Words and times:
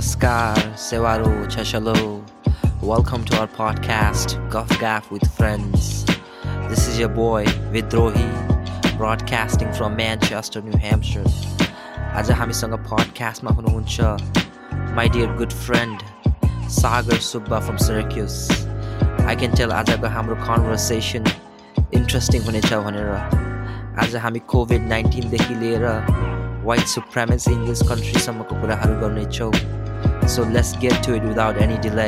Namaskar, 0.00 0.56
Sewaro, 0.74 1.46
Chashalo. 1.46 2.22
Welcome 2.80 3.24
to 3.26 3.38
our 3.38 3.46
podcast, 3.46 4.36
Guff 4.50 4.68
Gaff 4.80 5.10
with 5.10 5.28
Friends. 5.36 6.04
This 6.68 6.88
is 6.88 6.98
your 6.98 7.08
boy, 7.08 7.44
Vidrohi, 7.72 8.26
broadcasting 8.96 9.72
from 9.72 9.96
Manchester, 9.96 10.62
New 10.62 10.78
Hampshire. 10.78 11.24
आज 12.16 12.30
हामीसँग 12.40 12.74
पडकास्टमा 12.90 13.50
हुनुहुन्छ 13.56 14.00
my 14.96 15.08
dear 15.16 15.36
good 15.36 15.52
friend 15.64 15.98
Sagar 16.80 17.18
Subba 17.30 17.60
from 17.66 17.76
Syracuse. 17.86 18.38
I 19.26 19.36
can 19.36 19.54
tell 19.56 19.72
आजको 19.72 20.08
हाम्रो 20.16 20.34
conversation 20.46 21.24
interesting 21.94 22.42
हुनेछ 22.42 22.72
भनेर 22.86 23.08
आज 24.02 24.16
हामी 24.24 24.38
covid 24.52 24.82
नाइन्टिनदेखि 24.88 25.54
लिएर 25.60 25.84
वाइट 26.66 26.86
सुप्रामेसी 26.94 27.52
इन 27.52 27.64
दिस 27.66 27.82
कन्ट्रीसम्मको 27.88 28.60
कुराहरू 28.60 28.94
गर्नेछौँ 29.00 29.50
so 30.27 30.43
let's 30.51 30.71
get 30.77 30.93
to 31.05 31.13
it 31.15 31.23
without 31.23 31.57
any 31.57 31.77
delay 31.77 32.07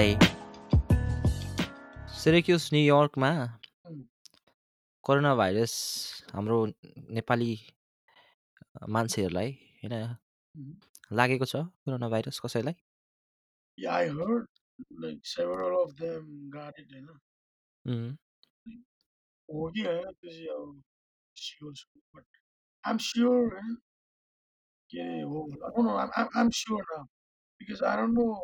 sorry 2.16 2.41
न्युयोर्कमा 2.73 3.31
corona 5.03 5.34
virus 5.36 5.73
हाम्रो 6.34 6.58
नेपाली 7.17 7.49
मान्छेहरूलाई 8.89 9.52
होइन 9.84 9.95
लागेको 11.13 11.45
छ 11.45 11.55
कोरोना 11.55 12.09
भाइरस 12.09 12.39
कसैलाई 12.39 12.76
आई 13.77 14.08
heard 14.20 14.48
like 15.02 15.25
several 15.25 15.75
K 24.89 25.08
O 25.23 25.45
corona 25.66 25.94
I 26.02 27.14
because 27.62 27.83
I 27.83 27.97
don't 27.97 28.14
know 28.14 28.38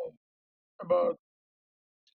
about. 0.81 1.17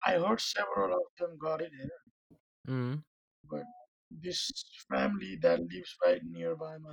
I 0.05 0.13
heard 0.19 0.41
several 0.41 0.95
of 0.95 1.07
them 1.19 1.37
got 1.39 1.61
it, 1.63 1.73
eh, 1.83 2.37
um, 2.69 3.03
but 3.45 3.65
this 4.11 4.51
family 4.89 5.37
that 5.43 5.61
lives 5.61 5.97
right 6.05 6.23
nearby 6.25 6.77
my 6.79 6.93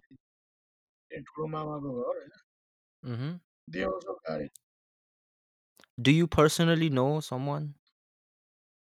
Mama 1.48 1.80
um. 3.06 3.40
they 3.68 3.84
also 3.84 4.18
got 4.28 4.42
it. 4.42 4.52
Do 6.02 6.12
you 6.12 6.28
personally 6.28 6.90
know 6.90 7.20
someone? 7.20 7.76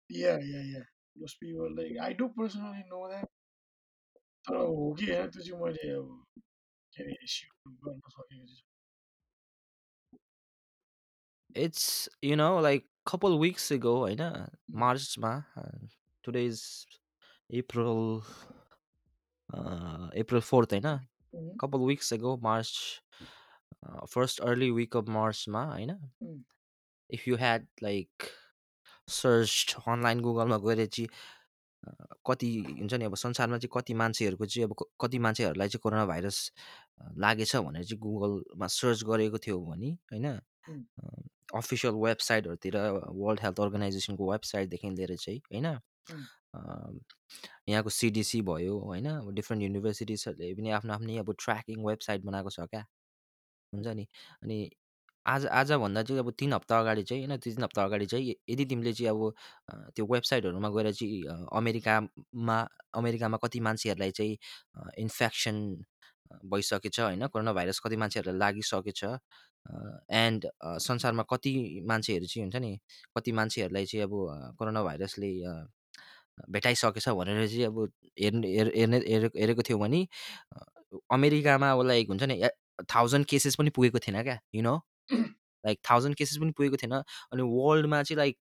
Yeah, 0.08 0.38
yeah, 0.38 0.62
yeah. 0.62 0.84
Those 1.16 1.34
people 1.34 1.68
like 1.76 1.98
I 2.00 2.14
do 2.14 2.30
personally 2.30 2.84
know 2.90 3.08
them. 3.08 3.26
तर 4.48 4.56
हो 4.56 4.94
कि 4.98 5.06
होइन 5.06 5.30
त्यो 5.30 5.42
चाहिँ 5.42 5.60
मैले 5.62 5.90
अब 5.94 6.24
के 6.94 7.02
अरे 7.02 7.26
स्योर 7.26 7.74
गर्न 7.84 8.00
सकेको 8.10 8.46
चाहिँ 8.46 8.65
It's 11.55 12.07
you 12.21 12.35
know 12.35 12.59
like 12.59 12.85
couple 13.05 13.37
weeks 13.39 13.71
ago 13.71 13.93
होइन 13.99 14.21
मार्चमा 14.79 15.31
today 16.23 16.45
is 16.45 16.61
April 17.49 18.21
April 20.21 20.41
fourth 20.41 20.73
होइन 20.73 20.87
Mhm, 21.35 21.49
couple 21.61 21.81
weeks 21.87 22.11
ago 22.15 22.29
march 22.43 22.69
uh, 23.85 24.05
first 24.13 24.39
early 24.49 24.69
week 24.77 24.95
of 24.95 25.09
मार्चमा 25.15 25.63
होइन 25.71 25.91
if 27.09 27.25
you 27.27 27.37
had 27.41 27.67
like 27.81 28.29
searched 29.07 29.75
online 29.93 30.21
गुगलमा 30.21 30.57
गएर 30.67 30.85
चाहिँ 30.85 31.07
अ, 31.83 31.91
कति 32.29 32.49
हुन्छ 32.79 32.93
नि 32.93 33.05
अब 33.05 33.15
संसारमा 33.23 33.57
चाहिँ 33.57 33.71
कति 33.75 33.93
मान्छेहरूको 34.03 34.45
चाहिँ 34.45 34.67
अब 34.67 34.73
क- 34.81 34.89
कति 35.01 35.19
मान्छेहरूलाई 35.27 35.67
चाहिँ 35.69 35.81
कोरोना 35.83 36.05
भाइरस 36.05 36.39
अ, 37.01 37.11
लागेछ 37.25 37.55
भनेर 37.55 37.83
चाहिँ 37.83 37.99
गुगलमा 38.07 38.67
सर्च 38.79 39.03
गरेको 39.11 39.37
थियो 39.47 39.59
भने 39.65 39.91
होइन 40.13 40.25
mm, 40.69 40.83
अफिसियल 41.55 41.93
वेबसाइटहरूतिर 42.03 42.77
वर्ल्ड 43.21 43.39
हेल्थ 43.43 43.59
अर्गनाइजेसनको 43.61 44.31
वेबसाइटदेखि 44.31 44.89
लिएर 44.97 45.15
चाहिँ 45.17 45.39
होइन? 45.53 45.65
यहाँको 47.69 47.89
सिडिसी 47.89 48.41
भयो 48.41 48.79
होइन? 48.79 49.07
डिफ्रेन्ट 49.35 49.63
युनिभर्सिटिजहरूले 49.63 50.53
पनि 50.55 50.69
आफ्नो 50.79 50.93
आफ्नै 50.93 51.17
अब 51.23 51.33
ट्र्याकिङ 51.39 51.85
वेबसाइट 51.87 52.21
बनाएको 52.25 52.49
छ 52.49 52.67
क्या? 52.71 52.83
हुन्छ 53.73 53.87
नि? 53.97 54.07
अनि 54.43 54.69
आज 55.25 55.45
आजभन्दा 55.45 56.03
चाहिँ 56.03 56.19
अब 56.21 56.31
तिन 56.39 56.53
हप्ता 56.53 56.79
अगाडि 56.79 57.03
चाहिँ 57.03 57.25
होइन? 57.27 57.37
तिन 57.39 57.63
हप्ता 57.63 57.83
अगाडि 57.85 58.05
चाहिँ 58.05 58.35
यदि 58.49 58.65
तिमीले 58.65 58.93
चाहिँ 58.93 59.09
अब 59.11 59.33
त्यो 59.95 60.05
वेबसाइटहरूमा 60.13 60.69
गएर 60.77 60.91
चाहिँ 60.93 61.23
अमेरिकामा 61.57 62.57
अमेरिकामा 62.97 63.37
कति 63.43 63.59
मान्छेहरूलाई 63.67 64.11
चाहिँ 64.11 64.37
इन्फेक्सन 64.99 65.57
भइसकेछ 66.45 66.99
होइन 66.99 67.27
कोरोना 67.27 67.53
भाइरस 67.53 67.79
कति 67.79 67.97
मान्छेहरूलाई 67.97 68.39
लागिसकेछ 68.39 69.03
एन्ड 70.15 70.47
संसारमा 70.81 71.23
कति 71.23 71.53
मान्छेहरू 71.87 72.25
चाहिँ 72.25 72.43
हुन्छ 72.43 72.55
नि 72.57 72.77
कति 73.17 73.31
मान्छेहरूलाई 73.31 73.85
चाहिँ 73.85 74.03
अब 74.03 74.11
कोरोना 74.59 74.83
भाइरसले 74.83 75.31
भेटाइसकेछ 76.49 77.09
भनेर 77.11 77.47
चाहिँ 77.47 77.65
अब 77.65 77.91
हेर्ने 78.19 78.47
हेर 78.49 78.71
हेर्ने 78.75 78.97
हेरेको 79.07 79.61
थियो 79.61 79.77
भने 79.77 80.07
अमेरिकामा 81.11 81.71
अब 81.71 81.81
लाइक 81.87 82.07
हुन्छ 82.09 82.23
नि 82.23 82.41
थाउजन्ड 82.85 83.25
केसेस 83.25 83.55
पनि 83.55 83.69
पुगेको 83.69 83.99
थिएन 83.99 84.21
क्या 84.23 84.39
you 84.55 84.61
know 84.61 84.79
like 85.67 85.79
thousand 85.89 86.15
cases 86.15 86.37
पनि 86.41 86.51
पुगेको 86.57 86.77
थिएन 86.83 86.93
अनि 86.93 87.43
वर्ल्डमा 87.53 88.01
चाहिँ 88.03 88.17
like 88.17 88.37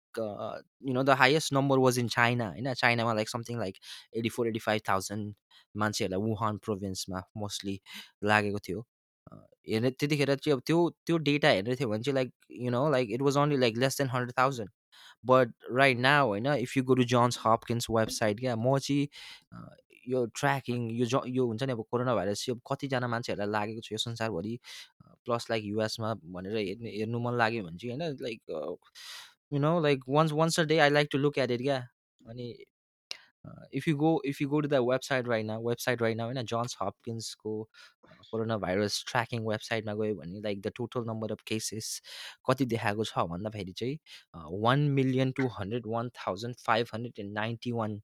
you 0.88 0.94
know 0.94 1.02
the 1.02 1.18
highest 1.22 1.52
number 1.54 1.78
was 1.78 1.98
in 1.98 2.08
China 2.16 2.48
होइन। 2.48 2.72
चाइनामा 2.74 3.12
like 3.14 3.28
something 3.28 3.58
like 3.60 3.78
eighty 4.16 4.28
four 4.36 4.48
eighty 4.48 4.58
five 4.66 4.82
thousand 4.88 5.34
मान्छेहरूलाई 5.74 6.28
वुहान 6.28 6.58
प्रोभिन्समा 6.64 7.22
मोस्टली 7.36 7.80
लागेको 8.24 8.58
थियो। 8.68 8.86
हेर्ने 9.68 9.90
त्यतिखेर 9.90 10.34
चाहिँ 10.34 10.56
अब 10.56 10.62
त्यो 10.66 10.78
त्यो 11.06 11.16
डेटा 11.28 11.48
हेर्ने 11.48 11.74
थियो 11.76 11.88
भने 11.88 12.02
चाहिँ 12.02 12.14
like 12.14 12.32
you 12.64 12.70
know 12.70 12.88
like 12.90 13.10
it 13.12 13.22
was 13.22 13.36
only 13.36 13.56
like 13.58 13.76
less 13.84 13.98
than 13.98 14.08
hundred 14.08 14.38
thousand. 14.38 14.70
But 15.26 15.52
right 15.78 15.98
now 16.00 16.26
होइन 16.28 16.46
if 16.46 16.76
you 16.76 16.82
go 16.84 16.94
to 16.94 17.04
Johns 17.14 17.38
Hopkins 17.46 17.86
website 17.90 18.40
क्या 18.40 18.56
म 18.56 18.78
चाहिँ 18.78 19.08
यो 20.08 20.24
ट्र्याकिङ 20.38 20.88
यो 20.96 21.06
ज 21.06 21.20
यो 21.26 21.46
हुन्छ 21.46 21.62
नि 21.62 21.72
अब 21.72 21.82
कोरोना 21.90 22.14
भाइरस 22.14 22.44
अब 22.50 22.60
कतिजना 22.70 23.08
मान्छेहरूलाई 23.08 23.50
लागेको 23.52 23.80
छ 23.82 23.92
यो 23.92 23.98
संसारभरि। 23.98 24.58
प्लस 25.26 25.46
लाइक 25.50 25.64
युएसमा 25.64 26.14
भनेर 26.36 26.56
हेर्ने 26.56 26.90
हेर्नु 26.96 27.18
मन 27.26 27.36
लाग्यो 27.38 27.64
भने 27.64 27.78
चाहिँ 27.78 27.98
होइन 27.98 28.16
like 28.22 28.40
you 29.52 29.58
know 29.58 29.78
like 29.80 30.04
once 30.08 30.32
once 30.32 30.60
a 30.60 30.64
day 30.64 30.78
I 30.78 30.90
like 30.90 31.08
to 31.12 31.18
look 31.18 31.38
at 31.38 31.50
it 31.50 31.62
क्या? 31.62 31.78
अनि 32.20 32.56
if 33.74 33.86
you 33.88 33.96
go 33.96 34.10
if 34.26 34.40
you 34.42 34.48
go 34.48 34.60
to 34.60 34.68
the 34.68 34.74
website 34.90 35.28
right 35.28 35.46
now 35.46 35.68
website 35.68 36.02
right 36.02 36.16
now 36.16 36.26
होइन 36.26 36.42
जोन्स 36.44 36.76
हपकिन्सको 36.82 37.52
कोरोना 38.30 38.56
भाइरस 38.58 39.04
ट्र्याकिङ 39.08 39.46
वेबसाइटमा 39.48 39.94
गयो 39.94 40.14
भने 40.14 40.40
like 40.40 40.60
the 40.62 40.72
total 40.76 41.04
number 41.08 41.32
of 41.32 41.42
cases 41.46 41.90
कति 42.50 42.66
देखाएको 42.66 43.04
छ 43.04 43.24
भन्दाखेरि 43.30 43.72
चाहिँ 43.72 43.98
one 44.64 44.80
million 44.98 45.32
two 45.38 45.46
hundred 45.58 45.86
one 45.86 46.08
thousand 46.18 46.56
five 46.66 46.86
hundred 46.94 47.24
and 47.24 47.32
ninety 47.34 47.72
one 47.72 48.00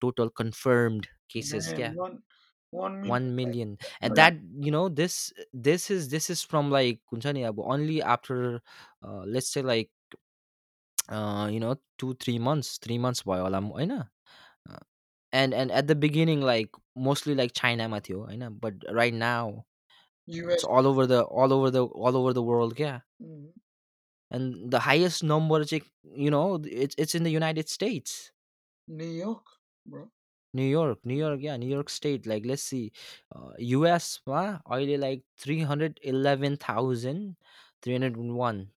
total 0.00 0.28
confirmed 0.36 1.06
cases 1.30 1.72
क्या? 1.76 1.92
one 2.73 2.83
one 2.83 3.09
one 3.09 3.23
million. 3.23 3.35
Million 3.35 3.77
end 4.03 4.09
But 4.09 4.15
that 4.15 4.41
you 4.65 4.71
know 4.71 4.89
this 4.89 5.33
this 5.55 5.91
is 5.91 6.07
this 6.07 6.31
is 6.31 6.45
from 6.47 6.71
like 6.71 7.01
हुन्छ 7.13 7.27
नि 7.27 7.43
अब 7.43 7.59
only 7.59 7.99
after 7.99 8.61
let's 9.05 9.53
चाहिँ 9.53 9.67
like 9.67 9.91
you 11.53 11.59
no 11.59 11.73
to 11.99 12.13
three 12.13 12.39
months 12.39 12.79
three 12.83 12.97
months 12.97 13.23
भयो 13.27 13.43
होला 13.43 13.59
म- 13.59 13.71
होइन 13.71 13.91
and 15.33 15.53
and 15.53 15.71
at 15.71 15.85
the 15.85 15.97
beginning 15.97 16.43
like 16.43 16.77
mostly 16.97 17.35
like 17.35 17.51
चाइनामा 17.51 17.99
थियो 17.99 18.23
होइन 18.23 18.49
but 18.59 18.85
right 18.91 19.13
now 19.13 19.51
US, 20.27 20.51
it's 20.53 20.65
all 20.65 20.87
over 20.87 21.05
the 21.05 21.11
all 21.11 21.53
over 21.53 21.69
the 21.69 21.75
all 21.75 22.15
over 22.15 22.33
the 22.33 22.37
world 22.37 22.75
क्या 22.75 23.01
mm, 23.23 23.47
and 24.31 24.69
the 24.71 24.75
highest 24.75 25.23
number 25.23 25.63
चाहिँ 25.63 26.23
you 26.25 26.31
no 26.31 26.43
it's 26.65 26.95
it's 26.99 27.15
in 27.15 27.23
the 27.23 27.27
United 27.27 27.67
states 27.67 28.31
New 28.87 29.11
York, 29.17 29.43
bro. 29.85 30.01
New 30.54 30.64
York, 30.64 31.04
New 31.04 31.16
York, 31.16 31.40
yeah, 31.42 31.56
New 31.56 31.68
York 31.68 31.88
State. 31.90 32.26
Like, 32.26 32.44
let's 32.46 32.62
see, 32.62 32.92
uh, 33.34 33.52
U.S. 33.58 34.20
Wow, 34.26 34.60
only 34.66 34.96
like 34.96 35.24
three 35.36 35.60
hundred 35.60 36.00
eleven 36.02 36.56
thousand 36.56 37.36
three 37.82 37.94
hundred 37.94 38.16
one. 38.16 38.72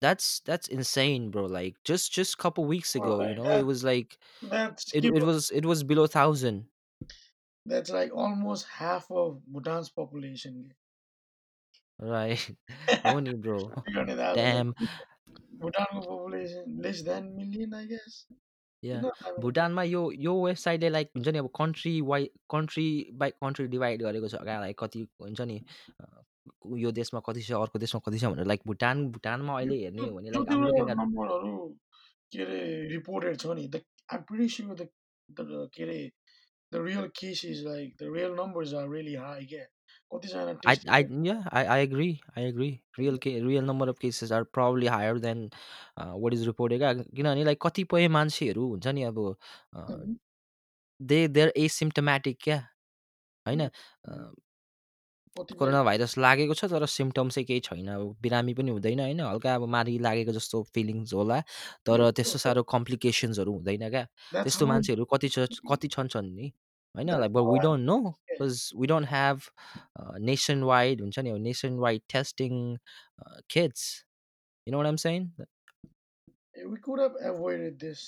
That's 0.00 0.40
that's 0.40 0.68
insane, 0.68 1.30
bro. 1.30 1.46
Like, 1.46 1.76
just 1.84 2.12
just 2.12 2.38
couple 2.38 2.64
weeks 2.64 2.94
ago, 2.94 3.22
you 3.22 3.34
know, 3.34 3.54
it 3.56 3.62
was 3.62 3.82
like 3.82 4.18
it, 4.92 5.04
it 5.04 5.24
was 5.24 5.50
it 5.52 5.66
was 5.66 5.84
below 5.84 6.06
thousand. 6.06 6.70
that's 7.64 7.90
like 7.90 8.12
almost 8.12 8.66
half 8.66 9.08
of 9.12 9.44
Bhutan's 9.46 9.90
population. 9.90 10.74
Right, 12.00 12.38
only 13.04 13.34
bro. 13.34 13.74
Damn, 14.32 14.74
Bhutan 15.60 15.86
population 16.08 16.80
less 16.82 17.02
than 17.02 17.36
million, 17.36 17.74
I 17.74 17.84
guess. 17.86 18.26
Mean, 18.82 19.04
भुटानमा 19.40 19.82
यो 19.82 20.10
यो 20.12 20.34
वेबसाइटले 20.44 20.88
like 20.88 21.10
हुन्छ 21.16 21.28
नि 21.28 21.38
अब 21.38 21.48
country 21.58 22.00
by 22.10 22.24
country 22.50 22.86
by 23.22 23.30
country 23.42 23.66
divide 23.74 24.02
गरेको 24.02 24.28
छ 24.28 24.42
क्या 24.44 24.60
लाइक 24.60 24.78
कति 24.82 25.06
हुन्छ 25.22 25.40
नि 25.40 25.58
अ, 26.00 26.04
यो 26.76 26.90
देशमा 27.00 27.20
कति 27.26 27.42
छ 27.42 27.52
अर्को 27.62 27.78
देशमा 27.78 28.00
कति 28.06 28.18
छ 28.18 28.24
भनेर। 28.24 28.46
लाइक 28.46 28.60
भुटान 28.66 29.06
भुटानमा 29.12 29.56
अहिले 29.58 29.76
हेर्ने 29.84 30.02
हो 30.02 30.14
भने 30.16 30.30
लाइक 30.30 30.52
लुकिङ 30.52 30.90
एट 30.90 30.96
नम्बरहरू 30.98 31.56
के 32.32 32.42
अरे 32.42 32.60
रिपोर्टेड 32.94 33.36
छ 33.40 33.46
नि। 33.58 33.66
द 33.68 33.82
आइम 34.12 34.22
प्रिटी 34.28 34.48
स्योर 34.48 34.74
द 34.74 34.88
द 35.28 35.68
के 35.74 35.82
अरे 35.82 35.98
the 36.72 36.84
real 36.86 37.08
case 37.20 37.44
is 37.44 37.64
like 37.66 37.96
the 38.00 38.12
real 38.14 38.32
numbers 38.40 38.74
are 38.74 38.88
really 38.90 39.14
high 39.14 39.46
क्या? 39.46 39.64
कतिजना 40.12 40.54
I 40.72 40.74
I 40.98 41.00
yeah, 41.28 41.42
I 41.52 41.62
I 41.76 41.78
agree. 41.86 42.12
I 42.36 42.44
agree. 42.52 42.70
Real 42.98 43.18
ca 43.24 43.32
real 43.48 43.62
number 43.70 43.88
of 43.92 43.98
cases 44.04 44.32
are 44.38 44.44
probably 44.58 44.88
higher 44.94 45.18
than 45.26 45.42
uh, 45.96 46.12
what 46.24 46.34
is 46.38 46.46
reported. 46.50 46.78
क्या 46.80 46.92
किनभने 46.94 47.44
like 47.44 47.58
कतिपय 47.66 48.08
मान्छेहरू 48.18 48.68
हुन्छ 48.68 48.86
नि 48.98 49.02
अब. 49.12 49.36
दे 51.00 51.26
there 51.28 51.52
asymptomatic 51.64 52.38
क्या? 52.44 52.58
होइन? 53.46 53.60
Mhm. 53.62 53.70
अ, 54.08 54.32
कतिपय 55.36 55.58
कोरोना 55.58 55.82
भाइरस 55.84 56.16
लागेको 56.18 56.54
छ 56.60 56.64
तर 56.72 56.86
सिम्प्टम 56.94 57.28
चाहिँ 57.36 57.46
केही 57.46 57.60
छैन। 57.68 57.88
अब 57.94 58.16
बिरामी 58.22 58.54
पनि 58.60 58.70
हुँदैन 58.70 59.00
होइन? 59.00 59.20
हल्का 59.20 59.54
अब 59.54 59.68
मारी 59.76 59.98
लागेको 60.08 60.32
जस्तो 60.38 60.62
फिलिङ्स 60.74 61.14
होला 61.14 61.40
तर 61.86 62.10
त्यस्तो 62.20 62.38
साह्रो 62.46 62.62
कम्प्लिकेसन्सहरू 62.74 63.52
हुँदैन 63.58 63.88
क्या? 63.90 64.04
द्याट्स 64.32 64.44
त्यस्तो 64.44 64.66
हाउ 64.66 64.72
मान्छेहरू 64.74 65.04
कति 65.14 65.28
छ 65.36 65.46
कति 65.72 65.88
छन् 65.96 66.08
छन् 66.16 66.32
नि? 66.36 66.52
होइन 66.95 67.09
like 67.09 67.31
that's 67.31 67.33
but 67.33 67.51
we 67.51 67.57
how 67.57 67.63
don't 67.63 67.85
know 67.85 67.97
because 68.31 68.69
we 68.79 68.87
don't 68.87 69.07
have 69.09 69.41
nation 70.31 70.63
wide 70.73 71.01
हुन्छ 71.01 71.19
नि 71.19 71.37
नेसन 71.49 71.79
वाइड 71.87 72.01
टेस्टिङ 72.13 72.59
किड्स 73.55 73.87
यु 74.67 74.71
नो 74.71 74.77
वाट 74.77 74.87
आइम 74.87 74.95
saying 75.07 75.31
we 76.71 76.77
could 76.85 76.99
have 76.99 77.15
avoided 77.27 77.79
this. 77.79 78.01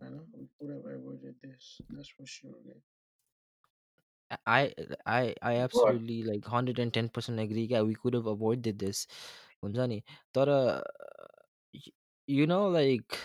I 0.00 0.08
know 0.12 0.22
we 0.38 0.46
could 0.58 0.70
have 0.70 0.86
avoided 0.94 1.34
this. 1.42 1.68
That's 1.90 2.08
for 2.08 2.26
sure. 2.26 2.56
Yeah. 2.64 2.80
I 4.46 4.74
I 5.06 5.34
I 5.42 5.52
But 5.54 5.62
absolutely 5.66 6.22
like 6.24 6.48
110% 6.48 7.40
agree 7.44 7.66
क्या 7.68 7.82
we 7.86 7.94
could 7.94 8.14
have 8.14 8.26
avoided 8.26 8.78
this 8.78 9.06
हुन्छ 9.64 9.86
नि 9.92 10.02
तर 10.38 10.52
y- 11.74 11.92
you 12.28 12.46
know 12.46 12.62
like 12.78 13.18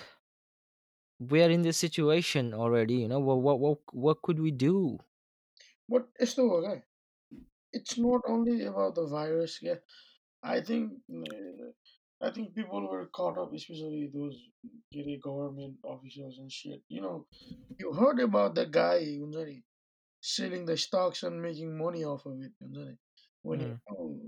we 1.30 1.42
are 1.42 1.50
in 1.50 1.62
this 1.62 1.78
situation 1.78 2.54
already 2.54 2.94
you 2.96 3.08
know 3.08 3.20
what 3.20 3.40
what 3.40 3.60
what, 3.60 3.78
what 3.92 4.22
could 4.22 4.40
we 4.40 4.50
do 4.50 4.98
but 5.88 6.08
it's 6.19 6.34
the 6.34 6.42
okay. 6.42 6.82
It's 7.72 7.98
not 7.98 8.22
only 8.28 8.64
about 8.64 8.94
the 8.94 9.06
virus. 9.06 9.58
Yeah, 9.62 9.76
I 10.42 10.60
think 10.60 10.92
uh, 11.12 11.70
I 12.22 12.30
think 12.32 12.54
people 12.54 12.88
were 12.88 13.06
caught 13.08 13.38
up, 13.38 13.52
especially 13.54 14.10
those 14.14 14.36
know, 14.94 15.16
government 15.22 15.76
officials 15.84 16.38
and 16.38 16.50
shit. 16.52 16.82
You 16.88 17.02
know, 17.02 17.26
you 17.78 17.92
heard 17.92 18.20
about 18.20 18.54
the 18.54 18.66
guy 18.66 19.00
Unzani, 19.25 19.62
selling 20.20 20.66
the 20.66 20.76
stocks 20.76 21.22
and 21.22 21.42
making 21.42 21.76
money 21.78 22.04
off 22.04 22.26
of 22.26 22.40
it. 22.42 22.52
Unzani. 22.62 22.98
When 23.42 23.60
he, 23.60 23.66
Mm, 23.66 23.80
oh, 23.90 24.20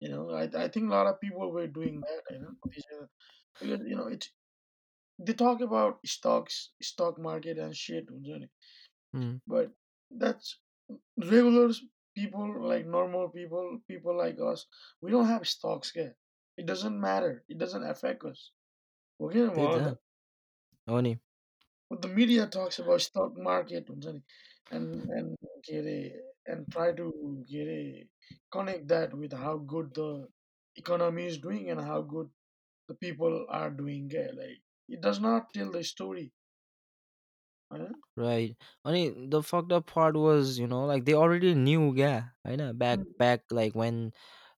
you 0.00 0.08
know, 0.10 0.30
I 0.30 0.44
I 0.64 0.68
think 0.68 0.86
a 0.86 0.94
lot 0.94 1.06
of 1.06 1.20
people 1.20 1.50
were 1.52 1.66
doing 1.66 2.00
that. 2.00 2.22
You 2.30 2.40
know, 2.40 2.54
because 2.62 3.80
you 3.86 3.96
know 3.96 4.06
it's 4.08 4.30
they 5.18 5.32
talk 5.32 5.60
about 5.60 5.98
stocks, 6.06 6.70
stock 6.80 7.18
market, 7.18 7.58
and 7.58 7.74
shit, 7.74 8.06
mm. 9.14 9.40
but 9.46 9.70
that's 10.10 10.58
regular 11.16 11.70
people 12.14 12.54
like 12.60 12.86
normal 12.86 13.28
people, 13.28 13.78
people 13.88 14.16
like 14.16 14.38
us. 14.40 14.66
We 15.02 15.10
don't 15.10 15.26
have 15.26 15.46
stocks 15.46 15.92
yet. 15.94 16.14
It 16.56 16.66
doesn't 16.66 16.98
matter. 16.98 17.44
It 17.48 17.58
doesn't 17.58 17.84
affect 17.84 18.24
us. 18.24 18.50
Okay, 19.20 19.46
But 21.90 22.02
the 22.02 22.08
media 22.08 22.46
talks 22.46 22.78
about 22.78 23.00
stock 23.00 23.36
market 23.36 23.88
and 23.88 24.22
and 24.70 25.36
and 26.46 26.70
try 26.70 26.92
to 26.92 27.12
connect 28.52 28.88
that 28.88 29.14
with 29.14 29.32
how 29.32 29.56
good 29.58 29.94
the 29.94 30.28
economy 30.76 31.26
is 31.26 31.38
doing 31.38 31.70
and 31.70 31.80
how 31.80 32.02
good 32.02 32.28
the 32.88 32.94
people 32.94 33.46
are 33.48 33.70
doing. 33.70 34.10
Like 34.14 34.60
It 34.88 35.00
does 35.00 35.20
not 35.20 35.52
tell 35.54 35.70
the 35.70 35.84
story. 35.84 36.30
होइन 37.70 37.94
right 38.18 38.64
अनि 38.84 39.08
the 39.30 39.40
fucked 39.44 39.72
up 39.72 39.86
part 39.94 40.16
was 40.16 40.58
you 40.60 40.66
know 40.66 40.86
like 40.88 41.02
they 41.04 41.12
already 41.12 41.54
knew 41.54 41.92
क्या 41.94 42.12
होइन 42.46 42.70
back 42.78 42.98
back 43.18 43.52
like 43.52 43.76
when 43.76 43.98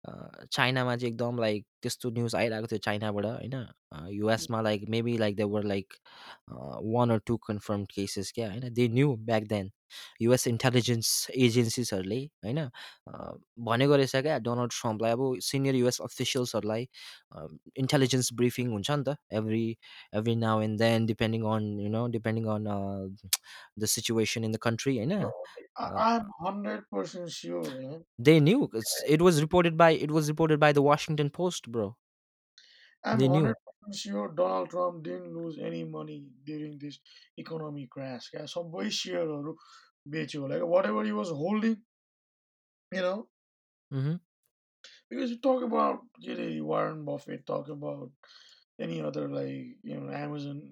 चाइनामा 0.07 0.97
चाहिँ 0.97 1.13
एकदम 1.13 1.39
like 1.41 1.67
त्यस्तो 1.84 2.10
news 2.12 2.36
आइरहेको 2.36 2.68
थियो 2.68 2.80
चाइनाबाट 2.86 3.26
होइन 3.26 3.56
mm, 3.56 4.08
युएसमा 4.12 4.62
like 4.62 4.86
maybe 4.90 5.18
like 5.18 5.36
they 5.36 5.44
were 5.56 5.64
like 5.74 5.94
one 6.96 7.10
or 7.12 7.20
two 7.26 7.38
confirm 7.48 7.86
cases 7.96 8.32
क्या 8.36 8.50
होइन 8.52 8.74
they 8.74 8.88
knew 8.90 9.16
back 9.26 9.44
then 9.48 9.72
US 10.22 10.48
intelligence 10.48 11.10
एजेन्सिसहरूले 11.38 12.18
होइन 12.46 12.58
अ, 12.60 13.34
भनेको 13.70 13.96
रहेछ 13.96 14.16
क्या 14.16 14.38
डोनाल्ड 14.48 14.72
ट्रम्पलाई 14.82 15.12
अब 15.12 15.22
सिनियर 15.50 15.76
युएस 15.76 16.00
अफिसियल्सहरूलाई 16.02 16.88
इन्टेलिजेन्स 17.84 18.34
ब्रिफिङ 18.42 18.72
हुन्छ 18.72 18.92
नि 18.92 19.04
त 19.08 19.18
every 19.42 19.66
every 20.14 20.36
now 20.36 20.60
and 20.60 20.80
then 20.80 21.06
depending 21.06 21.44
on 21.46 21.66
you 21.80 21.90
know 21.90 22.08
depending 22.08 22.48
on 22.48 22.68
uh, 22.68 23.08
the 23.78 23.88
situation 23.88 24.44
in 24.44 24.52
the 24.52 24.62
country 24.68 24.96
होइन 24.98 25.14
bro, 25.18 25.32
I, 25.78 25.86
uh, 25.86 26.06
I'm 26.08 26.28
hundred 26.40 26.84
percent 26.90 27.32
sure. 27.32 27.64
eh, 27.66 27.98
they 28.20 28.40
knew 28.40 28.70
it's, 28.74 28.94
it 29.08 29.22
was 29.22 29.42
reported 29.42 29.78
by 29.78 29.92
it 30.08 30.12
was 30.12 30.30
reported 30.30 30.60
by 30.60 30.72
the 30.74 30.82
washington 30.82 31.30
post 31.30 31.69
bro 31.70 31.96
I'm 33.04 33.20
they 33.20 33.28
knew 33.28 33.42
100% 33.44 33.96
sure 33.96 34.30
Donald 34.34 34.70
Trump 34.70 35.04
didn't 35.04 35.34
lose 35.34 35.58
any 35.60 35.84
money 35.84 36.26
during 36.44 36.78
this 36.80 37.00
economy 37.38 37.88
crash. 37.88 38.30
क्या 38.30 38.46
सबै 38.54 38.86
सेयरहरू 39.00 39.56
बेच्यो 40.14 40.42
होला 40.42 40.58
क्या 40.62 40.70
whatever 40.70 41.04
he 41.04 41.12
was 41.12 41.30
holding, 41.30 41.76
you 42.92 43.02
know, 43.02 43.28
hmm 43.92 44.16
because 45.10 45.30
you 45.32 45.38
talk 45.38 45.62
about 45.68 46.00
के 46.24 46.32
अरे 46.36 46.62
Warren 46.72 47.04
Buffett, 47.06 47.46
talk 47.46 47.70
about 47.70 48.10
any 48.80 49.02
other 49.02 49.28
like 49.30 49.78
you 49.84 50.00
know 50.00 50.10
Amazon. 50.10 50.64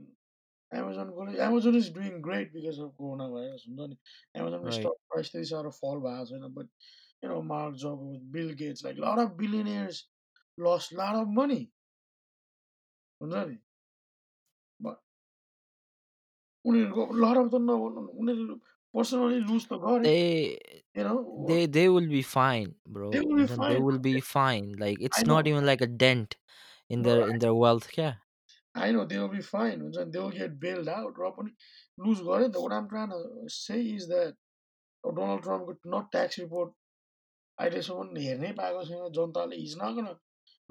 Amazon 0.71 1.11
को 1.13 1.25
लागि- 1.25 1.39
Amazon 1.39 1.75
is 1.75 1.91
doing 1.91 2.19
great 2.29 2.51
because 2.53 2.79
of 2.79 2.91
coronavirus 3.01 3.67
हुन्छ 3.69 3.89
नि 3.89 3.97
Amazon 4.41 4.63
को 4.65 4.71
right 4.71 4.79
stock 4.79 4.97
price 5.13 5.29
त्यति 5.35 5.49
साह्रो 5.51 5.71
fall 5.79 6.01
भएको 6.07 6.25
छैन 6.31 6.53
but 6.55 6.67
you 7.21 7.29
know 7.29 7.41
Mark 7.53 7.75
Zuckerberg, 7.75 8.25
Bill 8.31 8.53
Gates, 8.53 8.83
like 8.83 8.97
a 8.97 9.01
lot 9.01 9.19
of 9.19 9.37
billionaires 9.37 10.01
lost 10.57 10.93
lot 10.93 11.15
of 11.21 11.27
money 11.41 11.61
हुन्छ 13.21 13.45
नि 13.49 13.57
But 14.79 14.97
उनीहरूको 16.65 17.03
लट 17.23 17.37
अफ 17.37 17.47
द 17.51 17.55
नभनौँ 17.69 18.03
न, 18.03 18.07
उनीहरूले 18.21 18.55
पर्सनली 18.93 19.39
लुज 19.49 19.63
त 19.69 19.79
गरे, 19.85 20.03
they 20.07 20.59
you 20.97 21.03
know 21.09 21.15
they 21.49 21.61
they 21.77 21.87
will 21.89 22.09
be 22.15 22.23
fine 22.33 22.73
they 22.77 22.93
bro 22.93 23.09
will 23.19 23.33
be 23.35 23.45
हुन्छ 23.45 23.51
नि, 23.51 23.57
they 23.67 23.79
fine 23.79 23.83
will 23.87 23.99
be 24.07 24.15
fine 24.33 24.67
like 24.83 24.99
I 24.99 25.07
it's 25.09 25.23
no 25.27 25.33
not 25.33 25.47
even 25.53 25.65
like 25.71 25.81
a 25.87 25.91
dent 26.05 26.37
in 26.89 27.03
bro 27.03 27.09
their 27.09 27.29
in 27.33 27.39
their 27.45 27.55
wealth 27.63 27.89
yeah 28.01 28.13
I 28.75 28.91
know 28.91 29.05
they 29.05 29.17
will 29.19 29.29
be 29.31 29.41
fine 29.49 29.81
हुन्छ 29.81 29.97
नि 29.97 30.11
they 30.11 30.19
will 30.19 30.37
get 30.39 30.51
बेल्ड 30.65 30.89
out 30.89 31.19
र 31.25 31.31
पनि 31.39 31.51
लुज 32.05 32.21
गऱ्यो 32.29 32.47
नि 32.47 32.53
त 32.53 32.63
वाट 32.65 32.73
आम 32.79 32.87
ट्राइन 32.93 33.47
से 33.57 33.81
is 33.95 34.07
that 34.13 34.35
Donald 35.03 35.43
ट्रम्पको 35.43 35.73
न 35.95 36.01
ट्याक्स 36.15 36.39
रिपोर्ट 36.39 36.73
अहिलेसम्म 37.57 38.17
हेर्नै 38.27 38.51
पाएको 38.61 38.83
छैन 38.91 39.09
जनताले 39.19 39.55
is 39.65 39.75
not 39.83 39.97
gonna 39.99 40.13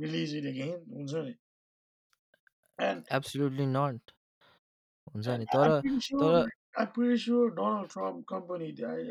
release 0.01 0.35
it 0.35 0.45
again 0.53 0.79
हुन्छ 0.93 1.25
नि 1.27 1.35
absolutely 3.17 3.65
not 3.73 4.15
हुन्छ 5.13 5.27
नि 5.41 5.45
तर 5.53 5.79
तर 6.23 6.55
I'm 6.79 6.89
pretty 6.95 7.17
sure 7.17 7.45
Donald 7.59 7.89
Trump 7.89 8.25
company 8.31 8.65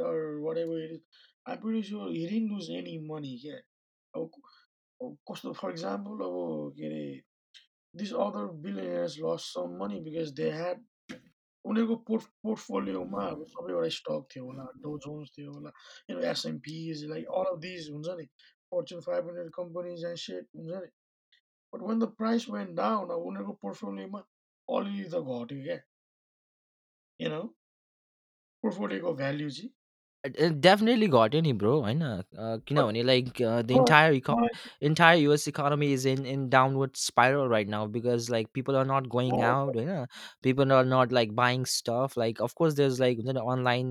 or 0.09 0.41
whatever 0.41 0.79
it 0.79 0.91
is, 0.97 1.01
I'm 1.47 1.59
pretty 1.59 1.83
sure 1.83 2.11
he 2.11 2.21
didn't 2.33 2.53
lose 2.53 2.69
any 2.71 2.99
money 2.99 3.33
here. 3.37 3.63
कस्तो 5.31 5.55
for 5.57 5.71
example 5.71 6.73
these 7.95 8.13
other 8.13 8.47
billionaires 8.49 9.19
lost 9.19 9.53
some 9.53 9.77
money 9.79 10.01
because 10.05 10.33
they 10.35 10.51
had 10.51 10.79
उनीहरूको 11.65 11.95
port 12.09 12.25
पोर्टफोलियोमा 12.47 13.23
अब 13.27 13.45
सबैवटा 13.53 13.89
stock 13.95 14.27
थियो 14.33 14.45
होला 14.45 14.65
Dow 14.83 14.91
Jones 15.05 15.31
थियो 15.37 15.53
होला 15.53 15.71
you 16.09 16.17
know 16.17 16.23
S&Ps 16.33 17.01
like 17.13 17.27
all 17.39 17.49
of 17.53 17.61
these 17.65 17.89
हुन्छ 17.95 18.15
नि 18.21 18.27
Fortune 18.74 19.02
500 19.10 19.52
companies 19.60 20.04
and 20.12 20.20
shit 20.26 20.48
हुन्छ 20.56 20.82
नि 20.84 20.92
but 21.74 21.82
when 21.90 22.00
the 22.00 22.08
price 22.22 22.48
went 22.58 22.76
down 22.82 23.12
अब 23.18 23.28
उनीहरूको 23.32 23.54
पोर्टफोलियोमा 23.66 24.24
अलिअलि 24.70 25.10
त 25.16 25.24
घट्यो 25.26 25.64
क्या 25.68 25.80
you 27.20 27.30
know 27.36 27.44
पोर्टफोलियोको 28.64 29.14
भ्याल्यु 29.22 29.50
चाहिँ 29.60 29.72
It 30.24 30.58
definitely 30.64 31.08
got 31.14 31.36
any 31.38 31.52
bro 31.62 31.70
होइन 31.84 32.02
अ, 32.08 32.18
But 32.40 32.66
किनभने 32.66 33.04
like 33.06 33.30
uh, 33.52 33.62
the 33.70 33.74
but 33.74 33.80
entire 33.80 34.12
eco- 34.18 34.36
my 34.42 34.50
entire 34.90 35.16
US 35.22 35.46
economy 35.52 35.88
is 35.94 36.06
in 36.12 36.28
in 36.34 36.44
downward 36.56 37.00
spiral 37.04 37.48
right 37.54 37.72
now 37.76 37.80
because 37.96 38.28
like 38.36 38.52
people 38.58 38.78
are 38.82 38.86
not 38.92 39.10
going 39.16 39.32
no, 39.40 39.48
out 39.54 39.80
होइन 39.80 40.06
people 40.50 40.76
are 40.80 40.84
not 40.92 41.16
like 41.20 41.34
buying 41.42 41.66
stuff 41.78 42.18
like 42.24 42.44
of 42.50 42.54
course 42.62 42.78
there's 42.82 43.00
like 43.06 43.24
हुन्छ 43.24 43.36
नि 43.40 43.46
online 43.56 43.90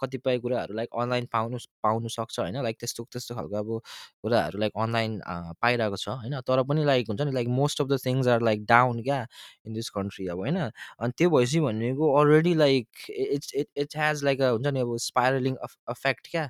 कतिपय 0.00 0.38
कुराहरू 0.38 0.74
like 0.74 0.88
online 1.02 1.26
पाउनु 1.32 1.58
पाउनु 1.82 2.08
सक्छ 2.08 2.38
होइन 2.40 2.56
like 2.62 2.76
त्यस्तो 2.80 3.04
त्यस्तो 3.12 3.34
खालको 3.34 3.56
अब 3.56 3.80
कुराहरू 4.22 4.58
लाइक 4.58 4.72
अनलाइन 4.84 5.20
पाइरहेको 5.62 5.96
छ 5.96 6.08
होइन। 6.08 6.40
तर 6.48 6.62
पनि 6.70 6.84
लाइक 6.84 7.08
हुन्छ 7.08 7.20
नि 7.22 7.32
like 7.32 7.48
most 7.58 7.80
of 7.82 7.88
the 7.88 7.98
things 8.06 8.28
are 8.28 8.42
like 8.42 8.64
down 8.66 9.02
क्या 9.02 9.20
इन 9.66 9.72
दिस 9.74 9.90
कन्ट्री 9.98 10.26
अब 10.28 10.38
होइन। 10.38 10.56
अनि 10.58 11.12
त्यो 11.18 11.30
भएपछि 11.30 11.60
भनेको 11.60 12.12
already 12.20 12.54
like 12.54 12.88
it's 13.10 13.54
it 13.54 13.68
it 13.78 13.96
has 13.96 14.24
like 14.24 14.40
हुन्छ 14.42 14.66
नि 14.66 14.80
अब 14.80 14.96
स्पाइरलिङ 15.08 15.56
अफेक्ट 15.88 16.28
क्या। 16.30 16.48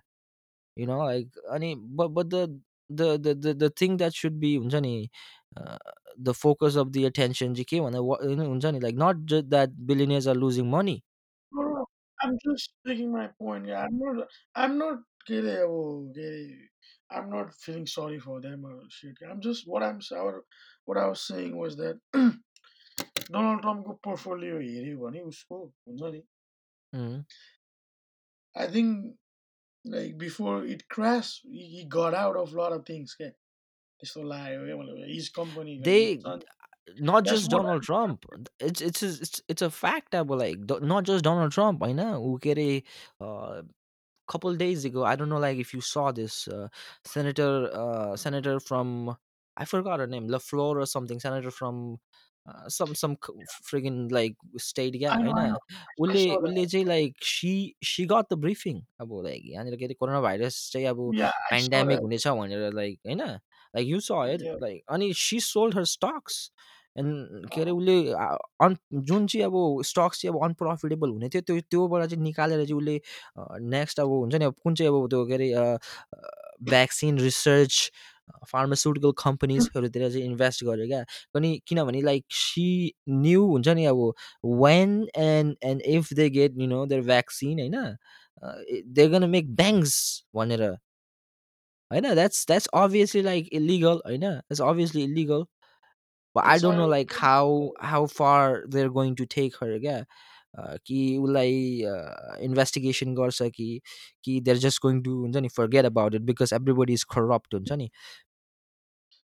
यु 0.77 0.87
नो 0.87 1.05
लाइक 1.07 1.39
अनि 1.53 1.75
but 2.01 2.27
the 2.27 2.47
the 2.91 3.03
the 3.27 3.35
the 3.47 3.55
the 3.63 3.71
thing 3.81 3.97
that 3.99 4.13
should 4.13 4.33
be 4.41 4.55
हुन्छ 4.57 4.75
नि 4.77 5.09
the 6.21 6.33
focus 6.33 6.77
of 6.79 6.87
the 6.89 7.05
attention 7.07 7.55
चाहिँ 7.55 7.65
के 7.71 7.81
भन्दा 7.81 7.99
हुन्छ 8.45 8.65
नि 8.67 8.81
like 8.81 8.97
not 8.99 9.27
just 9.31 9.47
that 9.51 9.71
billionaires 9.91 10.29
are 10.29 10.37
losing 10.37 10.71
money. 10.71 11.01
I'm 12.22 12.38
just 12.46 12.74
taking 12.88 13.12
my 13.12 13.28
point. 13.40 13.68
Yeah, 13.68 13.86
I'm 13.86 13.98
not. 14.00 14.28
I'm 14.56 14.78
not. 14.78 15.04
के 15.28 15.38
अरे 15.40 15.56
अब 15.64 16.14
के 16.16 16.28
अरे 16.28 16.70
I'm 17.16 17.30
not 17.30 17.54
feeling 17.54 17.86
sorry 17.88 18.20
for 18.20 18.42
them 18.42 18.66
or 18.66 18.80
shit. 18.90 19.18
I'm 19.30 19.42
just 19.42 19.68
what 19.68 19.84
I'm 19.84 20.00
what, 20.12 20.42
what 20.86 20.98
I 20.98 21.08
was 21.08 21.22
saying 21.22 21.56
was 21.58 21.78
that 21.78 22.00
Donald 23.34 23.62
ट्रम्पको 23.62 23.94
portfolio 24.06 24.58
हेऱ्यो 24.60 24.98
भने 25.04 25.22
उसको 25.34 25.66
हुन्छ 25.88 26.14
नि 26.14 26.24
Mm. 26.94 27.26
I 28.56 28.68
think 28.68 29.16
like 29.84 30.18
before 30.18 30.64
it 30.64 30.88
crashed, 30.88 31.42
he, 31.44 31.64
he 31.76 31.86
got 31.86 32.14
out 32.14 32.36
of 32.38 32.54
a 32.54 32.58
lot 32.58 32.72
of 32.72 32.86
things. 32.86 33.16
क्या 33.22 33.30
त्यस्तो 33.30 34.24
लाग्यो 34.24 34.66
क्या 34.66 34.76
मलाई 34.82 35.16
his 35.16 35.30
company 35.30 35.80
like 36.88 36.96
They 36.96 37.02
हुन्छ 37.02 37.12
नि 37.12 37.12
not 37.12 37.24
that's 37.26 37.32
just 37.32 37.52
what 37.52 37.64
Donald 37.64 37.84
Trump. 37.84 38.26
It's 38.60 38.82
it's 38.82 39.04
a- 39.04 39.22
it's 39.28 39.42
it's 39.56 39.62
a 39.62 39.70
fact 39.70 40.16
अब 40.22 40.32
like 40.42 40.66
do- 40.72 40.80
not 40.94 41.04
just 41.12 41.24
Donald 41.30 41.52
Trump 41.52 41.82
होइन 41.88 42.00
ऊ 42.02 42.38
के 42.48 42.52
अरे 42.52 42.84
uh, 43.22 43.62
couple 44.32 44.56
days 44.60 44.84
ago 44.88 45.04
i 45.08 45.16
don't 45.20 45.30
know 45.34 45.40
like 45.44 45.58
if 45.62 45.72
you 45.76 45.82
saw 45.88 46.04
this 46.18 46.36
uh, 46.58 46.68
senator 47.14 47.48
uh, 47.80 48.16
senator 48.22 48.54
from 48.68 48.92
i 49.58 49.66
forgot 49.72 50.00
her 50.04 50.08
name 50.14 50.30
lafleur 50.36 50.78
or 50.84 50.86
something 50.92 51.20
senator 51.24 51.52
from 51.58 51.82
uh, 52.48 52.70
some 52.76 52.94
some 53.02 53.18
c- 53.28 53.34
friggin 53.72 53.98
like 54.18 54.38
state 54.68 54.96
I 54.96 55.02
yeah 55.04 55.18
know 55.26 55.34
I 55.42 55.44
I 55.44 55.50
know 55.50 55.58
know 55.58 55.60
I 55.82 56.06
उसले 56.06 56.24
saw 56.30 56.40
that 56.42 56.48
उसले 56.52 56.66
चाहिँ 56.76 56.86
like 56.92 57.16
she 57.34 57.54
she 57.92 58.06
got 58.14 58.30
the 58.36 58.40
briefing 58.46 58.80
अब 59.06 59.12
like 59.28 59.44
यहाँनिर 59.54 59.76
के 59.82 59.86
अरे 59.86 59.94
corona 60.04 60.22
virus 60.28 60.62
चाहिँ 60.74 60.88
अब 60.94 61.04
yeah 61.20 61.28
I 61.28 61.32
saw 61.34 61.54
pandemic 61.56 62.00
that 62.00 62.04
हुनेछ 62.08 62.28
भनेर 62.42 62.74
like 62.82 63.00
होइन 63.12 63.26
like 63.78 63.88
you 63.94 64.00
saw 64.10 64.22
it 64.38 64.42
yeah 64.50 64.58
like 64.68 64.84
अनि 64.98 65.12
she 65.26 65.42
sold 65.52 65.74
her 65.82 65.86
stocks 65.98 66.40
and 66.99 67.49
के 67.55 67.61
अरे 67.61 67.71
उसले 67.71 67.97
अन 68.67 68.77
जुन 68.95 69.27
चाहिँ 69.27 69.45
अब 69.47 69.83
स्टक्स 69.87 70.21
चाहिँ 70.21 70.35
अब 70.35 70.45
अनप्रोफिटेबल 70.45 71.11
हुने 71.11 71.29
थियो 71.29 71.43
त्यो 71.43 71.61
त्योबाट 71.71 72.07
चाहिँ 72.11 72.23
निकालेर 72.25 72.65
चाहिँ 72.67 72.79
उसले 72.79 73.01
नेक्स्ट 73.71 74.01
अब 74.01 74.09
हुन्छ 74.09 74.35
नि 74.35 74.45
अब 74.45 74.55
कुन 74.65 74.75
चाहिँ 74.75 74.93
अब 74.93 75.09
त्यो 75.11 75.25
के 75.27 75.35
अरे 75.35 75.49
भ्याक्सिन 76.71 77.19
रिसर्च 77.19 77.91
फार्मास्युटिकल 78.49 79.13
कम्पनीजहरूतिर 79.19 80.09
चाहिँ 80.11 80.25
इन्भेस्ट 80.25 80.65
गर्यो 80.65 80.87
क्या। 80.87 81.01
अनि 81.37 81.51
किनभने 81.67 82.01
लाइक 82.03 82.25
सी 82.31 82.93
न्यू 83.09 83.45
हुन्छ 83.47 83.69
नि 83.69 83.85
अब 83.87 84.01
when 84.65 85.07
and 85.17 85.57
and 85.65 85.83
if 85.95 86.13
they 86.15 86.29
get 86.31 86.59
you 86.59 86.67
know 86.69 86.85
their 86.87 87.03
vaccine 87.03 87.61
होइन? 87.61 87.97
दे 88.95 89.07
गन 89.09 89.29
मेक 89.31 89.55
ब्याङ्क्स 89.57 89.95
भनेर। 90.37 90.63
होइन? 91.91 92.15
That's 92.15 92.47
that's 92.47 92.67
obviously 92.75 93.23
like 93.23 93.49
illegal 93.53 94.01
होइन? 94.07 94.21
That's 94.21 94.61
obviously 94.63 95.05
illegal 95.05 95.45
but 96.34 96.46
I 96.46 96.56
it's 96.56 96.62
don't 96.62 96.78
like 96.78 96.78
know 96.78 96.88
like 96.88 97.14
how 97.14 97.72
how 97.80 98.06
far 98.08 98.64
they're 98.68 98.90
going 98.90 99.16
to 99.16 99.26
take 99.26 99.56
her 99.58 99.80
क्या 99.80 100.06
uh, 100.58 100.78
कि 100.88 101.18
उसलाई 101.18 101.56
investigation 102.48 103.14
गर्छ 103.16 103.50
कि 103.56 103.82
कि 104.26 104.40
they're 104.46 104.64
just 104.66 104.82
going 104.82 105.02
to 105.04 105.16
हुन्छ 105.24 105.38
नि 105.46 105.50
forget 105.60 105.86
about 105.86 106.14
it 106.20 106.26
because 106.26 106.54
everybody 106.60 106.94
is 106.94 107.04
corrupt 107.16 107.54
हुन्छ 107.54 107.72
नि 107.84 107.90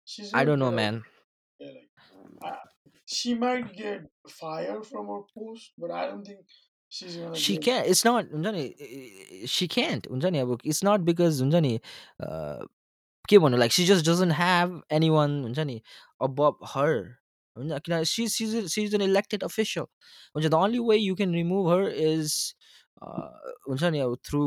she's 0.06 0.34
I 0.34 0.46
gonna 0.46 0.46
don't 0.46 0.60
get 0.60 0.66
know 0.66 0.68
a 0.68 0.72
man 0.72 1.04
yeah, 1.60 1.68
like 1.68 2.54
uh, 2.54 2.56
she 3.06 3.34
might 3.34 3.74
get 3.76 4.08
fired 4.30 4.86
from 4.86 5.08
her 5.08 5.22
post 5.36 5.72
but 5.78 5.92
I 5.92 6.06
don't 6.08 6.24
think 6.26 6.40
she's 6.90 7.18
gonna 7.18 7.36
she 7.36 7.58
get 7.58 7.64
can't 7.68 7.88
it's 7.88 8.06
not 8.06 8.32
हुन्छ 8.32 8.54
नि 8.58 8.66
eh, 8.80 9.46
she 9.56 9.68
can't 9.68 10.08
हुन्छ 10.14 10.32
नि 10.38 10.40
अब 10.46 10.58
it's 10.64 10.84
not 10.90 11.06
because 11.12 11.42
हुन्छ 11.42 11.62
नि 11.68 11.74
uh, 12.24 12.60
के 13.29 13.39
भन्नु 13.39 13.59
like 13.59 13.73
she 13.73 13.85
just 13.87 14.09
doesn't 14.09 14.33
have 14.37 14.81
any 14.93 15.11
one 15.11 15.43
हुन्छ 15.43 15.59
नि 15.59 15.81
above 16.23 16.57
her 16.75 16.93
होइन? 17.57 17.79
किन 17.79 18.05
she 18.05 18.29
she's 18.29 18.67
she's 18.73 18.95
an 18.95 19.03
elected 19.03 19.45
official 19.45 19.87
हुन्छ 20.37 20.47
the 20.47 20.55
only 20.55 20.79
way 20.89 20.97
you 20.97 21.15
can 21.17 21.35
remove 21.35 21.69
her 21.71 21.89
is 22.11 22.35
हुन्छ 23.69 23.83
नि 23.85 24.01
अब 24.01 24.17
through 24.25 24.43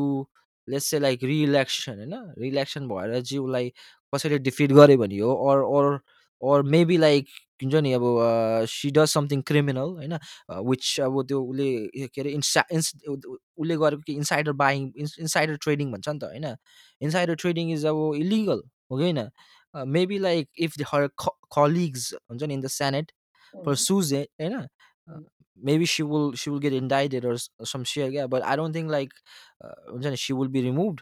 let's 0.67 0.85
say 0.85 0.99
like 0.99 1.23
reelection 1.23 1.97
होइन? 1.99 2.13
रिइलेक्सन 2.39 2.87
भएर 2.87 3.21
चाहिँ 3.21 3.39
उसलाई 3.43 3.69
कसैले 4.13 4.39
डिफिट 4.39 4.71
गर्यो 4.71 4.97
भने 4.97 5.17
हो 5.19 5.33
अर 5.49 5.59
अर 5.75 5.99
अर 6.41 6.63
मेबी 6.75 6.97
लाइक 6.97 7.27
हुन्छ 7.59 7.75
नि 7.83 7.91
अब 7.93 8.03
सी 8.69 8.91
डज 8.91 9.07
समथिङ 9.09 9.41
क्रिमिनल 9.49 9.89
होइन 9.97 10.13
विच 10.69 10.99
अब 11.01 11.21
त्यो 11.27 11.41
उसले 11.43 12.07
के 12.07 12.21
अरे 12.21 12.31
इन्सा 12.31 12.63
इन्स 12.71 12.93
उसले 13.07 13.77
गरेको 13.77 14.01
कि 14.07 14.13
इन्साइडर 14.13 14.51
बाइङ 14.63 14.91
इन्साइडर 14.99 15.55
ट्रेडिङ 15.63 15.91
भन्छ 15.91 16.09
नि 16.09 16.19
त 16.19 16.23
होइन। 16.23 16.55
इन्साइडर 17.01 17.35
ट्रेडिङ 17.43 17.71
इज 17.73 17.85
अब 17.85 18.01
इलिगल 18.15 18.61
हो 18.91 18.97
कि 18.97 19.03
होइन? 19.03 19.29
Maybe 19.75 20.17
like 20.19 20.49
if 20.59 20.77
the 20.79 20.85
her 20.93 21.07
colleagues 21.55 22.13
हुन्छ 22.29 22.43
नि 22.43 22.53
in 22.53 22.61
the 22.61 22.67
Senate 22.75 23.11
for 23.53 23.75
sure 23.85 24.13
ए 24.13 24.21
होइन? 24.41 24.67
Maybe 25.59 25.85
she 25.85 26.03
will 26.03 26.31
she 26.37 26.51
will 26.51 26.59
get 26.59 26.73
indicted 26.73 27.25
or 27.25 27.37
some 27.65 27.83
share 27.93 28.11
क्या 28.11 28.27
but 28.27 28.41
I 28.43 28.55
don't 28.57 28.75
think 28.75 28.91
like 28.91 29.13
हुन्छ 29.65 30.05
नि 30.05 30.17
she 30.17 30.33
will 30.33 30.47
be 30.51 30.61
remove 30.61 30.99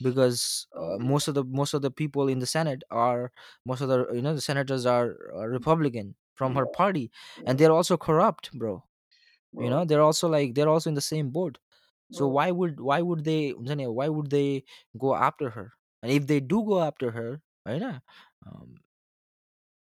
because 0.00 0.66
uh, 0.76 0.98
most 0.98 1.28
of 1.28 1.34
the 1.34 1.44
most 1.44 1.74
of 1.74 1.82
the 1.82 1.90
people 1.90 2.28
in 2.28 2.38
the 2.38 2.46
senate 2.46 2.82
are 2.90 3.32
most 3.64 3.80
of 3.80 3.88
the 3.88 4.06
you 4.12 4.22
know 4.22 4.34
the 4.34 4.40
senators 4.40 4.86
are, 4.86 5.16
are 5.34 5.50
republican 5.50 6.14
from 6.34 6.54
her 6.54 6.66
party 6.66 7.10
and 7.46 7.58
they're 7.58 7.72
also 7.72 7.96
corrupt 7.96 8.52
bro. 8.58 8.84
You 9.58 9.70
know 9.70 9.84
they're 9.84 10.02
also 10.02 10.28
like 10.28 10.54
they're 10.54 10.68
also 10.68 10.90
in 10.90 10.94
the 10.94 11.00
same 11.00 11.30
boat. 11.30 11.58
So 12.10 12.28
why 12.28 12.50
would 12.50 12.80
why 12.80 13.02
would 13.02 13.24
they 13.24 13.50
why 13.52 14.08
would 14.08 14.30
they 14.30 14.64
go 14.98 15.14
after 15.14 15.50
her? 15.50 15.72
And 16.02 16.12
if 16.12 16.26
they 16.26 16.40
do 16.40 16.64
go 16.64 16.82
after 16.82 17.10
her 17.12 17.42
right 17.66 17.80
now 17.80 18.02
um, 18.46 18.76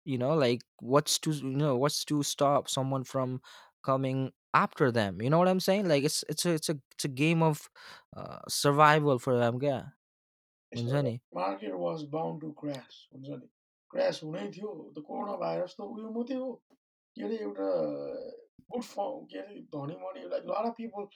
you 0.04 0.18
know 0.18 0.34
like 0.34 0.62
what's 0.80 1.18
to 1.18 1.32
you 1.32 1.44
know 1.56 1.76
what's 1.76 2.04
to 2.04 2.22
stop 2.22 2.68
someone 2.68 3.04
from 3.04 3.40
coming 3.82 4.32
after 4.53 4.91
them 4.91 5.21
you 5.21 5.29
know 5.29 5.39
what 5.41 5.47
i'm 5.47 5.65
saying 5.65 5.87
like 5.87 6.03
it's 6.03 6.23
it's 6.29 6.45
a 6.45 6.53
it's 6.59 6.69
a 6.69 6.77
it's 6.91 7.05
a 7.05 7.13
game 7.23 7.41
of 7.49 7.67
uh, 8.17 8.39
survival 8.61 9.19
for 9.27 9.37
them 9.43 9.61
yeah 9.69 9.83
यस्तो 10.71 10.91
हुन्छ 10.91 11.01
नि 11.05 11.19
market 11.35 11.73
was 11.79 12.03
bound 12.13 12.41
to 12.41 12.47
cross 12.59 12.95
हुन्छ 13.13 13.27
नि 13.41 13.47
cross 13.91 14.21
हुनै 14.23 14.45
थियो 14.55 14.69
त 14.95 15.03
corona 15.09 15.35
virus 15.41 15.75
त 15.79 15.85
उयो 15.85 16.09
मात्रै 16.15 16.37
हो 16.37 16.47
के 17.15 17.23
अरे 17.25 17.37
एउटा 17.47 17.67
गुड 18.73 18.83
फर्म 18.93 19.19
के 19.33 19.37
अरे 19.41 19.59
धनी 19.75 19.97
money 20.05 20.23
like 20.31 20.49
lot 20.51 20.69
of 20.71 20.75
people 20.81 21.07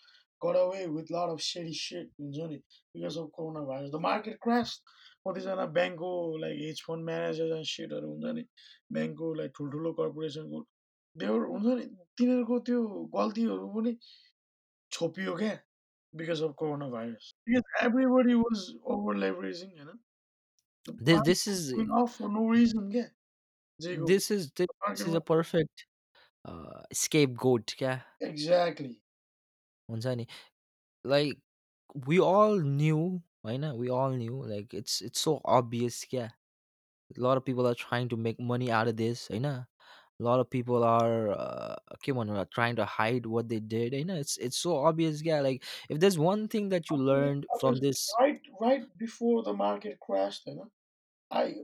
got 0.42 0.56
away 0.56 0.88
with 0.88 1.10
a 1.10 1.14
lot 1.14 1.30
of 1.30 1.42
shady 1.42 1.74
shit 1.74 2.10
हुन्छ 2.22 2.48
नि 2.50 2.62
because 2.96 3.18
of 3.18 3.30
coronavirus. 3.38 3.92
The 3.92 4.00
market 4.00 4.40
crashed. 4.40 4.82
कतिजना 5.28 5.66
ब्याङ्कको 5.76 6.10
like 6.42 6.58
hedge 6.58 6.82
fund 6.88 7.06
manager 7.06 7.56
end 7.56 7.68
सेटहरू 7.70 8.10
हुन्छ 8.12 8.34
नि 8.36 8.44
ब्याङ्कको 8.98 9.32
लाइक 9.40 9.52
ठुल्ठुलो 9.58 9.92
कर्पोरेसनको 9.98 10.62
देवर 11.17 11.47
हुन्छ 11.53 11.67
नि 11.79 11.85
तिनीहरूको 12.19 12.59
त्यो 12.69 12.81
गल्तीहरू 13.17 13.69
पनि 13.75 13.93
छोपियो 14.93 15.35
क्या 15.43 15.57
because 16.15 16.43
of 16.43 16.55
coronavirus 16.95 17.35
because 17.49 17.85
everybody 17.87 18.35
was 18.45 18.65
over 18.95 19.17
leveraging 19.25 19.71
होइन 19.79 20.01
this 21.09 21.21
this 21.23 21.47
is 21.47 21.73
off 22.01 22.17
for 22.17 22.29
no 22.29 22.45
reason 22.51 22.91
क्या 22.93 23.07
जेको 23.81 24.07
this 24.07 24.31
is 24.31 24.51
this 24.61 25.07
is 25.07 25.15
a 25.15 25.25
perfect 25.33 25.87
uh, 26.45 26.83
scapegoat 27.03 27.75
क्या 27.83 27.97
exactly 28.31 28.93
हुन्छ 29.89 30.17
नि 30.21 30.27
like 31.05 31.39
we 32.09 32.21
all 32.29 32.63
knew 32.79 33.03
होइन 33.45 33.69
we 33.83 33.91
all 33.99 34.17
knew 34.23 34.45
like 34.55 34.79
it's 34.83 35.01
it's 35.09 35.27
so 35.29 35.37
obvious 35.59 36.05
क्या 36.15 36.31
a 37.17 37.21
lot 37.21 37.37
of 37.37 37.45
people 37.45 37.67
are 37.67 37.79
trying 37.85 38.09
to 38.09 38.17
make 38.17 38.41
money 38.53 38.71
out 38.81 38.89
of 38.89 38.97
this 38.97 39.29
होइन 39.29 39.49
a 40.21 40.23
lot 40.23 40.41
of 40.41 40.49
people 40.49 40.85
are 40.85 41.31
uh, 41.31 41.77
okay 41.95 42.13
are 42.13 42.47
trying 42.53 42.77
to 42.77 42.85
hide 42.85 43.27
what 43.27 43.49
they 43.49 43.61
did 43.61 43.93
you 43.93 44.05
know 44.05 44.15
it's 44.17 44.37
it's 44.39 44.57
so 44.57 44.77
obvious 44.77 45.23
yeah 45.23 45.41
like 45.41 45.65
if 45.89 45.99
there's 46.01 46.19
one 46.19 46.49
thing 46.49 46.69
that 46.69 46.91
you 46.91 46.97
learned 46.97 47.47
from 47.61 47.77
this 47.81 48.13
right 48.21 48.41
right 48.61 48.83
before 48.99 49.43
the 49.43 49.53
market 49.53 49.99
crashed, 50.01 50.47
you 50.47 50.55
know. 50.57 50.71
I 51.31 51.55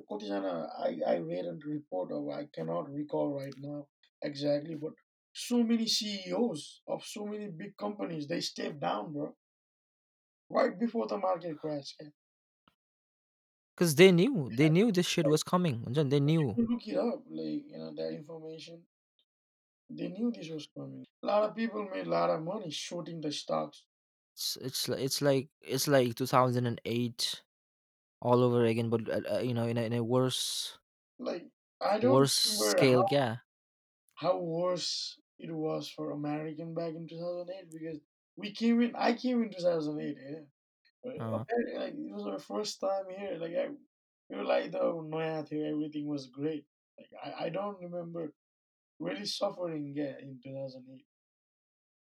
I, 0.87 0.99
I 1.07 1.17
read 1.19 1.45
a 1.47 1.57
report 1.67 2.11
of 2.13 2.29
I 2.29 2.47
cannot 2.55 2.91
recall 2.91 3.35
right 3.35 3.55
now 3.59 3.87
exactly, 4.23 4.75
but 4.75 4.93
so 5.33 5.63
many 5.63 5.87
CEOs 5.87 6.83
of 6.89 7.05
so 7.05 7.27
many 7.27 7.49
big 7.49 7.77
companies 7.77 8.27
they 8.27 8.41
stepped 8.41 8.81
down, 8.81 9.13
bro, 9.13 9.37
right 10.51 10.79
before 10.79 11.07
the 11.07 11.19
market 11.19 11.59
crashed. 11.59 12.03
Because 13.79 13.95
they 13.95 14.11
knew, 14.11 14.51
they 14.53 14.69
knew 14.69 14.91
this 14.91 15.07
shit 15.07 15.25
was 15.25 15.45
coming. 15.45 15.85
Anjan, 15.87 16.11
They 16.11 16.19
knew. 16.19 16.53
Look 16.59 16.89
it 16.89 16.97
up, 16.97 17.23
like 17.31 17.63
you 17.71 17.79
know 17.79 17.93
that 17.95 18.13
information. 18.13 18.83
They 19.89 20.09
knew 20.09 20.33
this 20.33 20.51
was 20.51 20.67
coming. 20.77 21.05
A 21.23 21.27
lot 21.27 21.45
of 21.45 21.55
people 21.55 21.89
made 21.95 22.09
a 22.09 22.11
lot 22.11 22.29
of 22.29 22.43
money 22.43 22.73
shorting 22.73 23.21
the 23.21 23.31
stocks. 23.31 23.85
It's 24.35 24.59
it's 24.61 24.89
it's 24.89 25.23
like 25.23 25.49
it's 25.63 25.87
like 25.87 26.17
2008 26.17 27.43
all 28.21 28.43
over 28.43 28.65
again, 28.65 28.91
but 28.91 29.09
uh, 29.09 29.37
uh, 29.37 29.39
you 29.39 29.55
know, 29.55 29.69
in 29.69 29.79
a, 29.79 29.83
in 29.83 29.93
a 29.93 30.03
worse 30.03 30.77
Like 31.21 31.47
I 31.81 32.01
don't 32.01 32.11
worse 32.11 32.33
scale. 32.33 33.03
how 33.03 33.09
Yeah, 33.13 33.37
how 34.17 34.39
worse 34.39 35.21
it 35.39 35.53
was 35.53 35.89
for 35.89 36.11
American 36.11 36.75
back 36.75 36.97
in 36.97 37.07
2008 37.07 37.71
because 37.71 38.01
we 38.37 38.51
came 38.51 38.83
in. 38.83 38.97
I 38.97 39.13
came 39.13 39.41
in 39.45 39.51
2008. 39.51 40.17
Yeah. 40.19 40.39
But 41.17 41.25
uh, 41.25 41.39
apparently, 41.41 41.79
like, 41.79 41.95
it 41.95 42.13
was 42.13 42.27
our 42.27 42.39
first 42.39 42.81
time 42.81 43.05
here. 43.17 43.39
Like, 43.41 43.53
I, 43.53 43.69
we 44.29 44.37
were 44.37 44.45
like, 44.45 44.73
the 44.73 45.47
thing, 45.49 45.65
everything 45.65 46.07
was 46.07 46.27
great. 46.27 46.65
Like, 46.99 47.11
I, 47.25 47.47
I 47.47 47.49
don't 47.49 47.81
remember 47.81 48.33
really 49.01 49.25
suffering, 49.25 49.93
yeah, 49.97 50.13
in 50.21 50.39
2008. 50.43 51.05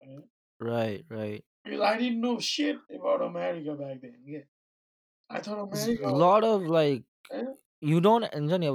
yeah. 0.02 0.20
right 0.60 1.06
right 1.10 1.44
Because 1.64 1.82
I 1.82 1.98
didn't 1.98 2.22
know 2.22 2.40
shit 2.40 2.78
about 2.94 3.22
America 3.22 3.76
back 3.76 4.02
then, 4.02 4.16
yeah. 4.26 4.40
I 5.30 5.40
thought 5.40 5.72
There's 5.72 5.88
a 5.88 5.92
America 5.92 6.16
lot 6.16 6.44
of 6.44 6.64
like 6.64 7.04
eh? 7.32 7.44
you 7.82 8.02
don't 8.02 8.26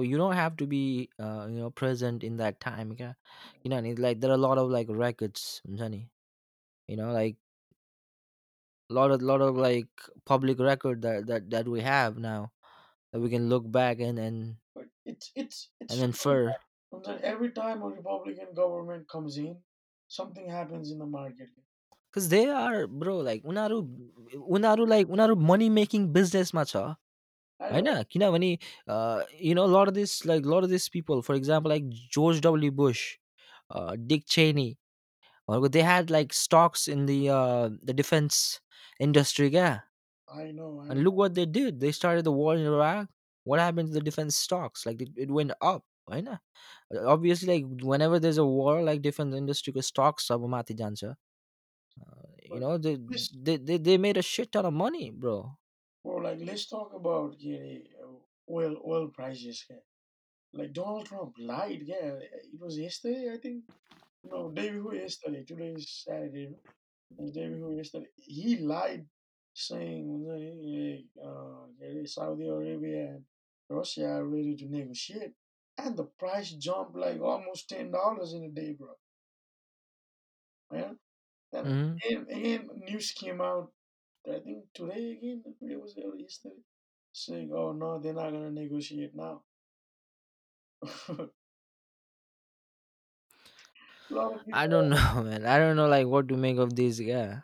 you 0.00 0.16
don't 0.16 0.34
have 0.34 0.56
to 0.58 0.66
be 0.66 1.10
uh, 1.18 1.46
you 1.50 1.58
know 1.58 1.70
present 1.70 2.22
in 2.24 2.36
that 2.38 2.60
time. 2.60 2.92
Okay? 2.92 3.12
You 3.62 3.70
know, 3.70 3.80
like 3.98 4.20
there 4.20 4.30
are 4.30 4.34
a 4.34 4.46
lot 4.48 4.58
of 4.58 4.70
like 4.70 4.86
records. 4.88 5.60
You 6.86 6.96
know, 6.96 7.12
like 7.12 7.36
lot 8.89 9.11
of 9.11 9.21
lot 9.21 9.41
of 9.41 9.55
like 9.55 9.89
public 10.25 10.59
record 10.59 11.01
that 11.01 11.27
that 11.27 11.49
that 11.49 11.67
we 11.67 11.81
have 11.81 12.17
now 12.17 12.51
that 13.13 13.19
we 13.19 13.29
can 13.29 13.49
look 13.49 13.69
back 13.71 13.99
and 13.99 14.19
and 14.19 14.55
but 14.75 14.85
it's 15.05 15.31
it's 15.35 15.69
it's 15.79 15.93
and 15.93 15.99
funny 15.99 16.03
infer 16.09 16.45
that 16.47 17.03
that 17.05 17.21
every 17.21 17.51
time 17.51 17.81
a 17.83 17.88
Republican 17.88 18.47
government 18.55 19.07
comes 19.07 19.38
in, 19.38 19.57
something 20.07 20.49
happens 20.49 20.91
in 20.91 20.97
the 20.97 21.05
market. 21.05 21.49
because 22.11 22.29
they 22.29 22.47
are 22.49 22.88
bro 22.88 23.17
like 23.17 23.43
उनीहरू 23.45 23.77
उनीहरू 24.55 24.88
like 24.88 25.07
उनीहरू 25.15 25.35
money 25.49 25.69
making 25.69 26.07
business 26.17 26.53
मा 26.59 26.63
छ 26.71 26.81
I 27.61 27.69
होइन 27.71 27.83
know, 27.83 28.03
किनभने 28.03 28.57
you 29.39 29.55
know 29.55 29.65
a 29.65 29.73
lot 29.77 29.88
of 29.88 29.93
this 29.93 30.25
like 30.25 30.45
a 30.45 30.49
lot 30.49 30.63
of 30.63 30.69
these 30.69 30.89
people 30.89 31.21
for 31.21 31.35
example 31.35 31.69
like 31.69 31.89
George 32.17 32.41
W 32.41 32.71
Bush 32.71 33.17
uh, 33.71 33.95
Dick 34.11 34.25
Cheney 34.25 34.77
or 35.47 35.67
they 35.69 35.81
had 35.81 36.09
like 36.09 36.33
stocks 36.33 36.88
in 36.88 37.05
the 37.05 37.29
uh, 37.29 37.69
the 37.83 37.93
defense 37.93 38.59
industry 38.99 39.49
yeah 39.49 39.79
I 40.27 40.51
know, 40.51 40.81
I 40.81 40.88
and 40.89 40.99
know. 40.99 41.03
look 41.03 41.15
what 41.15 41.33
they 41.35 41.45
did 41.45 41.79
they 41.79 41.91
started 41.91 42.23
the 42.25 42.31
war 42.31 42.55
in 42.55 42.65
Iraq 42.65 43.07
what 43.43 43.59
happened 43.59 43.89
to 43.89 43.93
the 43.93 44.01
defense 44.01 44.35
stocks 44.38 44.85
like 44.85 45.01
it, 45.01 45.09
it 45.17 45.31
went 45.31 45.51
up 45.61 45.83
होइन 46.09 46.29
obviously 47.15 47.47
like 47.55 47.83
whenever 47.83 48.19
there's 48.19 48.38
a 48.38 48.45
war 48.45 48.81
like 48.83 49.01
defense 49.01 49.35
industry 49.35 49.73
को 49.73 49.83
stocks 49.91 50.31
अब 50.31 50.47
माथि 50.55 50.75
जान्छ 50.83 51.03
you 51.03 51.15
But 52.49 52.59
know 52.59 52.77
they, 52.77 52.95
this, 52.95 53.29
they 53.31 53.57
they 53.57 53.77
they 53.77 53.97
made 53.97 54.17
a 54.17 54.21
shit 54.21 54.51
ton 54.51 54.65
of 54.65 54.73
money 54.73 55.11
bro 55.11 55.57
bro, 56.03 56.17
like 56.17 56.39
let's 56.45 56.65
talk 56.67 56.93
about 56.93 57.35
yeah, 57.39 57.79
oil 58.49 58.75
oil 58.85 59.07
prices. 59.07 59.65
Yeah. 59.69 59.77
Like 60.53 60.73
Donald 60.73 61.05
Trump 61.07 61.33
lied. 61.39 61.81
Yeah, 61.83 62.17
it 62.53 62.59
was 62.59 62.77
yesterday, 62.77 63.31
I 63.33 63.38
think. 63.38 63.63
No, 64.23 64.51
day 64.51 64.71
before 64.71 64.95
yesterday. 64.95 65.43
Today 65.43 65.73
is 65.73 65.89
Saturday. 66.05 66.49
no? 67.11 67.16
It 67.18 67.23
was 67.23 67.32
day 67.32 67.49
before 67.49 67.73
yesterday. 67.73 68.08
He 68.16 68.56
lied, 68.58 69.06
saying 69.54 70.06
like, 70.26 71.06
uh, 71.25 72.06
Saudi 72.06 72.46
Arabia 72.49 73.08
and 73.14 73.25
Russia 73.68 74.06
are 74.06 74.25
ready 74.25 74.56
to 74.56 74.66
negotiate, 74.66 75.34
and 75.78 75.96
the 75.96 76.04
price 76.04 76.50
jumped 76.52 76.96
like 76.96 77.20
almost 77.20 77.68
ten 77.68 77.90
dollars 77.90 78.32
in 78.34 78.44
a 78.44 78.50
day, 78.50 78.73
bro. 78.73 78.94
Yeah, 80.73 80.92
and 81.52 81.68
hmm 81.68 81.94
again, 82.04 82.26
again, 82.30 82.70
news 82.88 83.12
came 83.12 83.40
out. 83.40 83.73
I 84.28 84.40
think 84.40 84.66
today 84.75 85.12
again. 85.12 85.42
It 85.62 85.80
was 85.80 85.96
yesterday, 85.96 86.62
saying, 87.12 87.52
"Oh 87.54 87.73
no, 87.73 87.99
they're 88.00 88.14
not 88.14 88.32
gonna 88.32 88.50
negotiate 88.52 89.14
now." 89.14 89.42
I 94.52 94.66
don't 94.66 94.88
know, 94.88 95.23
man. 95.23 95.44
I 95.46 95.58
don't 95.58 95.76
know, 95.76 95.87
like, 95.88 96.06
what 96.06 96.28
to 96.28 96.37
make 96.37 96.56
of 96.58 96.75
this 96.76 97.00
guy. 97.00 97.42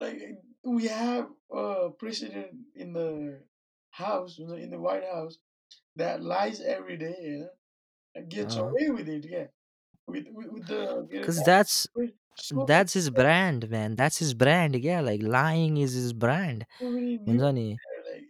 like 0.00 0.16
eh, 0.20 0.32
we 0.64 0.86
have 0.88 1.30
a 1.52 1.90
president 1.98 2.54
in 2.74 2.92
the 2.92 3.42
house 3.90 4.38
in 4.38 4.48
the 4.48 4.56
in 4.56 4.70
the 4.70 4.78
White 4.80 5.04
House 5.04 5.38
that 5.96 6.22
lies 6.22 6.60
every 6.60 6.96
day 6.96 7.16
you 7.20 7.38
know, 7.40 7.50
and 8.14 8.30
gets 8.30 8.56
Uh-huh. 8.56 8.68
away 8.70 8.90
with 8.90 9.08
it. 9.08 9.26
Yeah, 9.28 9.48
with 10.06 10.26
with, 10.30 10.48
with 10.52 10.66
the 10.66 11.08
Cause 11.22 11.42
that's 11.44 11.86
so 12.36 12.64
that's 12.66 12.92
his 12.94 13.10
brand, 13.10 13.68
man. 13.70 13.96
That's 13.96 14.18
his 14.18 14.34
brand. 14.34 14.74
Yeah, 14.82 15.00
like 15.00 15.22
lying 15.22 15.76
is 15.76 15.92
his 15.92 16.12
brand. 16.12 16.66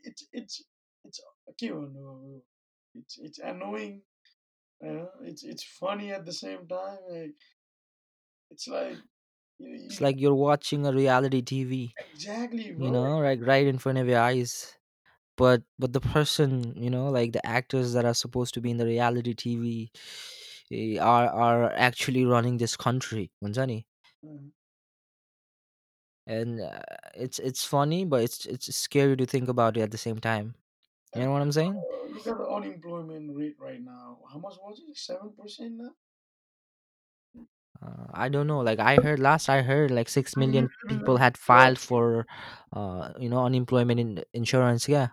it's 0.05 0.27
it's 0.33 0.63
it's 1.05 1.21
oh, 1.65 1.73
oh, 1.73 1.93
oh. 1.99 2.43
it's 3.19 3.39
annoying 3.39 4.03
you 4.83 4.93
know, 4.93 5.11
it's 5.23 5.45
it's 5.45 5.63
funny 5.63 6.11
at 6.13 6.25
the 6.27 6.33
same 6.33 6.67
time. 6.67 6.99
Like 7.09 7.35
it's 8.51 8.69
like 8.69 8.99
you 9.59 9.69
know, 9.69 9.83
It's 9.87 10.01
you, 10.01 10.07
like 10.07 10.21
you're 10.21 10.35
watching 10.35 10.87
a 10.87 10.93
reality 10.93 11.43
TV, 11.43 11.95
exactly, 11.99 12.75
you 12.77 12.91
know, 12.91 13.21
right 13.21 13.41
right 13.43 13.67
in 13.67 13.79
front 13.79 13.99
of 13.99 14.09
your 14.09 14.21
eyes. 14.21 14.77
But 15.37 15.63
but 15.79 15.93
the 15.93 16.01
person, 16.01 16.75
you 16.77 16.91
know, 16.91 17.11
like 17.11 17.33
the 17.33 17.47
actors 17.47 17.93
that 17.95 18.05
are 18.07 18.15
supposed 18.15 18.55
to 18.55 18.61
be 18.61 18.71
in 18.71 18.79
the 18.79 18.87
reality 18.87 19.35
TV 19.35 19.93
eh, 20.73 20.99
are 21.01 21.29
are 21.29 21.73
actually 21.75 22.25
running 22.27 22.59
this 22.59 22.77
country, 22.77 23.31
Manjani. 23.45 23.85
Mhm. 24.23 24.53
And 26.27 26.61
uh, 26.61 26.81
it's 27.15 27.39
it's 27.39 27.65
funny, 27.65 28.05
but 28.05 28.23
it's 28.23 28.47
it's 28.47 28.75
scary 28.77 29.17
to 29.17 29.27
think 29.27 29.49
about 29.49 29.77
it 29.77 29.81
at 29.83 29.91
the 29.91 29.99
same 29.99 30.19
time 30.19 30.55
you 31.15 31.23
know 31.23 31.31
what 31.33 31.43
i'm 31.43 31.53
saying 31.53 31.75
look 31.75 32.27
at 32.27 32.37
the 32.39 32.49
unemployment 32.49 33.37
rate 33.37 33.57
right 33.59 33.81
now. 33.83 34.21
How 34.33 34.39
much 34.39 34.57
was 34.61 34.81
it? 34.87 34.97
Seven 34.97 35.33
percent 35.33 35.75
now. 35.77 35.95
uh, 37.83 38.07
i 38.13 38.29
don't 38.29 38.47
know 38.47 38.61
like 38.61 38.79
i 38.79 38.99
heard 38.99 39.19
last 39.19 39.49
i 39.49 39.63
heard 39.63 39.91
like 39.91 40.09
6 40.09 40.37
million 40.37 40.69
people 40.89 41.17
had 41.25 41.37
filed 41.37 41.79
for 41.79 42.27
uh 42.73 43.13
you 43.19 43.29
know 43.29 43.45
unemployment 43.45 44.01
in 44.01 44.25
insurance 44.33 44.89
yeah 44.89 45.09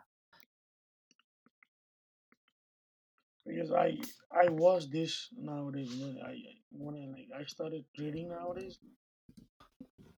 because 3.46 3.72
I 3.72 3.98
I 4.32 4.50
watch 4.50 4.90
this 4.92 5.30
nowadays. 5.34 5.94
You 5.96 6.14
know, 6.14 6.22
I 6.22 6.32
I- 6.32 6.62
when 6.72 6.96
I 6.96 7.06
like 7.08 7.30
I 7.42 7.46
started 7.46 7.86
trading 7.96 8.30
nowadays, 8.30 8.80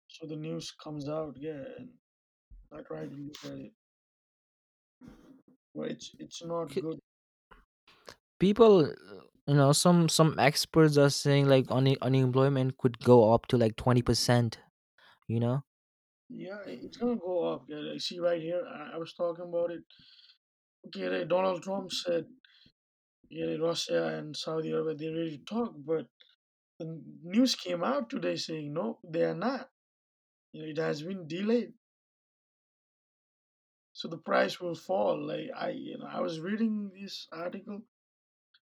so 0.07 0.25
the 0.27 0.35
news 0.35 0.71
comes 0.71 1.07
out, 1.07 1.37
yeah, 1.37 1.63
and 1.77 1.93
I 2.71 2.81
try 2.81 3.07
to 3.07 3.15
look 3.15 3.45
at 3.45 3.59
it, 3.59 3.73
it's 5.75 6.15
it's 6.19 6.43
not 6.45 6.67
K- 6.69 6.81
good. 6.81 6.99
people 8.39 8.87
you 9.47 9.53
know 9.55 9.71
some 9.71 10.09
some 10.09 10.35
experts 10.39 10.97
are 10.97 11.09
saying 11.09 11.47
like 11.47 11.65
un- 11.69 11.97
unemployment 12.01 12.77
could 12.77 12.99
go 12.99 13.33
up 13.33 13.47
to 13.47 13.57
like 13.57 13.75
20% 13.75 14.57
you 15.27 15.39
know 15.39 15.63
Yeah, 16.29 16.59
it's 16.65 16.97
gonna 16.97 17.17
go 17.17 17.53
up. 17.53 17.65
Yeah, 17.67 17.93
I 17.93 17.97
see 17.97 18.19
right 18.19 18.41
here. 18.41 18.63
I, 18.67 18.95
I 18.95 18.97
was 18.97 19.13
talking 19.13 19.45
about 19.45 19.71
it. 19.71 19.83
Okay, 20.87 21.07
right, 21.07 21.27
Donald 21.27 21.63
Trump 21.63 21.91
said, 21.91 22.25
yeah, 23.29 23.55
Russia 23.55 24.17
and 24.17 24.35
Saudi 24.35 24.71
Arabia 24.71 24.95
they're 24.95 25.17
ready 25.17 25.37
to 25.37 25.45
talk, 25.45 25.73
but 25.77 26.07
the 26.79 27.01
news 27.23 27.55
came 27.55 27.83
out 27.83 28.09
today 28.09 28.35
saying 28.35 28.73
no, 28.73 28.99
they 29.03 29.23
are 29.23 29.35
not. 29.35 29.69
You 30.53 30.63
know, 30.63 30.69
it 30.69 30.77
has 30.77 31.03
been 31.03 31.27
delayed 31.27 31.73
so 33.99 34.07
the 34.07 34.23
price 34.29 34.61
will 34.61 34.75
fall 34.75 35.27
like 35.27 35.49
i 35.59 35.71
you 35.71 35.97
know 35.97 36.07
i 36.09 36.21
was 36.21 36.39
reading 36.39 36.89
this 36.97 37.27
article 37.33 37.81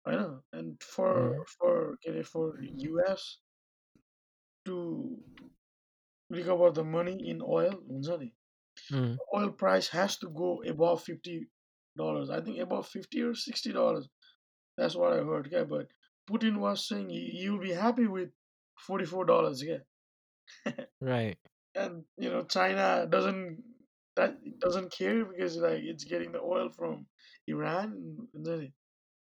i 0.06 0.12
know 0.12 0.38
and 0.54 0.82
for 0.82 1.10
mm-hmm. 1.14 1.42
for 1.58 1.98
for 2.24 3.10
us 3.10 3.38
to 4.64 4.76
recover 6.30 6.70
the 6.70 6.82
money 6.82 7.16
in 7.28 7.42
oil 7.42 7.74
mm. 8.90 9.16
oil 9.34 9.50
price 9.50 9.88
has 9.88 10.16
to 10.16 10.30
go 10.30 10.62
above 10.66 11.02
50 11.02 11.46
dollars 11.98 12.30
i 12.30 12.40
think 12.40 12.58
above 12.58 12.88
50 12.88 13.22
or 13.22 13.34
60 13.34 13.72
dollars. 13.72 14.08
That's 14.78 14.94
what 14.94 15.12
i 15.12 15.16
heard 15.16 15.46
okay 15.46 15.64
but 15.68 15.88
putin 16.30 16.58
was 16.64 16.88
saying 16.88 17.10
you'll 17.10 17.60
be 17.68 17.72
happy 17.72 18.06
with 18.06 18.30
44 18.86 19.24
dollars 19.26 19.62
yeah. 19.62 20.74
Right. 21.00 21.38
And 21.74 22.04
you 22.16 22.30
know 22.30 22.44
china 22.44 23.06
doesn't 23.08 23.62
that 24.15 24.59
doesn't 24.59 24.91
care 24.91 25.25
because 25.25 25.57
like 25.57 25.83
it's 25.83 26.03
getting 26.03 26.31
the 26.31 26.41
oil 26.41 26.69
from 26.69 27.07
Iran. 27.47 28.27
isn't 28.33 28.63
it? 28.63 28.73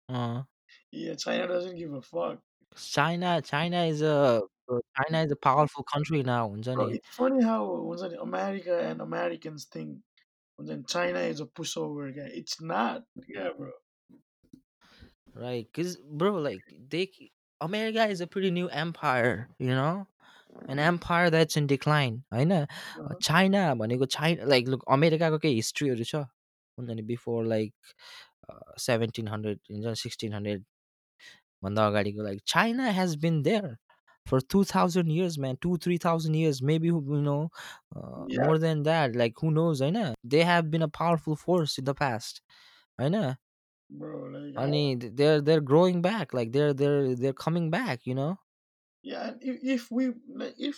uh 0.09 0.43
Yeah, 0.91 1.15
China 1.15 1.47
doesn't 1.49 1.77
give 1.77 1.93
a 1.95 2.03
fuck. 2.03 2.43
china 2.77 3.41
china 3.43 3.85
is 3.85 4.03
a 4.03 4.43
uh, 4.71 4.79
china 4.97 5.23
is 5.25 5.33
a 5.33 5.37
powerful 5.37 5.83
country 5.93 6.23
now 6.23 6.49
हुन्छ 6.49 6.69
Bro, 6.75 6.91
नि 6.91 6.95
it's 6.97 7.09
funny 7.09 7.43
how 7.43 7.61
once 7.83 8.03
again, 8.03 8.19
America 8.21 8.79
and 8.89 9.01
Americans 9.01 9.65
think 9.67 10.03
when 10.57 10.67
then 10.67 10.85
China 10.85 11.21
is 11.21 11.41
a 11.41 11.47
pushover 11.47 12.15
guy. 12.15 12.31
It's 12.41 12.61
not. 12.61 13.05
Yeah, 13.29 13.51
bro. 13.59 13.73
right 15.35 15.67
because 15.73 15.97
bro 15.97 16.33
like 16.35 16.63
they 16.89 17.11
america 17.61 18.07
is 18.07 18.21
a 18.21 18.27
pretty 18.27 18.51
new 18.51 18.69
empire 18.69 19.49
you 19.59 19.69
know 19.71 20.07
an 20.69 20.79
empire 20.79 21.31
that's 21.31 21.57
in 21.61 21.67
decline 21.75 22.17
होइन 22.35 22.53
Uh-huh. 22.53 23.15
China 23.23 23.75
भनेको 23.83 24.07
China 24.17 24.45
like 24.55 24.69
look 24.75 24.85
अमेरिकाको 24.99 25.39
केही 25.45 25.55
हिस्ट्रीहरू 25.55 26.05
छ 26.13 26.15
हुन्छ 26.79 26.91
नि 27.01 27.03
before 27.13 27.45
like 27.47 27.75
seventeen 28.87 29.29
hundred 29.29 29.61
हुन्छ 29.73 29.99
sixteen 30.03 30.33
hundred 30.35 30.65
भन्दा 31.65 31.87
अगाडिको 31.87 32.23
like 32.23 32.41
China 32.55 32.91
has 33.01 33.17
been 33.27 33.43
there 33.51 33.77
for 34.31 34.39
2000 34.55 35.11
years 35.17 35.37
man 35.43 35.57
2 35.67 35.77
3000 35.85 36.35
years 36.39 36.59
maybe 36.71 36.89
you 36.89 37.21
know 37.27 37.37
uh, 37.97 38.25
Yeah, 38.29 38.43
more 38.47 38.59
than 38.65 38.83
that 38.89 39.15
like 39.21 39.39
who 39.45 39.53
knows 39.59 39.81
I 39.87 39.89
know 39.95 40.09
they 40.35 40.43
have 40.49 40.67
been 40.75 40.83
a 40.87 40.89
powerful 40.99 41.37
force 41.45 41.77
in 41.83 41.87
the 41.87 41.95
past 42.01 42.43
I 42.99 43.09
know 43.15 43.23
bro. 43.91 44.19
Like, 44.35 44.59
I 44.59 44.65
I, 44.65 44.67
mean 44.75 45.01
they're 45.23 45.41
they're 45.41 45.65
growing 45.73 46.03
back 46.03 46.35
like 46.41 46.53
they're 46.53 46.75
they're 46.83 47.15
they're 47.23 47.39
coming 47.47 47.71
back 47.71 48.07
you 48.13 48.15
know 48.15 48.29
yeah. 49.03 49.29
And 49.29 49.43
if, 49.43 49.57
if 49.63 49.91
we, 49.91 50.13
like, 50.35 50.55
if 50.59 50.77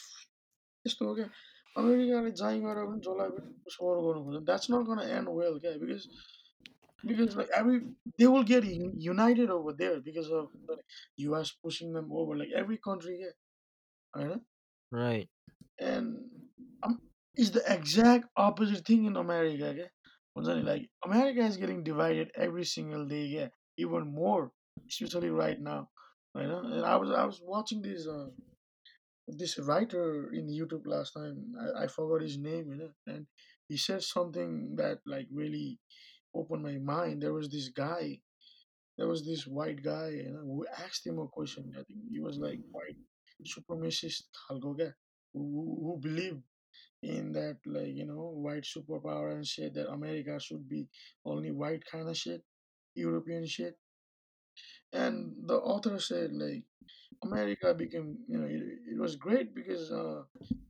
just 0.87 1.01
okay. 1.03 1.29
अमेरिकाले 1.79 2.31
जहीँ 2.39 2.61
गएर 2.63 2.79
पनि 2.87 3.01
जसलाई 3.07 3.31
पनि 3.35 3.73
support 3.75 3.99
गर्नु 4.05 4.21
खोज्छ 4.27 4.45
that's 4.47 4.71
not 4.71 4.87
gonna 4.91 5.01
and 5.17 5.29
well 5.39 5.59
क्या 5.65 5.73
because 5.83 6.07
because 7.11 7.37
like 7.37 7.51
every 7.59 7.77
they 8.21 8.27
will 8.33 8.43
get 8.49 8.65
u- 8.71 8.95
united 9.05 9.51
over 9.53 9.73
there 9.77 10.01
because 10.09 10.31
of 10.39 10.49
the 10.71 10.77
US 11.27 11.53
pushing 11.67 11.95
them 11.99 12.11
over 12.23 12.37
like 12.41 12.51
every 12.63 12.79
country 12.89 13.15
yeah 13.23 13.35
right 14.15 14.41
Right. 14.93 15.29
and 15.79 16.19
um, 16.83 17.01
it's 17.35 17.51
the 17.51 17.63
exact 17.73 18.27
opposite 18.37 18.85
thing 18.87 19.05
in 19.05 19.17
America 19.17 19.67
okay 19.73 19.89
हुन्छ 20.37 20.49
नि, 20.59 20.63
like 20.63 20.85
America 21.09 21.47
is 21.53 21.57
getting 21.57 21.83
divided 21.85 22.31
every 22.47 22.65
single 22.65 23.07
day 23.15 23.25
yeah 23.37 23.49
even 23.87 24.13
more 24.21 24.51
especially 24.89 25.31
right 25.31 25.61
now 25.61 25.81
you 26.36 26.48
know 26.48 26.60
and 26.60 26.86
i 26.86 26.96
was 26.96 27.12
i 27.12 27.26
was 27.26 27.42
watching 27.44 27.82
this 27.82 28.08
uh, 28.08 28.28
this 29.28 29.58
writer 29.60 30.30
in 30.34 30.48
youtube 30.48 30.86
last 30.86 31.14
time. 31.14 31.54
I, 31.60 31.84
I 31.84 31.88
forgot 31.88 32.22
his 32.22 32.38
name 32.38 32.66
you 32.70 32.78
know 32.78 32.92
and 33.08 33.26
he 33.68 33.78
said 33.78 34.04
something 34.04 34.76
that 34.76 35.00
like 35.08 35.28
really 35.34 35.80
opened 36.36 36.62
my 36.64 36.78
mind. 36.78 37.22
There 37.22 37.34
was 37.34 37.50
this 37.50 37.70
guy 37.70 38.20
there 38.98 39.08
was 39.08 39.26
this 39.26 39.48
white 39.48 39.82
guy 39.84 40.10
you 40.10 40.32
know 40.32 40.42
who 40.42 40.66
asked 40.86 41.06
him 41.08 41.20
a 41.20 41.28
question. 41.28 41.72
I 41.74 41.84
think 41.84 42.00
he 42.12 42.20
was 42.20 42.38
like 42.38 42.60
white 42.72 42.98
supremacist 43.44 44.24
who, 44.50 44.62
who 45.34 46.00
believed 46.02 46.42
in 47.02 47.34
that 47.34 47.58
like 47.66 47.94
you 47.94 48.06
know 48.06 48.32
white 48.36 48.64
superpower 48.64 49.34
and 49.34 49.46
said 49.46 49.74
that 49.74 49.92
america 49.92 50.40
should 50.40 50.68
be 50.68 50.88
only 51.26 51.52
white 51.52 51.84
kind 51.92 52.08
of 52.10 52.18
shit 52.18 52.42
european 52.96 53.46
shit 53.46 53.78
and 54.94 55.48
the 55.48 55.56
author 55.58 56.00
said 56.00 56.32
like 56.34 56.66
america 57.24 57.74
became 57.74 58.20
you 58.28 58.38
know 58.40 58.48
it, 58.48 58.64
it 58.94 59.00
was 59.00 59.16
great 59.16 59.54
because 59.56 59.92
uh, 59.92 60.24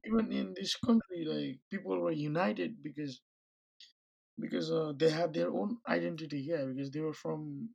even 0.05 0.31
in 0.31 0.53
this 0.55 0.75
country 0.77 1.25
like 1.25 1.59
people 1.71 1.99
were 1.99 2.11
united 2.11 2.81
because 2.83 3.21
because 4.39 4.71
uh, 4.71 4.93
they 4.95 5.09
had 5.09 5.33
their 5.33 5.49
own 5.49 5.77
identity 5.87 6.41
here 6.41 6.65
because 6.73 6.91
they 6.91 6.99
were 7.01 7.13
from 7.13 7.69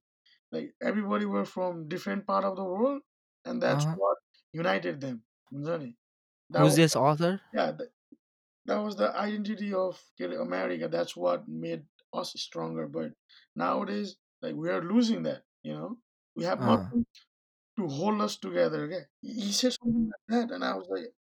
like 0.53 0.75
everybody 0.83 1.25
were 1.27 1.45
from 1.45 1.89
different 1.89 2.27
part 2.27 2.45
of 2.45 2.57
the 2.57 2.65
world 2.65 3.03
and 3.45 3.63
that's 3.63 3.87
Uh-huh. 3.87 3.95
what 3.95 4.19
united 4.53 5.01
them 5.01 5.25
that 6.51 6.63
Who's 6.63 6.77
was 6.77 6.77
this 6.77 6.95
author? 6.95 7.41
yeah 7.53 7.73
that, 7.73 7.89
that 8.67 8.79
was 8.79 8.97
the 8.97 9.11
identity 9.17 9.73
of 9.75 10.03
america 10.37 10.89
that's 10.89 11.17
what 11.17 11.49
made 11.49 11.87
us 12.15 12.33
stronger 12.41 12.87
but 12.89 13.13
nowadays 13.57 14.17
like 14.43 14.57
we 14.57 14.71
are 14.71 14.83
losing 14.83 15.25
that 15.25 15.45
you 15.63 15.73
know 15.73 15.99
we 16.37 16.45
have 16.45 16.61
Uh. 16.61 16.63
nothing 16.63 17.07
to 17.77 17.89
hold 17.89 18.21
us 18.23 18.37
together 18.39 18.85
okay? 18.85 19.05
He 19.23 19.53
said 19.53 19.75
something 19.75 20.11
like 20.13 20.27
that 20.49 20.55
and 20.55 20.65
i 20.65 20.75
was 20.75 20.89
like 20.91 21.15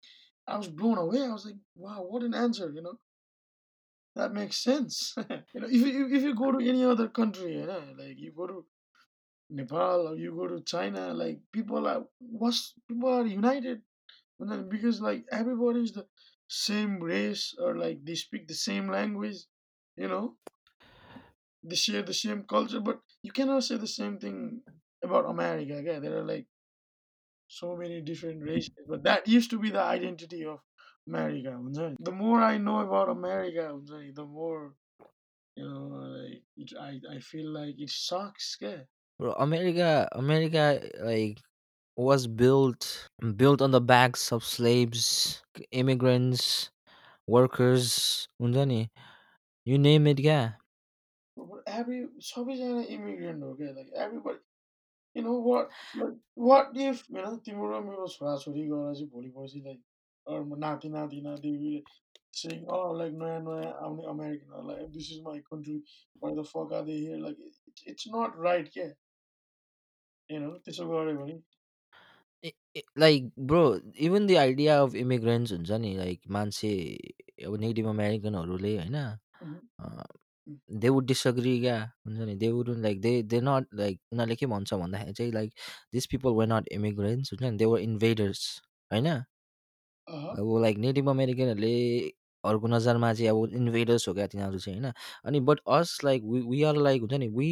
i 0.49 0.57
was 0.59 0.69
blown 0.69 0.99
away. 0.99 1.23
I 1.23 1.33
was 1.33 1.47
like 1.47 1.57
wow 1.77 2.03
what 2.03 2.23
an 2.25 2.35
answer 2.35 2.71
you 2.73 2.83
know? 2.83 2.99
That 4.15 4.33
makes 4.33 4.57
sense. 4.57 5.15
You 5.55 5.61
know 5.61 5.67
if 5.67 5.73
you 5.95 6.07
if 6.17 6.23
you 6.23 6.35
go 6.35 6.53
to 6.53 6.61
any 6.73 6.85
other 6.85 7.09
country 7.09 7.55
you 7.59 7.67
know 7.67 7.83
like 7.99 8.19
you 8.19 8.31
go 8.33 8.47
to 8.47 8.67
Nepal 9.51 10.09
or 10.09 10.17
you 10.17 10.35
go 10.37 10.47
to 10.49 10.63
China, 10.63 11.15
like 11.15 11.41
people 11.53 11.87
are 11.87 12.07
what's 12.21 12.75
people 12.89 13.11
are 13.11 13.27
united 13.27 13.83
and 14.41 14.51
then 14.53 14.69
because 14.69 15.01
like 15.01 15.27
everybody 15.33 15.83
is 15.85 15.93
the 15.93 16.09
same 16.49 17.01
race 17.01 17.55
or 17.59 17.77
like 17.77 18.05
they 18.05 18.17
speak 18.17 18.49
the 18.49 18.55
same 18.69 18.89
language, 18.91 19.39
you 19.97 20.09
know, 20.09 20.39
they 21.63 21.75
share 21.77 22.03
the 22.03 22.13
same 22.15 22.45
culture, 22.45 22.81
but 22.81 23.01
you 23.23 23.33
cannot 23.33 23.65
say 23.65 23.77
the 23.77 23.87
same 23.87 24.19
thing 24.19 24.63
about 25.03 25.29
America. 25.29 25.75
Okay? 25.77 25.99
There 25.99 26.19
are 26.19 26.25
like 26.25 26.47
so 27.49 27.77
many 27.77 28.01
different 28.01 28.43
mm. 28.43 28.47
races, 28.47 28.85
but 28.89 29.03
that 29.05 29.29
used 29.29 29.51
to 29.51 29.59
be 29.59 29.71
the 29.71 29.83
identity 29.83 30.45
of 30.45 30.61
America. 31.07 31.59
The 32.01 32.13
more 32.13 32.41
I 32.41 32.59
know 32.59 32.81
about 32.81 33.09
America, 33.09 33.79
the 34.15 34.25
more 34.25 34.75
you 35.57 35.65
know, 35.69 35.89
like 36.17 36.43
it, 36.57 36.73
I 36.81 37.01
I 37.17 37.19
feel 37.21 37.51
like 37.51 37.75
it 37.79 37.91
sucks. 37.91 38.57
Okay? 38.63 38.83
America, 39.39 40.09
America, 40.13 40.81
like 41.01 41.39
was 41.97 42.27
built 42.27 43.09
built 43.37 43.61
on 43.61 43.71
the 43.71 43.81
backs 43.81 44.33
of 44.33 44.45
slaves, 44.45 45.43
immigrants, 45.73 46.71
workers, 47.27 48.27
unjani, 48.41 48.89
you 49.65 49.79
name 49.79 50.07
it, 50.07 50.19
yeah. 50.19 50.53
every 51.79 52.01
सबैजना 52.31 52.83
immigrant 52.97 53.43
हो 53.45 53.55
क्या 53.55 53.71
like 53.79 53.93
everybody 54.05 54.39
you 55.17 55.23
know 55.25 55.39
what 55.49 55.67
what 56.49 56.77
if 56.89 57.05
होइन 57.11 57.37
तिम्रो 57.49 57.73
र 57.73 57.81
मेरो 57.89 58.07
छोराछोरी 58.17 58.67
गएर 58.69 58.95
चाहिँ 58.95 59.09
भोलिपर्सि 59.17 59.61
like 59.67 59.81
नाति 60.59 60.89
नाति 60.89 61.21
नातिले 61.23 61.83
saying, 62.33 62.65
oh, 62.69 62.93
like, 62.93 63.13
no, 63.13 63.29
no, 63.41 63.55
I'm 63.85 63.97
the 63.97 64.05
American, 64.05 64.53
or 64.55 64.63
like, 64.63 64.93
this 64.93 65.11
is 65.11 65.21
my 65.21 65.41
country, 65.41 65.83
why 66.21 66.33
the 66.33 66.45
fuck 66.45 66.73
are 66.73 66.85
they 66.85 66.99
here? 66.99 67.17
Like, 67.19 67.37
it, 67.41 67.55
it's 67.87 68.07
त्यसो 70.65 70.85
गऱ्यो 70.87 71.15
भने 71.19 71.41
like 72.99 73.33
bro 73.51 73.63
even 74.07 74.27
the 74.27 74.35
idea 74.43 74.81
of 74.83 74.95
immigrants 74.95 75.53
हुन्छ 75.53 75.71
नि 75.85 75.95
like 75.97 76.21
मान्छे 76.37 76.71
अब 77.47 77.57
native 77.61 77.87
अमेरिकनहरूले 77.89 78.77
होइन 78.77 78.97
they 80.77 80.89
would 80.89 81.07
disagree 81.07 81.59
क्या 81.61 81.77
हुन्छ 82.05 82.21
नि 82.23 82.35
they 82.37 82.51
would 82.51 82.69
like 82.79 83.01
they 83.01 83.13
they 83.25 83.41
not 83.43 83.67
like 83.75 84.01
उनीहरूले 84.13 84.37
के 84.37 84.47
भन्छ 84.49 84.75
भन्दाखेरि 84.75 85.13
चाहिँ 85.15 85.33
like 85.33 85.53
this 85.93 86.07
people 86.09 86.31
were 86.35 86.47
not 86.49 86.69
immigrants 86.73 87.33
हुन्छ 87.33 87.43
नि 87.45 87.57
दे 87.59 87.65
वर 87.67 87.81
इन्भेडर्स 87.83 88.47
होइन 88.91 89.07
अह, 89.07 89.25
अब 90.35 90.59
लाइक 90.63 90.79
नेटिभ 90.79 91.09
अमेरिकनहरूले 91.11 91.71
हरूको 92.45 92.69
नजरमा 92.69 93.13
चाहिँ 93.15 93.29
अब 93.31 93.55
इन्भेडर्स 93.55 94.09
हो 94.09 94.15
क्या 94.15 94.27
तिनीहरू 94.29 94.59
चाहिँ 94.61 94.79
होइन 94.79 94.93
अनि 95.25 95.41
but 95.49 95.61
us 95.71 95.99
like 96.05 96.23
we 96.27 96.41
we 96.45 96.63
are 96.65 96.77
like 96.79 97.01
हुन्छ 97.03 97.15
नि 97.17 97.29
वी 97.33 97.51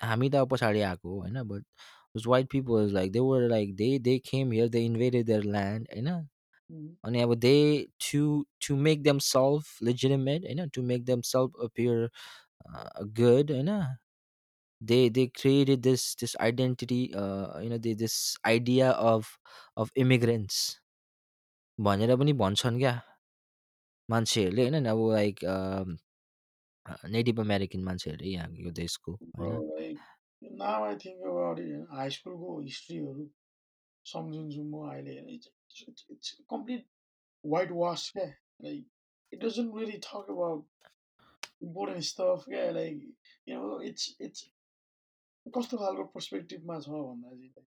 हामी 0.00 0.28
त 0.30 0.34
अब 0.36 0.48
पछाडि 0.50 0.80
आएको 0.82 1.08
हो 1.10 1.20
होइन 1.20 1.42
but 1.44 2.26
white 2.26 2.50
people 2.50 2.92
like 2.92 3.12
they 3.12 3.18
were 3.20 3.48
like 3.48 3.74
they 3.76 3.88
they 4.00 4.18
came 4.26 4.52
here 4.52 4.68
they 4.70 4.84
invaded 4.84 5.26
their 5.26 5.42
land 5.46 5.88
होइन 5.94 6.08
mhm, 6.70 6.96
अनि 7.04 7.20
अब 7.20 7.34
they 7.36 7.54
to 8.02 8.44
to 8.66 8.76
make 8.76 9.02
themselves 9.24 9.82
legitimate 9.82 10.44
होइन 10.44 10.68
to 10.68 10.82
make 10.82 11.04
themselves 11.24 11.60
appear 11.62 12.08
good 13.20 13.50
होइन 13.50 13.70
they 14.80 14.98
they 15.10 15.26
created 15.34 15.80
this 15.80 16.06
this 16.20 16.36
identity 16.40 17.02
होइन 17.14 17.78
this 17.80 18.16
idea 18.46 18.90
of 18.90 19.36
of 19.76 19.90
immigrants 19.96 20.62
भनेर 21.78 22.16
पनि 22.16 22.32
भन्छन् 22.32 22.78
क्या 22.78 23.00
मान्छेहरूले 24.08 24.62
होइन 24.62 24.86
अब 24.86 24.98
लाइक 25.12 25.40
नेटिभ 27.10 27.40
अमेरिकन 27.40 27.84
मान्छेहरूले 27.84 28.30
यहाँ 28.30 28.48
यो 28.58 28.70
देशको 28.72 29.18
bro 29.36 29.50
होइन 29.50 29.96
like 30.42 30.58
now 30.58 30.84
I 30.84 30.94
think 30.96 31.24
about 31.24 31.58
it 31.58 31.70
हिस्ट्रीहरू 32.64 33.28
सम्झिन्छु 34.06 34.62
म 34.64 34.88
अहिले 34.88 35.14
it's, 35.88 36.04
it's, 36.08 36.36
complete 36.48 36.86
whitewash 37.42 38.12
क्या 38.12 38.32
like 38.60 38.84
it 39.32 39.40
doesn't 39.40 39.72
really 39.72 39.98
talk 39.98 40.28
about 40.28 40.64
important 41.60 42.04
stuff 42.04 42.44
क्या 42.48 42.72
like 42.72 43.00
you 43.46 43.54
know 43.54 43.78
it's 43.90 44.14
it's 44.18 44.50
कस्तो 45.46 45.76
खालको 45.78 46.04
पर्सपेक्टिभमा 46.16 46.80
छ 46.80 46.90
भन्दा 46.90 47.30
चाहिँ 47.30 47.66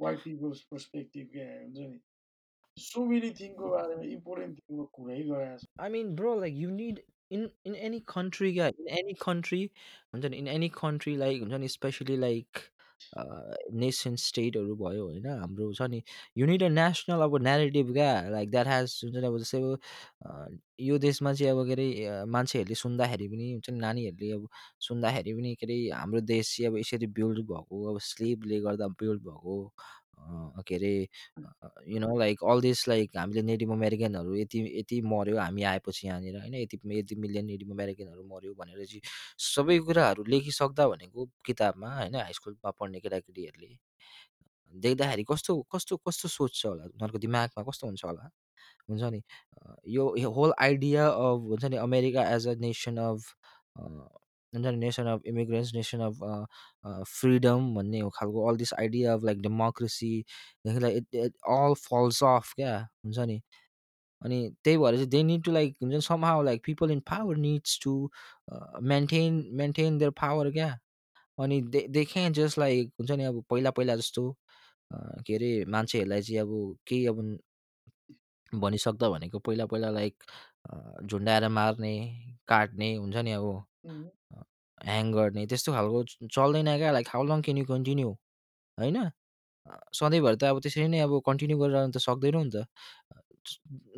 वाइट 0.00 0.18
पिपल्स 0.24 0.60
पर्सपेक्टिभ 0.70 1.26
क्या 1.32 1.48
हुन्छ 1.62 1.78
नि 1.78 2.00
सो 2.84 3.04
मेनी 3.06 3.30
थिङको 3.40 3.70
बारेमा 3.72 4.06
इम्पोर्टेन्ट 4.18 4.60
थिङको 4.60 4.86
कुरै 4.98 5.18
गराएको 5.30 5.58
छ 5.64 5.86
I 5.86 5.90
mean, 5.96 6.14
bro, 6.20 6.32
like 6.44 6.56
you 6.62 6.70
need 6.78 7.02
in 7.30 7.50
in 7.64 7.74
any 7.88 8.00
country, 8.14 8.50
yeah, 8.60 8.70
in 8.84 8.88
any 9.00 9.14
country, 9.26 9.60
हुन्छ 10.14 10.32
नि 10.32 10.40
in 10.44 10.48
any 10.54 10.70
country, 10.78 11.16
like 11.24 11.44
हुन्छ 11.44 11.60
नि 11.64 11.70
especially 11.74 12.16
like 12.24 12.64
nation 13.72 14.16
stateहरू 14.16 14.74
भयो 14.76 15.04
होइन 15.04 15.26
हाम्रो 15.26 15.72
छ 15.74 15.82
नि 15.90 16.02
need 16.36 16.62
a 16.62 16.68
national 16.70 17.22
अब 17.22 17.36
narrative 17.42 17.92
क्या 17.92 18.10
like 18.30 18.50
that 18.50 18.66
has 18.66 19.00
हुन्छ 19.04 19.16
नि 19.16 19.26
अब 19.26 19.38
जस्तै 19.38 19.58
अब 19.58 20.58
यो 20.80 20.98
देशमा 20.98 21.32
चाहिँ 21.32 21.52
अब 21.52 21.66
के 21.66 21.72
अरे 21.72 22.24
मान्छेहरूले 22.26 22.74
सुन्दाखेरि 22.74 23.28
पनि 23.28 23.52
हुन्छ 23.52 23.70
नि 23.70 23.78
नानीहरूले 23.78 24.30
अब 24.32 24.48
सुन्दाखेरि 24.80 25.34
पनि 25.34 25.54
के 25.54 25.66
अरे 25.66 25.76
हाम्रो 25.94 26.20
देश 26.32 26.56
चाहिँ 26.56 26.70
अब 26.70 26.78
यसरी 26.78 27.06
बिल्ड 27.18 27.40
भएको 27.52 27.84
अब 27.94 28.00
स्लेभले 28.10 28.60
गर्दा 28.60 28.88
बिल्ड 29.02 29.22
भएको 29.22 29.58
अ, 30.24 30.62
के 30.66 30.74
are 30.74 30.92
you 31.88 31.98
know 32.00 32.18
like 32.18 32.44
all 32.44 32.60
this 32.60 32.86
like 32.88 33.16
हामीले 33.16 33.42
नेटिभ 33.42 33.70
अमेरिकनहरू 33.72 34.34
यति 34.34 34.60
यति 34.78 35.00
मऱ्यो 35.02 35.38
हामी 35.38 35.62
आएपछि 35.62 36.06
यहाँनिर 36.08 36.36
होइन 36.40 36.54
यति 36.54 36.80
यति 36.98 37.14
मिलियन 37.16 37.46
नेटिभ 37.46 37.70
अमेरिकनहरू 37.72 38.24
मऱ्यो 38.24 38.54
भनेर 38.54 38.84
चाहिँ 38.86 39.00
सबै 39.46 39.78
कुराहरू 39.78 40.24
लेखिसक्दा 40.24 40.88
भनेको 40.88 41.26
किताबमा 41.46 41.94
होइन 41.96 42.14
हाई 42.16 42.32
स्कुलमा 42.32 42.70
पढ्ने 42.80 43.00
केटाकेटीहरूले 43.00 43.76
देख्दाखेरि 44.72 45.24
कस्तो 45.30 45.54
कस्तो 45.74 45.96
कस्तो 46.08 46.28
सोच्छ 46.28 46.66
होला? 46.66 46.84
उनीहरूको 46.84 47.18
दिमागमा 47.18 47.62
कस्तो 47.70 47.86
हुन्छ 47.86 48.04
होला? 48.04 48.28
हुन्छ 48.90 49.02
नि? 49.14 49.20
अ, 49.62 49.74
यो 49.88 50.30
होल 50.30 50.52
आइडिया 50.60 51.06
अफ 51.08 51.40
हुन्छ 51.50 51.64
नि 51.64 51.76
America 51.76 52.22
as 52.30 52.48
a 52.48 52.54
nation 52.60 52.96
of 52.96 53.34
हुन्छ 54.54 54.66
नि 54.66 54.76
nation 54.78 55.06
of 55.14 55.20
immigrants 55.26 55.74
nation 55.74 56.00
of 56.08 57.04
freedom 57.20 57.74
भन्ने 57.74 58.00
खालको 58.16 58.46
all 58.48 58.56
this 58.56 58.74
idea 58.80 59.14
of 59.14 59.24
like 59.24 59.40
democracy 59.42 60.12
like 60.66 60.96
it 60.96 61.14
it 61.24 61.34
all 61.58 61.74
falls 61.84 62.22
off 62.24 62.52
क्या 62.56 62.76
हुन्छ 63.04 63.18
नि? 63.18 63.40
अनि 64.22 64.38
त्यही 64.64 64.78
भएर 64.78 64.94
चाहिँ 64.96 65.08
दे 65.10 65.22
निड 65.22 65.44
टु 65.44 65.52
लाइक 65.52 65.76
हुन्छ 65.82 65.94
नि 65.94 66.00
somehow 66.02 66.42
like 66.42 66.62
people 66.66 66.90
in 66.90 67.00
power 67.10 67.36
needs 67.36 67.78
to 67.84 67.92
maintain 68.92 69.44
maintain 69.60 69.98
their 69.98 70.10
power 70.22 70.50
क्या? 70.52 70.68
अनि 71.38 71.60
दे 71.62 71.86
दे 71.90 72.04
क्यान 72.12 72.32
जस्ट 72.32 72.58
लाइक 72.58 72.92
हुन्छ 73.00 73.10
नि 73.12 73.24
अब 73.24 73.42
पहिला 73.50 73.70
पहिला 73.78 73.96
जस्तो 73.96 74.30
के 75.26 75.34
अरे 75.34 75.64
मान्छेहरूलाई 75.74 76.22
चाहिँ 76.22 76.40
अब 76.40 76.76
केही 76.88 77.06
अब 77.06 77.20
भनिसक्दा 78.52 79.08
भनेको 79.10 79.38
पहिला 79.38 79.66
पहिला 79.66 79.90
लाइक 79.90 80.24
झुन्डाएर 81.04 81.48
मार्ने 81.48 81.92
काट्ने 82.48 82.94
हुन्छ 82.96 83.16
नि 83.16 83.32
अब 83.32 83.64
ह्याङ 83.84 85.12
गर्ने 85.12 85.46
त्यस्तो 85.52 85.72
खालको 85.72 86.02
चल्दैन 86.36 86.76
क्या 86.78 86.90
like 86.98 87.08
how 87.14 87.22
long 87.30 87.42
can 87.48 87.58
you 87.58 87.64
continue 87.72 88.10
होइन? 88.78 88.98
सधैँभरि 89.98 90.36
त 90.36 90.44
अब 90.52 90.60
त्यसरी 90.64 90.88
नै 90.94 91.00
अब 91.06 91.12
कन्टिन्यू 91.28 91.58
गरिरहनु 91.62 91.92
त 91.96 91.98
सक्दैनौँ 92.06 92.44
नि 92.44 92.50
त। 92.54 92.66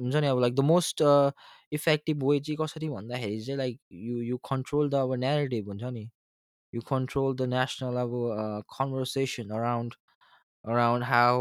हुन्छ 0.00 0.16
नि 0.16 0.26
अब 0.26 0.38
like 0.44 0.54
the 0.54 0.60
most 0.72 1.02
effective 1.78 2.24
way 2.24 2.38
चाहिँ 2.40 2.56
कसरी 2.62 2.88
भन्दाखेरि 2.88 3.40
चाहिँ 3.46 3.58
like 3.58 3.78
you 4.08 4.20
you 4.30 4.36
control 4.50 4.90
the 4.90 4.94
अब 5.06 5.14
नेरेटिभ 5.26 5.68
हुन्छ 5.68 5.84
नि। 5.98 6.04
यु 6.72 6.80
कन्ट्रोल 6.90 7.36
द 7.36 7.42
नेसनल 7.54 7.96
अब 8.04 8.12
conversation 8.76 9.50
around 9.58 9.94
around 10.64 11.04
how 11.04 11.38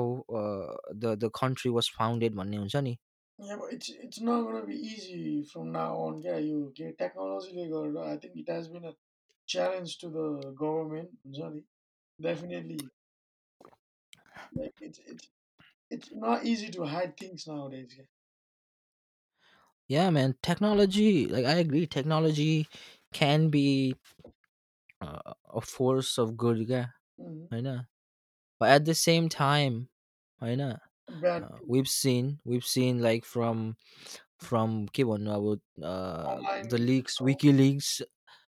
the 0.95 1.15
the 1.23 1.31
country 1.41 1.71
was 1.71 1.91
founded 1.97 2.35
भन्ने 2.35 2.57
हुन्छ 2.57 2.75
नि। 2.87 2.95
Yeah, 3.37 3.55
but 3.57 3.71
it's 3.73 3.89
it's 3.89 4.19
not 4.19 4.43
gonna 4.43 4.65
be 4.65 4.75
easy 4.75 5.43
from 5.43 5.71
now 5.71 5.95
on. 5.97 6.21
Yeah, 6.21 6.37
you 6.37 6.73
get 6.75 6.97
technology 6.97 7.53
legal. 7.55 7.97
I 7.99 8.17
think 8.17 8.35
it 8.35 8.49
has 8.49 8.67
been 8.67 8.83
a 8.85 8.95
challenge 9.45 9.97
to 9.99 10.09
the 10.09 10.51
government. 10.51 11.17
Sorry, 11.33 11.63
definitely. 12.21 12.79
Like 14.53 14.73
it's 14.81 14.97
it's 15.05 15.29
it's 15.89 16.11
not 16.13 16.45
easy 16.45 16.69
to 16.71 16.83
hide 16.85 17.17
things 17.17 17.47
nowadays. 17.47 17.95
Yeah. 17.97 18.05
Yeah, 19.87 20.09
man. 20.09 20.35
Technology, 20.41 21.27
like 21.27 21.45
I 21.45 21.53
agree, 21.55 21.85
technology 21.87 22.67
can 23.13 23.49
be 23.49 23.95
uh, 25.01 25.33
a 25.53 25.61
force 25.61 26.17
of 26.17 26.37
good, 26.37 26.57
yeah, 26.67 26.87
Mhm. 27.17 27.47
I 27.51 27.61
know. 27.61 27.81
But 28.59 28.69
at 28.71 28.85
the 28.85 28.95
same 28.95 29.29
time, 29.29 29.89
I 30.41 30.55
know. 30.55 30.77
Uh, 31.07 31.41
we've 31.65 31.87
seen, 31.87 32.39
we've 32.43 32.65
seen 32.65 33.01
like 33.01 33.25
from 33.25 33.75
from 34.39 34.87
के 34.93 35.03
भन्नु 35.03 35.31
अब 35.31 35.59
uh, 35.83 36.37
the 36.63 36.75
Online. 36.75 36.85
leaks, 36.87 37.21
Oh, 37.21 37.25
WikiLeaks 37.25 38.01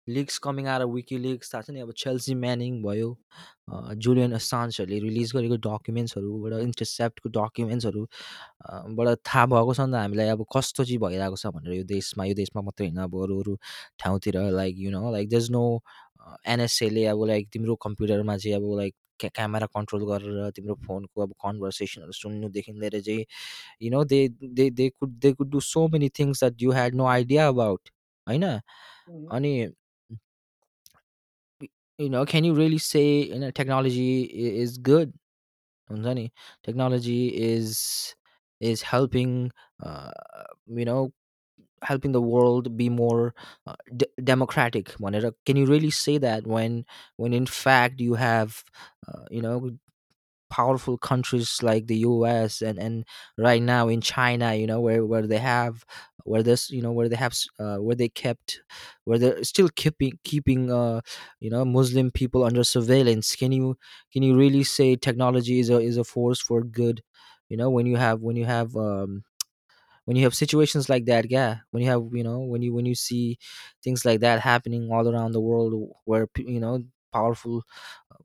leaks 0.09 0.39
coming 0.45 0.67
आएर 0.69 0.85
WikiLeaks 0.85 1.53
थाहा 1.53 1.63
छ 1.63 1.71
नि 1.71 1.81
अब 1.81 1.93
Chelsea 1.97 2.35
म्यानिङ 2.37 2.83
भयो 2.83 3.07
Julian 3.97 4.33
असान्सहरूले 4.39 4.99
release 5.01 5.33
गरेको 5.37 5.57
डकुमेन्ट्सहरूबाट 5.67 6.53
इन्टरसेप्टको 6.61 7.29
डकुमेन्ट्सहरू 7.37 8.03
बाट 8.99 9.09
थाहा 9.25 9.47
भएको 9.55 9.75
छ 9.75 9.81
नि 9.81 9.93
त 9.93 10.03
हामीलाई 10.05 10.29
अब 10.37 10.45
कस्तो 10.57 10.85
चाहिँ 10.85 10.99
भइरहेको 11.07 11.37
छ 11.37 11.53
भनेर 11.57 11.73
यो 11.75 11.85
देशमा 11.95 12.25
यो 12.25 12.35
देशमा 12.43 12.63
मात्रै 12.69 12.87
होइन 12.89 13.01
अब 13.07 13.17
अरू 13.23 13.41
अरू 13.45 13.57
ठाउँतिर 14.05 14.41
like 14.59 14.77
you 14.85 14.91
know 14.93 15.13
like 15.17 15.29
this 15.37 15.49
no 15.57 15.65
एनएसएले 16.53 17.07
अब 17.15 17.25
लाइक 17.33 17.49
तिम्रो 17.57 17.75
कम्प्युटरमा 17.87 18.37
चाहिँ 18.37 18.57
अब 18.57 18.69
लाइक 18.79 18.95
क्या 19.21 19.31
क्यामेरा 19.35 19.67
कन्ट्रोल 19.67 20.05
गरेर 20.11 20.51
तिम्रो 20.51 20.75
फोनको 20.87 21.23
अब 21.23 21.33
कन्भर्सेसनहरू 21.45 22.13
सुन्नुदेखि 22.13 22.73
लिएर 22.73 23.01
चाहिँ 23.01 23.25
you 23.83 23.91
know 23.91 24.05
they 24.05 24.29
they 24.29 24.71
they 24.71 24.89
could 24.91 25.19
they 25.19 25.33
could 25.33 25.51
do 25.51 25.61
so 25.61 25.89
many 25.89 26.09
things 26.09 26.45
that 26.45 26.63
you 26.63 26.73
had 26.73 26.95
no 26.95 27.07
idea 27.07 27.49
about 27.49 27.91
होइन? 28.29 28.45
mhm. 29.11 29.29
अनि 29.33 29.69
can 32.27 32.45
you 32.45 32.55
really 32.55 32.79
say 32.79 33.23
you 33.23 33.39
know 33.41 33.51
technology 33.51 34.29
i- 34.45 34.55
is 34.65 34.79
good? 34.79 35.13
हुन्छ 35.91 36.07
नि? 36.07 36.31
Is 37.49 38.15
is 38.61 38.83
helping 38.83 39.51
uh, 39.81 40.11
you 40.69 40.85
know 40.85 41.13
helping 41.85 42.13
the 42.13 42.21
world 42.23 42.77
be 42.77 42.89
more 42.89 43.35
uh, 43.67 43.75
d- 43.97 44.07
democratic 44.23 44.89
Monera. 44.99 45.33
can 45.47 45.57
you 45.57 45.67
really 45.67 45.91
say 45.91 46.19
that 46.19 46.47
when 46.47 46.85
when 47.17 47.33
in 47.33 47.47
fact 47.47 48.01
you 48.01 48.15
have 48.15 48.65
uh, 49.09 49.25
you 49.31 49.43
know 49.43 49.71
powerful 50.51 50.97
countries 50.97 51.63
like 51.63 51.87
the 51.87 51.97
US 51.99 52.63
and 52.63 52.79
and 52.79 53.05
right 53.39 53.63
now 53.63 53.89
in 53.89 54.01
China 54.01 54.55
you 54.55 54.67
know 54.67 54.81
where 54.81 55.05
where 55.05 55.27
they 55.27 55.39
have 55.39 55.85
where 56.25 56.43
this 56.43 56.71
you 56.71 56.81
know 56.83 56.93
where 56.93 57.09
they 57.09 57.17
have 57.17 57.35
uh, 57.59 57.77
where 57.79 57.97
they 57.97 58.09
kept 58.09 58.61
where 59.05 59.19
they're 59.19 59.43
still 59.43 59.69
keeping 59.75 60.19
keeping 60.23 60.71
uh, 60.71 61.01
you 61.41 61.51
know 61.51 61.65
Muslim 61.65 62.11
people 62.11 62.45
under 62.45 62.63
surveillance 62.63 63.35
can 63.35 63.51
you 63.53 63.77
can 64.13 64.23
you 64.23 64.37
really 64.37 64.63
say 64.65 64.95
technology 64.97 65.59
is 65.59 65.71
a 65.71 65.79
is 65.81 65.97
a 65.97 66.05
force 66.05 66.41
for 66.41 66.63
good 66.63 67.03
you 67.49 67.57
know 67.57 67.71
when 67.71 67.87
you 67.87 67.97
have 67.97 68.21
when 68.21 68.37
you 68.37 68.45
have 68.45 68.77
um, 68.77 69.25
when 70.05 70.17
you 70.17 70.25
have 70.25 70.35
situations 70.35 70.89
like 70.89 71.07
that 71.07 71.31
yeah 71.31 71.59
when 71.71 71.83
you 71.83 71.89
have 71.91 72.03
you 72.13 72.23
know 72.25 72.41
when 72.41 72.63
you 72.63 72.75
when 72.75 72.87
you 72.87 72.95
see 72.95 73.39
things 73.83 74.05
like 74.05 74.21
that 74.21 74.41
happening 74.41 74.91
all 74.93 75.09
around 75.09 75.33
the 75.33 75.41
world 75.41 75.75
where 76.05 76.29
you 76.39 76.61
know 76.61 76.83
powerful 77.13 77.63
uh, 78.13 78.17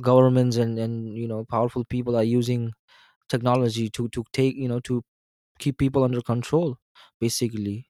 governments 0.00 0.56
and 0.56 0.78
and 0.78 1.16
you 1.18 1.28
know 1.28 1.44
powerful 1.44 1.84
people 1.84 2.16
are 2.16 2.24
using 2.40 2.72
technology 3.28 3.90
to 3.90 4.08
to 4.10 4.24
take 4.32 4.56
you 4.56 4.68
know 4.68 4.80
to 4.80 5.04
keep 5.58 5.78
people 5.78 6.04
under 6.04 6.22
control 6.22 6.78
basically 7.20 7.88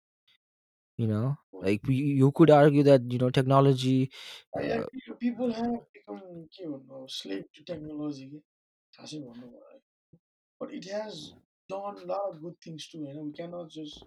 you 0.96 1.06
know 1.06 1.36
like 1.60 1.80
you 1.86 2.04
you 2.20 2.32
could 2.32 2.50
argue 2.50 2.82
that 2.82 3.02
you 3.10 3.18
know 3.18 3.30
technology 3.30 4.10
I 4.56 4.60
uh, 4.62 4.86
agree. 4.86 5.02
People 5.20 5.52
have 5.52 5.80
become 5.92 6.48
you 6.58 6.82
know, 6.88 7.06
slave 7.08 7.44
to 7.54 7.64
technology. 7.64 8.42
But 10.58 10.72
it 10.72 10.84
has. 10.84 11.32
Mm 11.32 11.51
done 11.72 12.02
a 12.02 12.06
lot 12.12 12.30
of 12.30 12.42
good 12.42 12.58
things 12.62 12.88
too. 12.88 13.04
You 13.08 13.14
know, 13.14 13.24
we 13.28 13.32
cannot 13.32 13.70
just 13.70 14.04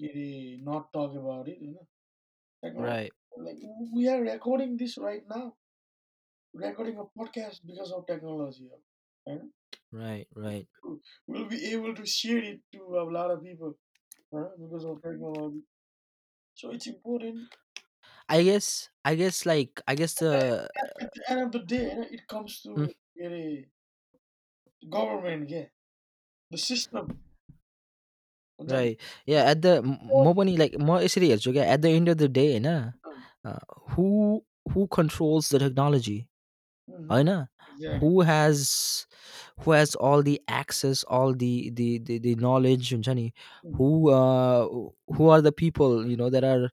really 0.00 0.60
not 0.62 0.92
talk 0.92 1.14
about 1.14 1.48
it. 1.48 1.58
You 1.60 1.72
know, 1.74 1.86
like 2.62 2.74
oh, 2.76 2.82
right. 2.82 3.12
Like 3.36 3.56
we 3.94 4.08
are 4.08 4.20
recording 4.20 4.76
this 4.76 4.96
right 4.98 5.22
now, 5.28 5.54
recording 6.54 6.98
a 6.98 7.06
podcast 7.18 7.60
because 7.66 7.92
of 7.92 8.06
technology. 8.06 8.68
Right? 9.26 9.40
Right, 9.92 10.26
right. 10.34 10.66
We'll 11.26 11.48
be 11.48 11.72
able 11.72 11.94
to 11.94 12.06
share 12.06 12.38
it 12.38 12.60
to 12.74 12.82
a 12.98 13.04
lot 13.18 13.30
of 13.30 13.42
people 13.42 13.76
right? 14.32 14.50
because 14.58 14.84
of 14.84 15.02
technology. 15.02 15.62
So 16.54 16.70
it's 16.70 16.86
important. 16.86 17.48
I 18.28 18.42
guess, 18.42 18.88
I 19.04 19.14
guess, 19.14 19.46
like, 19.46 19.80
I 19.86 19.94
guess 19.94 20.14
the 20.14 20.68
At 21.00 21.10
the 21.14 21.30
end 21.30 21.40
of 21.42 21.52
the 21.52 21.60
day, 21.60 21.90
you 21.90 21.96
know, 21.96 22.06
it 22.10 22.26
comes 22.26 22.60
to 22.62 22.70
mm. 22.70 22.94
really 23.16 23.66
government. 24.90 25.48
Yeah, 25.48 25.66
the 26.51 26.57
system. 26.57 27.05
हुन्छ 28.59 28.69
नि? 28.71 28.73
right 28.77 28.99
yeah 29.33 29.49
at 29.51 29.61
the 29.65 29.75
m- 29.83 29.97
म 30.25 30.33
पनि 30.39 30.55
like 30.63 30.75
म 30.89 30.97
यसरी 31.03 31.29
हेर्छु 31.33 31.53
क्या 31.53 31.67
at 31.75 31.81
the 31.85 31.91
end 31.99 32.09
of 32.13 32.17
the 32.23 32.27
day 32.39 32.47
होइन 32.51 32.67
uh, 32.71 33.61
who 33.93 34.09
who 34.73 34.87
controls 34.99 35.49
the 35.55 35.59
technology 35.67 36.19
Mhm. 36.89 37.07
होइन 37.13 37.31
Exactly. 37.31 37.99
who 38.01 38.11
has 38.27 38.61
who 39.65 39.71
has 39.77 39.95
all 40.09 40.21
the 40.29 40.35
access 40.61 41.03
all 41.17 41.33
the 41.43 41.53
the 41.79 41.87
the, 42.09 42.17
the 42.27 42.33
knowledge 42.45 42.91
हुन्छ 42.93 43.09
नि 43.21 43.25
Mhm. 43.31 43.73
who 43.79 43.89
uh, 44.19 44.61
who 45.17 45.29
are 45.35 45.41
the 45.49 45.55
people 45.63 45.97
you 46.13 46.17
know 46.23 46.29
that 46.37 46.47
are 46.53 46.69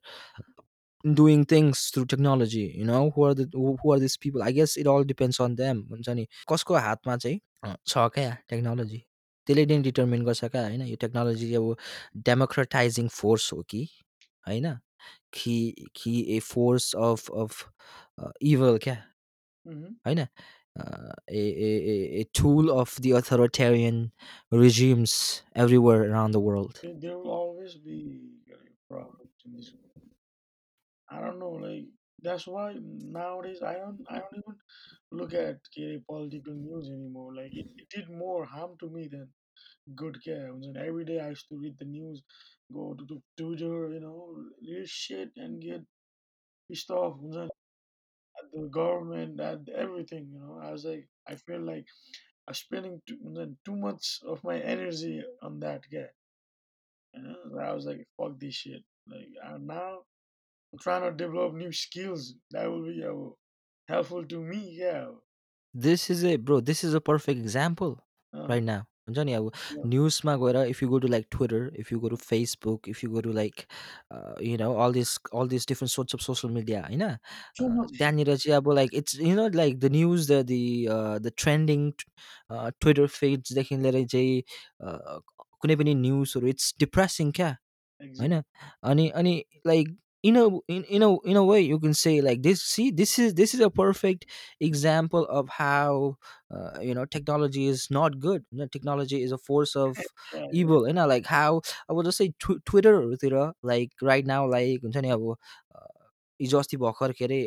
doing 1.21 1.45
things 1.45 1.83
through 1.95 2.05
technology 2.13 2.63
you 2.77 2.85
know 2.85 3.03
who 3.15 3.23
are 3.25 3.33
the 3.33 3.45
who, 3.53 3.77
who 3.81 3.91
are 3.93 3.99
these 3.99 4.17
people 4.17 4.43
i 4.43 4.51
guess 4.51 4.75
it 4.77 4.87
all 4.93 5.03
depends 5.11 5.39
on 5.45 5.55
them 5.55 5.77
हुन्छ 5.91 6.09
नि 6.19 6.25
कसको 6.49 6.75
हातमा 6.87 7.15
चाहिँ 7.25 7.39
अ, 7.65 7.75
छ 7.87 8.07
क्या 8.17 8.31
technology 8.49 8.99
त्यसले 9.47 9.65
नै 9.71 9.77
determine 9.89 10.23
गर्छ 10.25 10.45
क्या 10.55 10.61
होइन 10.67 10.81
यो 10.91 10.95
टेक्नोलोजी 11.05 11.53
अब 11.61 11.75
डेमोक्रेटाइजिङ 12.29 13.07
फोर्स 13.19 13.51
हो 13.53 13.61
कि 13.73 13.83
होइन 14.47 14.73
कि 15.33 15.55
कि 15.95 16.13
a 16.35 16.39
force 16.53 16.93
of 17.09 17.29
of 17.43 17.63
evil 18.53 18.77
क्या 18.87 18.97
Mhm. 19.65 19.95
होइन 20.07 20.19
uh, 20.81 21.13
a, 21.27 21.41
a, 21.67 21.69
a 21.93 21.95
a 22.19 22.23
tool 22.39 22.69
of 22.71 22.91
the 23.05 23.11
authoritarian 23.19 23.97
regimes 24.51 25.15
everywhere 25.63 26.03
around 26.09 26.31
the 26.37 26.41
world. 26.45 26.79
There 26.83 26.93
there 27.05 27.17
will 27.17 27.33
always 27.37 27.73
be 27.87 27.97
uh, 28.53 28.59
problems 28.89 29.45
in 29.45 29.57
this. 29.57 29.71
I 31.07 31.19
don't 31.21 31.39
know, 31.39 31.51
like 31.65 31.87
that's 32.24 32.46
why 32.46 32.74
nowadays 32.80 33.62
I 33.62 33.74
don't 33.74 34.00
I 34.10 34.18
don't 34.20 34.38
even 34.42 34.56
look 35.12 35.34
at 35.34 35.58
K 35.74 36.00
political 36.08 36.54
news 36.54 36.88
anymore. 36.88 37.34
Like 37.34 37.52
it, 37.54 37.66
it 37.82 37.88
did 37.94 38.10
more 38.10 38.44
harm 38.46 38.72
to 38.80 38.90
me 38.90 39.08
than 39.08 39.28
good 39.96 40.22
care. 40.24 40.48
And 40.48 40.76
every 40.76 41.04
day 41.04 41.20
I 41.20 41.30
used 41.30 41.48
to 41.50 41.58
read 41.58 41.76
the 41.78 41.86
news, 41.86 42.22
go 42.72 42.94
to 42.94 43.04
the 43.06 43.20
Twitter, 43.38 43.90
you 43.94 44.00
know, 44.00 44.36
read 44.62 44.88
shit 44.88 45.30
and 45.36 45.62
get 45.62 45.82
pissed 46.70 46.90
off 46.90 47.18
at 47.36 47.50
the 48.52 48.68
government, 48.68 49.40
at 49.40 49.68
everything. 49.76 50.28
You 50.32 50.38
know, 50.40 50.60
I 50.62 50.70
was 50.70 50.84
like, 50.84 51.08
I 51.26 51.34
feel 51.34 51.60
like 51.60 51.86
I'm 52.48 52.54
spending 52.54 53.02
too, 53.06 53.18
too 53.64 53.76
much 53.76 54.20
of 54.26 54.44
my 54.44 54.58
energy 54.60 55.22
on 55.42 55.60
that 55.60 55.82
guy. 55.92 56.10
You 57.14 57.22
know, 57.22 57.60
I 57.60 57.72
was 57.72 57.86
like, 57.86 58.06
fuck 58.16 58.38
this 58.38 58.54
shit. 58.54 58.82
Like 59.06 59.28
now 59.60 60.00
I'm 60.73 60.79
trying 60.79 61.01
to 61.03 61.11
develop 61.19 61.53
new 61.55 61.71
skills 61.71 62.33
that 62.51 62.69
will 62.69 62.83
be 62.87 63.03
uh, 63.03 63.13
helpful 63.89 64.25
to 64.33 64.41
me. 64.41 64.59
Yeah. 64.79 65.07
This 65.75 66.09
is 66.09 66.23
a 66.23 66.35
bro. 66.37 66.59
This 66.61 66.83
is 66.83 66.93
a 66.93 67.01
perfect 67.01 67.39
example 67.47 67.97
Uh, 68.33 68.45
right 68.49 68.63
now. 68.63 68.81
हुन्छ 69.09 69.19
नि 69.27 69.33
अब 69.33 69.45
Yeah, 69.51 69.85
न्युजमा 69.91 70.35
गएर 70.41 70.57
if 70.69 70.81
you 70.83 70.87
go 70.89 70.97
to 71.03 71.07
like 71.07 71.25
Twitter 71.35 71.71
if 71.83 71.91
you 71.91 71.99
go 71.99 72.09
to 72.09 72.15
Facebook 72.23 72.89
if 72.89 73.03
you 73.03 73.09
go 73.11 73.21
to 73.27 73.31
like 73.37 73.61
you 74.47 74.57
no 74.57 74.67
Al 74.83 74.93
this 74.93 75.15
all 75.41 75.47
this 75.53 75.67
different 75.67 75.91
sorts 75.93 76.15
of 76.15 76.21
social 76.21 76.53
media 76.53 76.81
होइन 76.83 77.01
अ, 77.05 77.15
so 77.59 77.69
much. 77.77 77.95
त्यहाँनिर 77.97 78.35
चाहिँ 78.35 78.55
अब 78.57 78.69
like 78.79 78.93
it's 79.01 79.19
you 79.21 79.35
know 79.35 79.47
like 79.55 79.79
the 79.79 79.91
news 79.95 80.31
the 80.31 80.41
the 80.51 80.61
the 81.25 81.31
trending 81.37 81.89
Twitter 82.51 83.07
फिड्सदेखि 83.15 83.77
लिएर 83.77 84.05
चाहिँ 84.13 84.41
अ, 84.81 85.19
कुनै 85.61 85.75
पनि 85.81 85.95
न्युजहरू 86.05 86.47
it's 86.47 86.73
depressing 86.79 87.31
क्या 87.41 87.49
Exactly. 88.01 88.19
होइन 88.19 88.43
अनि 88.91 89.07
अनि 89.21 89.33
like 89.67 89.97
in 90.30 90.36
a 90.40 90.44
in, 90.74 90.84
in 90.96 91.02
a 91.06 91.08
in 91.32 91.36
a 91.36 91.44
way 91.44 91.60
you 91.60 91.78
can 91.80 91.94
say 91.94 92.12
like 92.26 92.42
this 92.42 92.62
see 92.62 92.90
this 93.00 93.18
is 93.24 93.34
this 93.40 93.54
is 93.54 93.60
a 93.60 93.70
perfect 93.70 94.24
example 94.68 95.26
of 95.40 95.48
how 95.58 96.16
uh, 96.54 96.80
you 96.80 96.94
know 96.94 97.04
technology 97.16 97.66
is 97.66 97.88
not 97.90 98.18
good. 98.20 98.44
You 98.50 98.58
know, 98.60 98.66
technology 98.76 99.22
is 99.22 99.32
a 99.32 99.38
force 99.38 99.76
of 99.76 99.98
evil 100.52 100.86
you 100.88 100.94
know 100.94 101.06
like 101.06 101.26
how 101.26 101.60
i 101.88 101.92
would 101.92 102.06
just 102.06 102.18
say 102.18 102.28
tw- 102.44 102.62
twitter 102.64 102.94
तिर, 103.24 103.52
like 103.72 103.92
right 104.12 104.26
now 104.34 104.42
like 104.56 104.82
हुन्छ 104.86 104.96
नि 105.06 105.10
अब 105.18 105.28
अ, 105.76 105.86
हिजो 106.42 106.58
अस्ति 106.58 106.76
भर्खर 106.86 107.12
के 107.20 107.24
अरे 107.30 107.40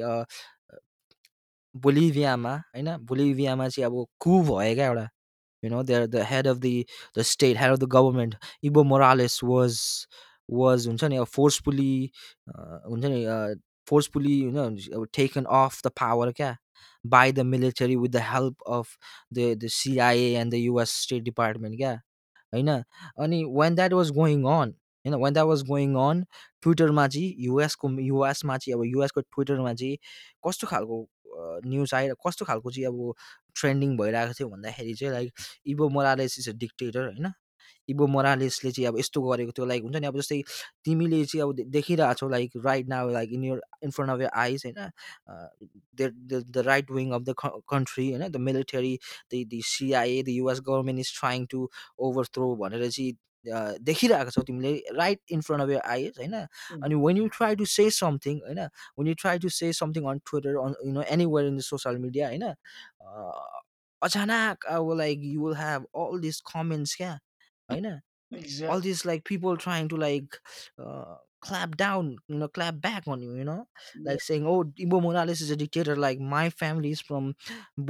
बोलिभियामा 1.85 2.53
होइन 2.75 2.95
बोलिभियामा 3.11 3.67
चाहिँ 3.75 3.85
अब 3.89 4.05
कु 4.25 4.41
भयो 4.49 4.75
क्या 4.75 4.85
एउटा 4.87 5.07
you 5.65 5.69
know 5.73 5.81
they're 5.89 6.07
the 6.15 6.23
head 6.29 6.47
of 6.51 6.59
the 6.63 6.71
the 7.17 7.23
state 7.27 7.57
head 7.61 7.71
of 7.75 7.79
the 7.83 7.87
government. 7.93 8.35
Evo 8.69 8.83
Morales 8.89 9.37
was 9.51 9.77
was 10.49 10.87
हुन्छ 10.87 11.03
नि 11.03 11.17
अब 11.17 11.25
फोर्सफुली 11.25 12.11
हुन्छ 12.49 13.05
नि 13.05 13.25
फोर्सफुल्ली 13.87 14.41
फोर्सफुली 14.41 14.41
होइन 14.43 14.77
अब 14.95 15.07
टेकन 15.15 15.43
अफ 15.43 15.81
द 15.85 15.91
पावर 16.01 16.31
क्या? 16.31 16.55
By 17.05 17.31
the 17.31 17.39
military 17.45 17.95
with 17.95 18.09
the 18.09 18.21
help 18.31 18.63
of 18.69 18.97
the 19.33 19.53
the 19.63 19.67
CIA 19.73 20.35
and 20.39 20.51
the 20.53 20.55
US 20.55 20.91
State 21.03 21.23
Department 21.23 21.77
क्या? 21.77 21.93
होइन? 22.53 22.69
अनि 23.23 23.43
when 23.59 23.75
that 23.75 23.93
was 23.93 24.11
going 24.17 24.43
on 24.45 24.73
होइन 25.05 25.15
when 25.23 25.33
that 25.33 25.45
was 25.47 25.63
going 25.69 25.95
on 25.99 26.25
ट्विटरमा 26.63 27.07
चाहिँ 27.07 27.33
युएसको 27.39 27.89
युएसमा 28.01 28.57
चाहिँ 28.57 28.77
अब 28.79 28.85
युएसको 28.85 29.21
ट्विटरमा 29.21 29.73
चाहिँ 29.73 29.97
कस्तो 30.47 30.67
खालको 30.67 31.07
न्युज 31.65 31.93
आएर 31.93 32.13
कस्तो 32.27 32.45
खालको 32.45 32.71
चाहिँ 32.71 32.87
अब 32.87 33.13
ट्रेन्डिङ 33.55 33.97
भइरहेको 33.97 34.33
थियो 34.33 34.49
भन्दाखेरि 34.49 34.93
चाहिँ 34.93 35.13
like 35.13 35.31
Evo 35.73 35.89
Morales 35.89 36.35
is 36.39 36.49
a 36.49 36.53
dictator 36.57 37.05
होइन? 37.05 37.31
इभो 37.89 38.07
मोरालेसले 38.07 38.71
चाहिँ 38.71 38.87
अब 38.87 38.97
यस्तो 38.99 39.21
गरेको 39.23 39.51
थियो। 39.51 39.65
लाइक 39.65 39.83
हुन्छ 39.83 39.95
नि 39.97 40.07
अब 40.07 40.17
जस्तै 40.19 40.41
तिमीले 40.85 41.23
चाहिँ 41.25 41.43
अब 41.43 41.53
दे- 41.55 41.67
देखिरहेछौ 41.71 42.29
like 42.29 42.51
right 42.65 42.87
now 42.89 43.09
like 43.11 43.31
in 43.33 43.43
your 43.43 43.61
in 43.83 43.91
front 43.91 44.11
of 44.11 44.21
your 44.21 44.29
eyes 44.35 44.63
होइन? 44.65 44.91
The 46.01 46.63
right 46.67 46.91
wing 46.91 47.11
of 47.11 47.21
the 47.21 47.35
country 47.69 48.09
होइन? 48.11 48.27
The 48.31 48.37
military 48.49 48.97
the 49.33 49.43
the 49.53 49.61
CIA 49.65 50.23
the 50.23 50.29
US 50.29 50.59
government 50.67 50.99
is 50.99 51.13
trying 51.19 51.45
to 51.51 51.69
overthrow 51.99 52.55
भनेर 52.55 52.89
चाहिँ 52.89 53.13
देखिरहेको 53.81 54.31
छौ 54.31 54.41
तिमीले 54.43 54.71
right 54.95 55.19
in 55.31 55.41
front 55.41 55.63
of 55.63 55.69
your 55.69 55.79
eyes 55.91 56.13
होइन? 56.19 56.33
अनि 56.83 56.95
when 57.05 57.17
you 57.17 57.27
try 57.37 57.55
to 57.55 57.65
say 57.65 57.89
something 57.91 58.39
होइन? 58.47 58.59
When 58.99 59.07
you 59.07 59.13
try 59.21 59.39
to 59.39 59.49
say 59.49 59.71
something 59.73 60.05
on 60.11 60.19
Twitter 60.29 60.57
on 60.65 60.73
you 60.87 60.93
know 60.93 61.01
anywhere 61.17 61.47
in 61.47 61.57
the 61.57 61.61
social 61.71 61.97
media 62.07 62.27
होइन? 62.27 62.43
अचानक 64.01 64.65
अब 64.69 64.91
like 64.97 65.19
you 65.23 65.45
will 65.47 65.55
have 65.57 65.85
all 65.95 66.19
this 66.21 66.39
comments 66.53 66.95
क्या? 66.95 67.17
होइन 67.69 67.85
all 68.69 68.81
this 68.81 69.05
like 69.05 69.23
people 69.27 69.57
trying 69.57 69.87
to 69.87 69.97
like 69.97 70.35
clap 71.41 71.75
down 71.75 72.15
clap 72.29 72.73
back 72.75 73.09
भन्ने 73.09 73.25
होइन 73.25 73.49
like 74.07 74.21
saying 74.21 74.45
oh 74.45 74.55
इम्बो 74.79 74.99
Morales 74.99 75.41
is 75.41 75.51
a 75.51 75.55
dictator 75.55 75.97
like 75.97 76.19
my 76.29 76.49
family's 76.55 77.03
from 77.07 77.33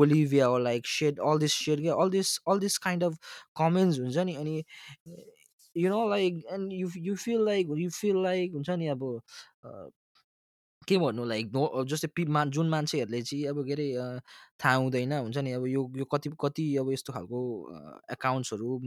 Bolivia 0.02 0.58
like 0.60 0.88
said 0.88 1.20
all 1.20 1.40
this 1.40 1.54
set 1.66 1.86
all 1.96 2.10
this 2.10 2.38
all 2.48 2.60
this 2.60 2.78
kind 2.78 3.04
of 3.04 3.18
comments 3.58 4.00
हुन्छ 4.00 4.18
नि 4.18 4.36
अनि 4.36 4.64
you 5.76 5.90
know 5.90 6.08
like 6.10 6.44
and 6.52 6.74
you 6.74 6.90
you 6.98 7.16
feel 7.16 7.46
like 7.46 7.68
you 7.78 7.90
feel 7.90 8.24
like 8.24 8.54
हुन्छ 8.54 8.70
नि 8.70 8.88
अब 8.88 9.04
के 10.88 10.98
भन्नु 10.98 11.26
like 11.26 11.52
जस्तै 11.88 12.08
पि 12.16 12.26
मा 12.26 12.44
जुन 12.58 12.70
मान्छेहरूले 12.70 13.22
चाहिँ 13.22 13.46
अब 13.48 13.64
के 13.66 13.74
अरे 13.74 13.88
थाहा 14.64 14.76
हुँदैन 14.76 15.14
हुन्छ 15.14 15.38
नि 15.38 15.52
अब 15.52 15.66
यो 15.68 15.92
यो 15.98 16.06
कति 16.06 16.30
कति 16.42 16.66
अब 16.78 16.92
यस्तो 16.92 17.14
खालको 17.14 17.40
एकाउन्ट्सहरू 18.12 18.80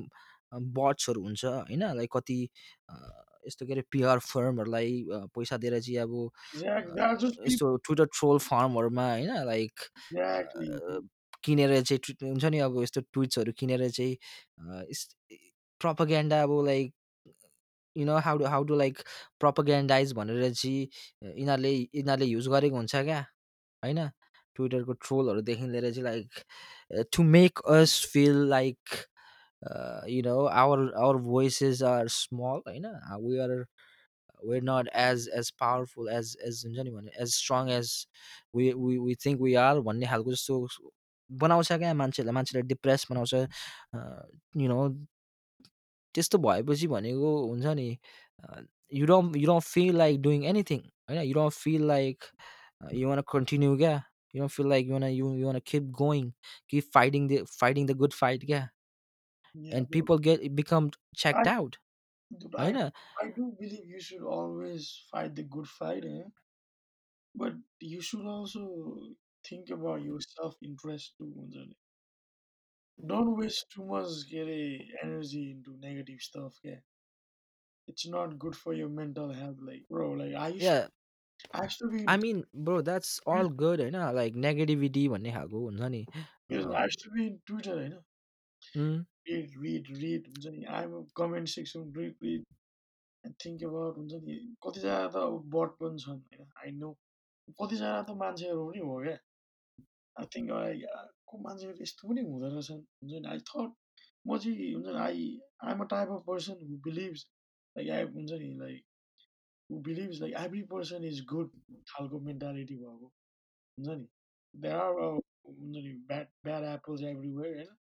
बट्सहरू 0.52 1.22
हुन्छ 1.22 1.44
होइन 1.44 1.82
लाइक 1.96 2.10
कति 2.16 2.48
अ, 2.88 2.94
यस्तो 3.46 3.66
के 3.66 3.72
अरे 3.72 3.82
पिआर 3.90 4.18
फर्महरूलाई 4.18 5.00
अ, 5.12 5.18
पैसा 5.36 5.56
दिएर 5.56 5.80
चाहिँ 5.80 5.96
अब. 5.98 6.30
अ, 6.56 6.90
people. 7.30 7.46
यस्तो 7.46 7.76
ट्विटर 7.76 8.04
ट्रोल 8.18 8.38
फार्महरूमा 8.38 9.10
होइन 9.10 9.34
लाइक 9.46 9.80
Exactly. 10.12 10.68
किनेर 11.44 11.80
चाहिँ 11.82 11.98
ट्विट 12.04 12.22
हुन्छ 12.22 12.44
नि 12.44 12.58
अब 12.58 12.82
यस्तो 12.82 13.00
ट्विट्सहरू 13.00 13.52
किनेर 13.58 13.88
चाहिँ 13.90 14.16
प्रपगेन्डा 15.80 16.42
अब 16.42 16.50
like 16.66 16.92
you 17.96 18.04
know 18.06 18.16
how 18.18 18.44
how 18.46 18.64
to 18.64 18.76
like 18.76 18.98
propagandize 19.40 20.12
भनेर 20.12 20.52
चाहिँ 20.52 20.84
अ, 21.22 21.26
यिनीहरूले 21.26 21.72
यिनीहरूले 21.72 22.26
युज 22.26 22.48
गरेको 22.48 22.76
हुन्छ 22.76 22.96
क्या 22.96 23.20
होइन 23.82 24.08
ट्विटरको 24.56 24.92
ट्रोलहरूदेखि 24.92 25.66
लिएर 25.66 25.90
चाहिँ 25.92 26.04
like 26.04 27.08
to 27.12 27.22
make 27.22 27.58
us 27.70 27.94
feel 28.12 28.36
like 28.48 28.78
you 30.09 30.21
know 30.23 30.37
our 30.63 30.91
our 30.95 31.17
voices 31.27 31.83
R 31.91 32.07
small 32.17 32.61
होइन 32.67 32.87
we 33.21 33.37
are 33.39 33.65
we're 34.43 34.61
not 34.61 34.87
as 34.93 35.27
as 35.29 35.49
powerful 35.51 36.09
as 36.09 36.35
as 36.47 36.63
हुन्छ 36.65 36.79
नि 36.79 36.91
भने 36.91 37.11
as 37.17 37.35
strong 37.35 37.69
as 37.69 37.91
we 38.53 38.73
we 38.75 38.97
we 38.99 39.15
think 39.15 39.39
we 39.39 39.55
are 39.57 39.81
भन्ने 39.81 40.07
खालको 40.07 40.31
जस्तो 40.31 40.57
बनाउँछ 41.29 41.71
क्या 41.73 41.93
मान्छेलाई 41.93 42.33
मान्छेलाई 42.33 42.67
डिप्रेस 42.67 43.05
बनाउँछ 43.11 43.33
यु 43.33 44.67
नो 44.69 44.89
त्यस्तो 46.15 46.37
भएपछि 46.37 46.87
भनेको 46.87 47.31
हुन्छ 47.47 47.75
नि 47.75 47.87
you 48.91 49.05
don't 49.05 49.35
you 49.35 49.47
don't 49.47 49.63
feel 49.65 49.97
like 49.97 50.21
doing 50.21 50.45
anything 50.45 50.79
होइन 51.09 51.21
you 51.21 51.33
don't 51.33 51.53
feel 51.55 51.87
like 51.87 52.25
you 52.93 53.09
want 53.09 53.21
continue 53.31 53.77
क्या 53.77 53.95
you 54.33 54.39
don't 54.39 54.51
feel 54.51 54.69
like 54.69 54.87
you 54.87 54.93
want 54.93 55.03
you 55.03 55.33
you 55.35 55.47
want 55.47 55.59
keep 55.65 55.91
going 55.97 56.31
keep 56.69 56.91
fighting 56.93 57.27
the 57.27 57.43
fighting 57.59 57.87
the 57.87 57.97
good 57.97 58.13
fight 58.13 58.45
क्या 58.45 58.67
Yeah, 59.55 59.73
end 59.75 59.87
bro. 59.87 59.91
People 59.91 60.17
get 60.29 60.49
become 60.61 60.87
I, 60.87 60.97
checked 61.23 61.47
out 61.47 61.75
dude, 62.31 62.55
I, 62.55 62.63
होइन 62.63 62.77
I 63.23 63.27
do 63.37 63.51
believe 63.59 63.93
you 63.95 64.01
should 64.07 64.25
always 64.37 64.89
fight 65.11 65.35
the 65.35 65.45
good 65.57 65.69
fight, 65.75 66.07
eh? 66.11 66.25
But 67.35 67.55
you 67.93 68.01
should 68.07 68.25
also 68.33 68.65
think 69.49 69.71
about 69.75 70.03
your 70.09 70.19
self-interest 70.25 71.15
too. 71.17 71.31
Anjali. 71.43 71.75
Don't 72.97 73.31
waste 73.39 73.65
too 73.75 73.85
much 73.85 74.19
kere, 74.31 74.59
energy 75.03 75.41
into 75.51 75.77
negative 75.87 76.21
stuff. 76.27 76.59
Yeah, 76.63 76.79
it's 77.87 78.07
not 78.07 78.37
good 78.45 78.55
for 78.55 78.73
your 78.73 78.89
mental 78.99 79.33
health. 79.33 79.65
Like, 79.71 79.83
bro, 79.89 80.11
like 80.23 80.35
I 80.43 80.47
used, 80.47 80.63
या 80.63 80.77
I 81.53 81.63
used 81.63 81.79
to 81.79 81.89
be 81.93 82.05
I 82.07 82.15
in, 82.15 82.21
मिन 82.21 82.43
bro 82.65 82.81
that's 82.89 83.19
all 83.35 83.49
good 83.63 83.81
होइन 83.81 83.95
like 84.15 84.35
negativity 84.47 85.07
भन्ने 85.15 85.31
खालको 85.31 85.63
हुन्छ 85.65 85.91
नि 85.95 86.05
because 86.49 86.67
I 86.81 86.85
used 86.85 87.03
to 87.03 87.11
be 87.17 87.27
in 87.27 87.39
Twitter, 87.49 87.75
you 87.81 87.89
know, 87.89 88.03
Read, 88.74 89.50
read, 89.58 89.86
read. 89.92 90.26
Anjali. 90.26 90.70
I'm 90.70 90.94
a 90.94 91.02
comment 91.14 91.48
section, 91.48 91.92
read, 91.94 92.14
read, 92.22 92.42
and 93.24 93.34
think 93.42 93.62
about. 93.62 93.98
Anjali. 93.98 94.36
कतिजना 94.62 94.96
त 95.08 95.16
अब 95.18 95.50
but 95.50 95.70
पनि 95.80 95.98
छन् 95.98 96.20
होइन 96.22 96.46
आई 96.58 96.70
नो 96.76 96.90
कतिजना 97.58 97.92
त 98.02 98.16
मान्छेहरू 98.22 98.66
पनि 98.68 98.80
हो 98.86 98.96
क्या 99.02 99.16
आई 100.16 100.26
थिङ्क 100.32 100.50
को 101.26 101.38
मान्छेहरू 101.46 101.82
यस्तो 101.82 102.08
पनि 102.08 102.22
हुँदो 102.28 102.48
रहेछन् 102.48 102.82
हुन्छ 102.98 103.12
नि 103.16 103.28
आई 103.32 103.40
थट 103.50 103.70
म 104.24 104.38
चाहिँ 104.38 104.72
हुन्छ 104.74 104.86
नि 104.88 105.00
I 105.00 105.26
I'm 105.66 105.84
a 105.84 105.88
type 105.92 106.14
of 106.16 106.22
person 106.26 106.62
who 106.68 106.78
believes 106.86 107.26
like 107.76 107.90
I 107.96 108.10
हुन्छ 108.14 108.40
नि 108.44 108.50
like 108.58 108.84
who 109.70 109.80
believes 109.88 110.20
like 110.22 110.34
every 110.42 110.62
person 110.72 111.04
is 111.10 111.24
good 111.32 111.58
खालको 111.92 112.20
मेन्टालिटी 112.28 112.76
भएको 112.78 113.12
हुन्छ 113.78 113.88
नि 113.90 114.08
देयर 114.54 114.76
आर 114.78 115.02
हुन्छ 115.02 115.76
नि 115.78 115.92
ब्याड 116.08 116.32
ब्याड 116.44 116.64
एप्पल्स 116.72 117.02
एभ्रिवेयर 117.12 117.56
होइन 117.56 117.76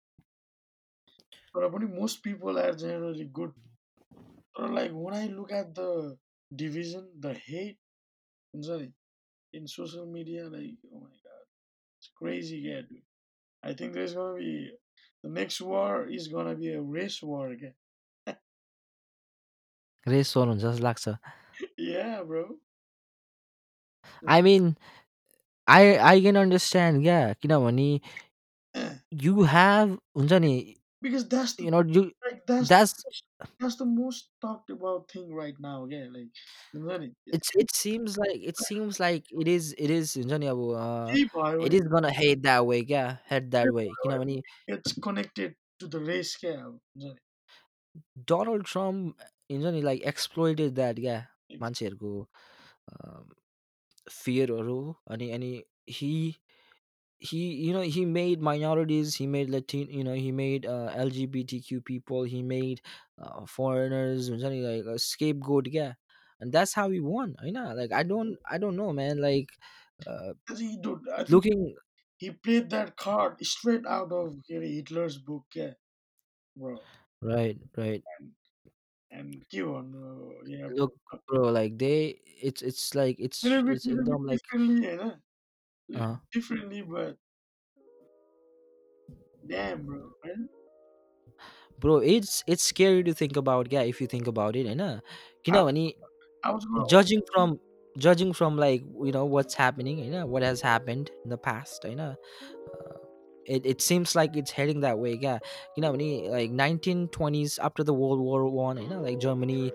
तर 1.55 1.68
पनि 1.70 1.86
most 1.94 2.22
people 2.24 2.59
are 2.59 2.74
generally 2.82 3.24
good 3.38 3.52
तर 4.57 4.72
like 4.74 4.92
when 4.94 5.14
I 5.14 5.28
look 5.28 5.52
at 5.52 5.72
the 5.78 6.18
division 6.50 7.11
the 7.20 7.34
hate 7.48 7.78
हुन्छ 8.55 8.80
नि 8.82 8.92
in 9.52 9.66
social 9.76 10.07
media 10.12 10.48
like 10.48 10.78
crazy 12.18 12.61
क्या 12.62 12.80
dude. 12.82 13.02
I 13.62 13.72
think 13.72 13.94
there's 13.94 14.14
gonna 14.14 14.34
be 14.34 14.70
the 15.24 15.30
next 15.30 15.61
war 15.62 16.07
is 16.07 16.28
gonna 16.28 16.55
be 16.55 16.72
a 16.72 16.82
race 16.96 17.22
war 17.22 17.46
again. 17.50 17.74
Race 20.07 20.36
war 20.36 20.46
हुन्छ 20.46 20.61
जस्तो 20.62 20.82
लाग्छ 20.84 21.09
yeah, 21.88 22.22
bro. 22.22 22.44
आई 24.30 24.42
मिन 24.42 24.74
आई 25.68 25.94
आई 26.09 26.20
can 26.20 26.36
understand 26.36 27.02
क्या 27.02 27.20
किनभने 27.42 27.88
you 29.24 29.44
have 29.52 29.98
हुन्छ 30.16 30.32
नि 30.44 30.52
because 31.07 31.24
that's 31.34 31.55
the 31.59 31.64
you 31.66 31.70
know 31.74 31.80
you 31.96 32.02
like 32.26 32.40
that's 32.50 32.70
most, 32.74 33.24
that's 33.62 33.76
the 33.80 33.86
most 33.88 34.28
talked 34.44 34.70
about 34.74 35.11
thing 35.14 35.26
right 35.40 35.59
now. 35.66 35.74
Yeah, 35.94 36.07
like 36.14 36.40
you 36.74 36.82
know, 36.84 36.98
it's 37.00 37.38
It's 37.38 37.50
it 37.64 37.74
seems 37.78 38.16
like 38.22 38.46
it 38.52 38.62
seems 38.68 39.00
like 39.05 39.32
it 39.44 39.50
is 39.57 39.68
it 39.86 39.92
is 39.98 40.14
हुन्छ 40.20 40.40
नि 40.44 40.46
अब 40.55 40.62
अ, 40.84 40.86
keep 41.16 41.36
it 41.68 41.76
is 41.80 41.90
gonna 41.96 42.14
head 42.20 42.46
that 42.48 42.64
way 42.70 42.80
क्या 42.92 43.05
head 43.32 43.50
that 43.57 43.70
way 43.78 43.86
किनभने 44.05 44.40
It's 44.76 44.96
connected 45.09 45.55
to 45.82 45.90
the 45.96 46.02
race 46.09 46.34
क्या 46.44 46.57
अब 46.64 46.72
हुन्छ 46.72 47.12
नि 47.12 47.14
Donald 48.32 48.66
Trump 48.72 49.28
हुन्छ 49.52 49.74
नि 49.74 49.82
लाइक 49.82 50.02
एक्सप्लोइटेड 50.14 50.74
द्याट 50.80 51.00
क्या 51.00 51.18
मान्छेहरूको 51.61 52.14
फियरहरू 54.12 54.78
अनि 55.16 55.30
अनि 55.38 55.52
हि 55.98 56.14
he 57.19 57.55
you 57.55 57.73
know 57.73 57.81
he 57.81 58.05
made 58.05 58.41
minorities 58.41 59.15
he 59.17 59.27
made 59.27 59.49
latin 59.51 59.89
you 59.91 60.05
know 60.05 60.12
he 60.15 60.33
made 60.33 60.67
uh, 60.67 60.91
lgbtq 60.95 61.85
people 61.85 62.23
he 62.25 62.43
made 62.43 62.81
uh, 63.19 63.47
foreigners 63.47 64.29
or 64.31 64.39
something 64.39 64.62
like 64.62 64.85
a 64.85 64.99
scapegoat 64.99 65.67
yeah 65.69 65.95
and 66.41 66.53
that's 66.53 66.75
how 66.75 66.91
he 66.91 67.01
won 67.01 67.35
you 67.43 67.53
know 67.53 67.73
like 67.75 67.93
i 67.93 68.03
don't 68.03 68.37
i 68.51 68.59
don't 68.59 68.77
know 68.77 68.93
man 68.93 69.19
like 69.21 69.49
uh, 70.07 70.35
he 70.57 70.77
did, 70.79 70.99
looking 71.29 71.75
he 72.17 72.31
played 72.33 72.71
that 72.71 72.97
card 72.97 73.45
straight 73.47 73.87
out 73.87 74.11
of 74.11 74.43
Hitler's 74.49 75.19
book, 75.19 75.45
yeah, 75.55 75.75
bro. 76.57 76.79
right 77.21 77.59
right 77.77 78.05
And 79.11 79.49
give 79.49 79.69
on, 79.71 79.95
uh, 79.95 80.45
yeah, 80.47 80.69
look 80.69 80.95
bro 81.27 81.51
like 81.51 81.79
they 81.79 82.21
it's 82.43 82.62
it's 82.62 82.95
like 82.95 83.17
it's 83.19 83.61
it's 83.67 83.87
in 83.87 84.05
like 84.27 84.41
little 85.89 86.05
uh, 86.05 86.16
bit 86.16 86.20
differently 86.32 86.82
but 86.82 87.18
damn 89.49 89.86
bro 89.86 89.99
होइन 90.24 90.47
bro 91.80 91.97
it's 91.97 92.43
it's 92.47 92.64
scary 92.64 93.03
to 93.03 93.14
think 93.14 93.38
about 93.38 93.72
yeah 93.72 93.82
if 93.82 94.01
you 94.01 94.07
think 94.07 94.28
about 94.28 94.55
it 94.55 94.66
होइन 94.68 94.82
I, 94.82 94.99
किनभने 95.45 95.91
I 96.43 96.51
was 96.51 96.66
gonna 96.66 96.86
judging 96.93 97.22
from 97.34 97.60
judging 98.05 98.34
from 98.34 98.57
like 98.57 98.84
you 99.07 99.12
know 99.12 99.26
what's 99.26 99.53
happening 99.53 99.99
you 99.99 100.12
know 100.12 100.26
what 100.26 100.43
has 100.43 100.62
happened 100.62 101.12
in 101.24 101.30
the 101.30 101.38
past 101.38 101.84
you 101.86 101.95
know 101.95 102.10
uh, 102.74 102.97
it, 103.45 103.66
it 103.66 103.82
seems 103.82 104.16
like 104.16 104.38
it's 104.41 104.51
heading 104.51 104.82
that 104.82 104.99
way 104.99 105.14
yeah 105.22 105.39
you 105.76 105.82
know 105.82 105.91
when 105.91 106.01
like 106.32 106.51
1920s 106.51 107.57
after 107.60 107.84
the 107.84 107.93
world 107.93 108.20
war 108.20 108.45
one 108.49 108.78
you 108.78 108.88
know 108.88 109.01
like 109.01 109.20
germany 109.20 109.72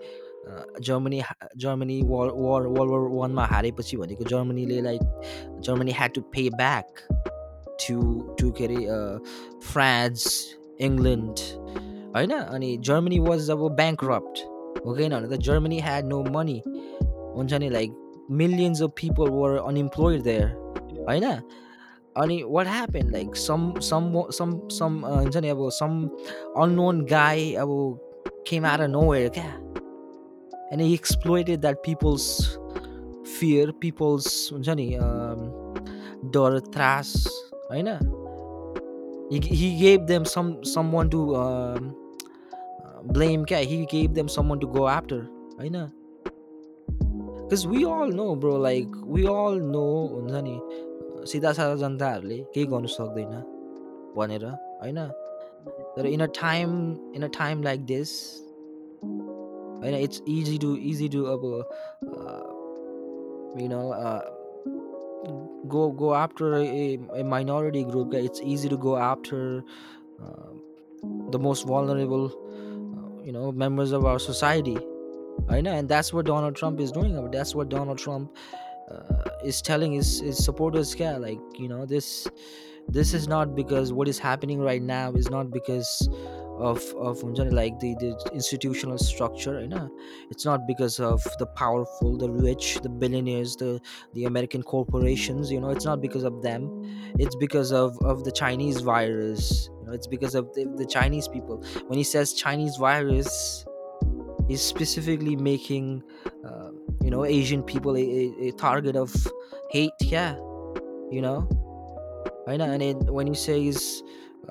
Germany 0.82 1.22
Germany 1.58 2.02
war 2.02 2.28
war 2.28 2.68
world 2.68 2.92
war 2.92 3.10
वानमा 3.20 3.46
हारेपछि 3.46 3.98
भनेको 3.98 4.24
जर्मनीले 4.24 4.82
like 4.82 5.02
Germany 5.60 5.92
had 5.92 6.14
to 6.14 6.22
pay 6.22 6.50
back 6.50 7.08
to 7.88 8.00
to 8.40 8.52
के 8.52 8.66
अरे 8.66 8.86
France 9.68 10.26
England 10.82 11.40
होइन? 12.16 12.32
अनि 12.32 12.78
Germany 12.78 13.20
was 13.20 13.50
अब 13.52 13.68
bank 13.76 14.04
रप्ट 14.04 14.44
हो 14.86 14.94
कि 14.94 15.10
भने 15.10 15.38
त 15.38 15.40
जर्मनी 15.42 15.80
ह्याड 15.80 16.06
नो 16.06 16.24
मनी 16.24 16.62
हुन्छ 17.36 17.54
नि 17.54 17.70
like 17.70 17.96
millions 18.32 18.82
of 18.84 18.90
people 18.90 19.30
were 19.30 19.58
unemployed 19.58 20.24
there 20.24 20.48
होइन? 21.10 21.26
अनि 22.18 22.44
वाट 22.48 22.68
ह्यापन 22.68 23.12
लाइक 23.12 23.36
सम 23.36 23.74
सम 23.80 24.24
सम 24.32 24.60
सम 24.68 25.02
हुन्छ 25.06 25.38
नि 25.38 25.50
अब 25.50 25.70
सम 25.70 26.10
अननोन 26.58 27.06
गाई 27.06 27.54
अब 27.54 28.00
केमा 28.48 28.70
आएर 28.70 28.88
नो 28.88 29.12
वेयर 29.12 29.30
क्या? 29.30 29.69
And 30.72 30.82
he 30.82 30.94
exploited 30.94 31.60
that 31.62 31.78
people's 31.86 32.30
fear 33.40 33.72
people's 33.82 34.28
हुन्छ 34.54 34.70
नि 34.70 34.88
डर 36.34 36.60
त्रास 36.74 37.14
होइन 37.72 37.88
he 39.32 39.76
gave 39.82 40.06
them 40.06 40.24
some 40.24 40.54
someone 40.92 41.10
to 41.10 41.26
blame 43.14 43.44
क्या 43.44 43.58
he 43.58 43.86
gave 43.92 44.12
them 44.14 44.28
someone 44.50 44.60
to 44.60 44.68
go 44.68 44.84
after 44.90 45.22
होइन 45.60 45.78
because 47.50 47.66
we 47.66 47.84
all 47.84 48.14
know 48.14 48.34
bro 48.36 48.58
like 48.58 48.96
we 49.08 49.24
all 49.28 49.60
know 49.68 49.86
हुन्छ 50.12 50.42
नि 50.44 50.60
सिधा 51.26 51.52
साधा 51.54 51.76
जनताहरूले 51.76 52.38
केही 52.54 52.66
गर्नु 52.66 52.88
सक्दैन 52.88 53.32
भनेर 54.18 54.46
होइन 54.46 55.00
तर 55.96 56.06
in 56.06 56.22
a 56.22 56.26
time 56.36 56.76
in 57.16 57.24
a 57.24 57.28
time 57.38 57.64
like 57.64 57.86
this 57.86 58.12
and 59.84 59.96
it's 59.96 60.22
easy 60.26 60.58
to 60.60 60.78
easy 60.78 61.10
to 61.10 61.28
uh, 61.28 61.64
uh, 62.08 62.44
you 63.58 63.70
know 63.70 63.92
uh, 63.92 64.22
go 65.68 65.92
go 65.92 66.14
after 66.16 66.56
a, 66.56 66.98
a 67.16 67.24
minority 67.24 67.84
group. 67.84 68.14
It's 68.14 68.42
easy 68.42 68.70
to 68.70 68.78
go 68.78 68.98
after 68.98 69.64
uh, 70.22 70.50
the 71.32 71.40
most 71.40 71.68
vulnerable 71.68 72.28
uh, 72.28 73.24
you 73.26 73.32
know 73.32 73.52
members 73.52 73.92
of 73.92 74.06
our 74.06 74.20
society. 74.20 74.78
I 75.48 75.62
know 75.62 75.72
and 75.72 75.88
that's 75.88 76.12
what 76.14 76.26
donald 76.26 76.56
trump 76.56 76.80
is 76.80 76.92
doing. 76.92 77.32
That's 77.32 77.56
what 77.56 77.70
donald 77.70 77.98
trump 77.98 78.36
uh, 78.92 79.30
is 79.44 79.62
telling 79.62 79.94
his, 79.94 80.20
his 80.20 80.44
supporters 80.44 80.96
yeah 80.96 81.18
like 81.18 81.40
you 81.58 81.68
know 81.68 81.86
this 81.86 82.28
this 82.88 83.14
is 83.14 83.28
not 83.28 83.56
because 83.56 83.94
what 83.94 84.08
is 84.08 84.18
happening 84.18 84.60
right 84.60 84.82
now 84.82 85.12
is 85.14 85.30
not 85.30 85.52
because 85.52 86.10
of 86.59 86.83
of 86.97 87.21
हुन्छ 87.21 87.41
नि, 87.41 87.51
like 87.51 87.79
the, 87.81 87.95
the 88.01 88.31
institutional 88.33 88.99
structure 88.99 89.61
you 89.61 89.69
know 89.69 89.91
it's 90.31 90.45
not 90.45 90.67
because 90.67 91.01
of 91.01 91.23
the 91.39 91.47
powerful 91.47 92.17
the 92.17 92.31
rich 92.31 92.81
the 92.83 92.89
billionaires 92.89 93.57
the 93.57 93.81
the 94.15 94.25
american 94.25 94.63
corporations 94.63 95.51
you 95.51 95.61
know 95.61 95.71
it's 95.71 95.85
not 95.85 96.01
because 96.01 96.23
of 96.23 96.43
them 96.43 96.69
it's 97.19 97.35
because 97.37 97.73
of 97.73 97.99
of 98.05 98.25
the 98.25 98.33
chinese 98.33 98.81
virus 98.81 99.69
you 99.81 99.87
know 99.87 99.93
it's 99.93 100.07
because 100.07 100.35
of 100.35 100.53
the, 100.55 100.65
the 100.77 100.87
chinese 100.87 101.27
people 101.27 101.63
when 101.89 101.99
he 101.99 102.05
says 102.05 102.33
chinese 102.33 102.77
virus 102.77 103.65
he's 104.49 104.63
specifically 104.63 105.37
making 105.37 106.03
uh, 106.45 106.71
you 107.03 107.11
know 107.11 107.25
asian 107.25 107.63
people 107.63 107.97
a, 107.97 108.01
a, 108.01 108.49
a 108.49 108.53
target 108.53 108.97
of 108.97 109.13
hate 109.71 109.91
yeah 110.03 110.37
you 111.11 111.21
know 111.21 111.49
I 112.47 112.59
know, 112.59 112.71
and 112.71 112.83
it, 112.83 112.97
when 113.11 113.27
he 113.27 113.35
says 113.35 114.03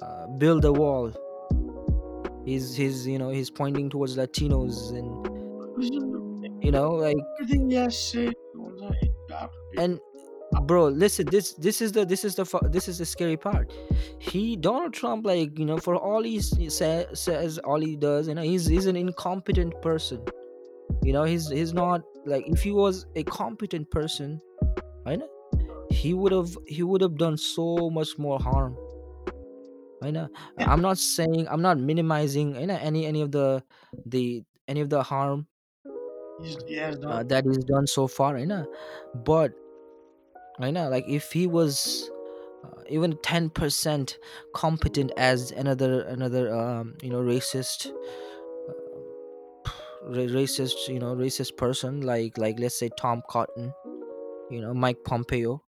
uh, 0.01 0.25
build 0.39 0.65
a 0.65 0.73
wall 0.73 1.13
he's 2.48 2.74
he's 2.74 3.06
you 3.06 3.18
know 3.18 3.30
he's 3.30 3.50
pointing 3.50 3.90
towards 3.90 4.16
Latinos 4.16 4.90
and 4.98 5.08
you 6.64 6.72
know 6.72 6.90
like 6.90 7.16
and 9.76 10.00
bro 10.62 10.88
listen 10.88 11.26
this 11.26 11.52
this 11.54 11.82
is 11.82 11.92
the 11.92 12.04
this 12.06 12.24
is 12.24 12.34
the 12.34 12.44
this 12.70 12.88
is 12.88 12.98
the 12.98 13.04
scary 13.04 13.36
part. 13.36 13.72
He 14.18 14.56
donald 14.56 14.94
trump 14.94 15.26
like 15.26 15.58
you 15.58 15.66
know 15.66 15.78
for 15.78 15.96
all 15.96 16.22
he 16.22 16.40
says 16.40 17.58
all 17.64 17.80
he 17.80 17.96
does 17.96 18.28
you 18.28 18.34
know 18.34 18.42
he's 18.42 18.66
he's 18.66 18.86
an 18.86 18.96
incompetent 18.96 19.80
person. 19.82 20.24
You 21.02 21.12
know 21.12 21.24
he's 21.24 21.50
he's 21.50 21.74
not 21.74 22.02
like 22.24 22.44
if 22.48 22.62
he 22.62 22.72
was 22.72 23.06
a 23.14 23.24
competent 23.24 23.90
person 23.90 24.40
right 25.06 25.20
he 25.90 26.14
would 26.14 26.32
have 26.32 26.56
he 26.66 26.82
would 26.82 27.00
have 27.00 27.16
done 27.16 27.36
so 27.36 27.90
much 27.90 28.18
more 28.18 28.38
harm. 28.38 28.76
I 30.00 30.10
know. 30.10 30.28
I'm 30.56 30.80
not 30.80 30.98
saying 30.98 31.48
I'm 31.48 31.62
not 31.62 31.78
minimizing 31.78 32.54
you 32.56 32.66
know, 32.66 32.76
any 32.80 33.06
any 33.06 33.20
of 33.22 33.32
the 33.32 33.64
the 34.06 34.44
any 34.68 34.80
of 34.80 34.90
the 34.90 35.02
harm 35.02 35.48
he 36.66 36.74
has 36.74 36.96
uh, 37.06 37.22
done 37.22 37.24
that 37.24 37.46
is 37.46 37.58
done 37.64 37.86
so 37.86 38.06
far, 38.06 38.38
you 38.38 38.46
know. 38.46 38.66
But 39.14 39.52
I 40.58 40.70
know, 40.70 40.88
like 40.88 41.04
if 41.08 41.32
he 41.32 41.46
was 41.46 42.10
uh, 42.64 42.82
even 42.88 43.18
ten 43.22 43.50
percent 43.50 44.18
competent 44.54 45.12
as 45.16 45.50
another 45.52 46.02
another 46.02 46.54
um, 46.54 46.96
you 47.02 47.10
know 47.10 47.22
racist 47.22 47.92
ra- 50.02 50.30
racist 50.38 50.88
you 50.88 50.98
know 50.98 51.14
racist 51.14 51.56
person 51.56 52.00
like 52.00 52.38
like 52.38 52.58
let's 52.58 52.78
say 52.78 52.90
Tom 52.98 53.22
Cotton, 53.28 53.72
you 54.50 54.60
know 54.60 54.74
Mike 54.74 55.04
Pompeo. 55.04 55.64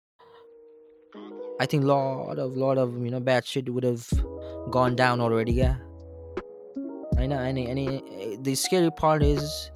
I 1.59 1.65
think 1.65 1.85
lot 1.85 2.37
of 2.37 2.55
lot 2.55 2.77
of 2.77 2.97
you 3.03 3.09
know 3.09 3.19
bad 3.19 3.45
shit 3.45 3.69
would 3.69 3.83
have 3.83 4.07
gone 4.69 4.95
down 4.95 5.19
already. 5.19 5.53
Yeah, 5.53 5.75
know. 7.17 7.39
Any 7.39 7.67
any 7.67 8.37
the 8.41 8.55
scary 8.55 8.91
part 8.91 9.23
is 9.23 9.71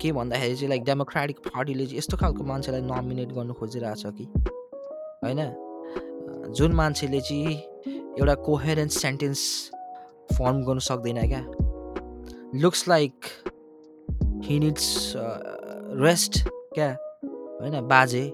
के 0.00 0.12
भन्दाखेरि 0.12 0.54
चाहिँ 0.56 0.68
like 0.68 0.84
democratic 0.84 1.38
पार्टीले 1.54 1.84
चाहिँ 1.86 1.98
यस्तो 1.98 2.16
खालको 2.16 2.44
मान्छेलाई 2.44 2.80
nominate 2.80 3.28
गर्नु 3.32 3.54
खोजिरहेछ 3.60 4.02
कि 4.18 4.24
होइन 5.24 5.40
जुन 6.56 6.72
मान्छेले 6.80 7.20
चाहिँ 7.28 7.54
एउटा 8.18 8.34
कोहेरेन्ट 8.48 8.92
सेन्टेन्स 8.92 9.40
फर्म 10.32 10.62
गर्नु 10.64 10.80
सक्दैन 10.88 11.20
क्या 11.32 11.42
looks 12.62 12.86
like 12.88 13.14
he 14.44 14.58
needs 14.60 15.12
rest 16.04 16.42
क्या 16.74 16.90
होइन 17.60 17.80
बाजे 17.88 18.24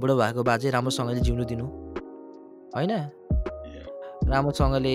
बुढो 0.00 0.14
भएको 0.16 0.42
बाजे 0.42 0.70
राम्रोसँगले 0.70 1.20
जिउनु 1.20 1.44
दिनु। 1.44 1.66
होइन? 2.76 2.92
राम्रोसँगले 4.26 4.94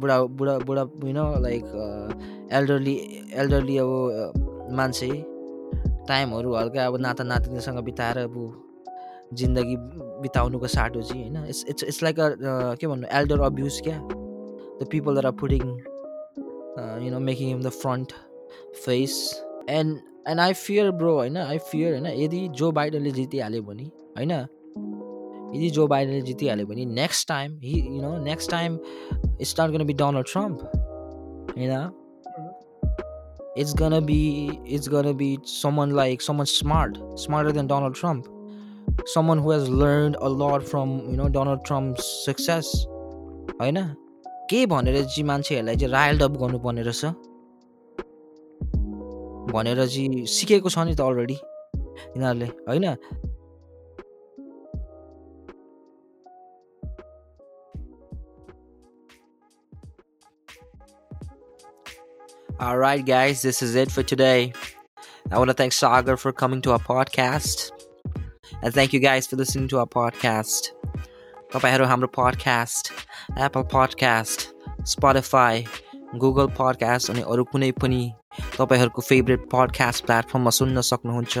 बुढा 0.00 0.16
बुढा 0.38 0.54
बुढा 0.68 0.82
you 1.04 1.12
know 1.12 1.24
like 1.40 1.64
elderly 2.52 2.94
elderly 3.34 3.76
अब 3.78 3.90
मान्छे 4.78 5.08
टाइमहरू 6.08 6.54
हल्का 6.54 6.86
अब 6.86 6.96
नाता 7.00 7.24
नातिनीसँग 7.24 7.78
बिताएर 7.84 8.18
अब 8.18 8.34
जिन्दगी 9.32 9.76
बिताउनुको 10.22 10.66
साटो 10.66 11.02
चाहिँ 11.02 11.22
होइन। 11.22 11.44
It's 11.46 11.64
it's 11.68 11.84
it's 11.84 12.02
like 12.02 12.20
a 12.20 12.28
के 12.80 12.86
भन्नु 12.86 13.06
एल्डर 13.18 13.40
अब्युज 13.42 13.80
क्या? 13.84 13.98
The 14.80 14.86
people 14.90 15.18
are 15.18 15.30
putting 15.40 15.62
you 17.04 17.10
know 17.10 17.20
making 17.20 17.48
him 17.48 17.62
the 17.62 17.68
front 17.76 18.12
face 18.84 19.12
and 19.68 19.98
and 20.28 20.40
I 20.40 20.52
fear 20.54 20.90
bro 20.92 21.14
होइन? 21.14 21.36
आई 21.36 21.58
फियर 21.70 21.92
होइन? 21.92 22.06
यदि 22.22 22.48
जो 22.58 22.72
बाइडनले 22.72 23.10
जितिहाल्यो 23.12 23.62
भने 23.62 23.90
होइन? 24.16 24.32
यदि 25.56 25.70
जो 25.70 25.86
बाइडेनले 25.86 26.20
जितिहाल्यो 26.22 26.66
भने 26.66 26.84
next 26.84 27.28
time 27.28 27.58
he 27.62 27.80
you 27.80 28.02
know 28.02 28.16
next 28.24 28.50
time 28.50 28.78
it's 29.40 29.54
not 29.60 29.70
gonna 29.70 29.84
be 29.84 29.92
Donald 29.92 30.26
Trump 30.26 30.60
होइन? 31.56 31.72
It's 33.58 33.74
gonna 33.76 34.00
be 34.06 34.20
it's 34.68 34.88
gonna 34.88 35.12
be 35.16 35.38
someone 35.44 35.92
like 35.92 36.22
someone 36.22 36.44
smart 36.44 36.98
smarter 37.16 37.52
than 37.52 37.66
Donald 37.66 37.96
Trump 37.96 38.36
someone 39.06 39.38
who 39.38 39.52
has 39.52 39.70
learn 39.70 40.12
a 40.12 40.28
lot 40.28 40.62
from 40.62 40.90
you 41.10 41.16
know 41.16 41.28
Donald 41.28 41.60
Trump 41.66 41.96
success 41.98 42.72
होइन? 43.60 43.82
के 44.50 44.66
भनेर 44.66 45.02
चाहिँ 45.04 45.24
मान्छेहरूलाई 45.24 45.76
चाहिँ 45.76 45.92
royal 45.92 46.20
up 46.20 46.30
गर्नुपर्ने 46.30 46.82
रहेछ? 46.82 47.04
भनेर 49.52 49.86
चाहिँ 49.86 50.26
सिकेको 50.26 50.68
छ 50.68 50.78
नि 50.78 50.94
त 50.94 51.00
अलरेडी 51.00 51.34
यिनीहरूले 51.34 52.46
होइन? 52.68 52.86
All 62.59 62.77
right, 62.77 63.05
guys, 63.05 63.41
this 63.41 63.61
is 63.61 63.75
it 63.75 63.91
for 63.91 64.03
today. 64.03 64.53
I 65.31 65.37
want 65.37 65.49
to 65.49 65.53
thank 65.53 65.73
Sagar 65.73 66.17
for 66.17 66.31
coming 66.31 66.61
to 66.61 66.71
our 66.71 66.79
podcast. 66.79 67.71
And 68.61 68.73
thank 68.73 68.93
you 68.93 68.99
guys 68.99 69.27
for 69.27 69.35
listening 69.35 69.67
to 69.69 69.79
our 69.79 69.87
podcast. 69.87 70.71
तपाईँहरू 71.53 71.85
हाम्रो 71.85 72.07
podcast, 72.13 72.91
Apple 73.37 73.63
podcast, 73.63 74.47
Spotify, 74.83 75.67
Google 76.19 76.47
podcast 76.57 77.09
अनि 77.09 77.21
अरू 77.21 77.43
कुनै 77.43 77.71
पनि 77.81 78.01
तपाईँहरूको 78.57 79.01
favourite 79.01 79.47
podcast 79.53 80.05
प्लेटफर्ममा 80.05 80.51
सुन्न 80.57 80.81
सक्नुहुन्छ 80.89 81.37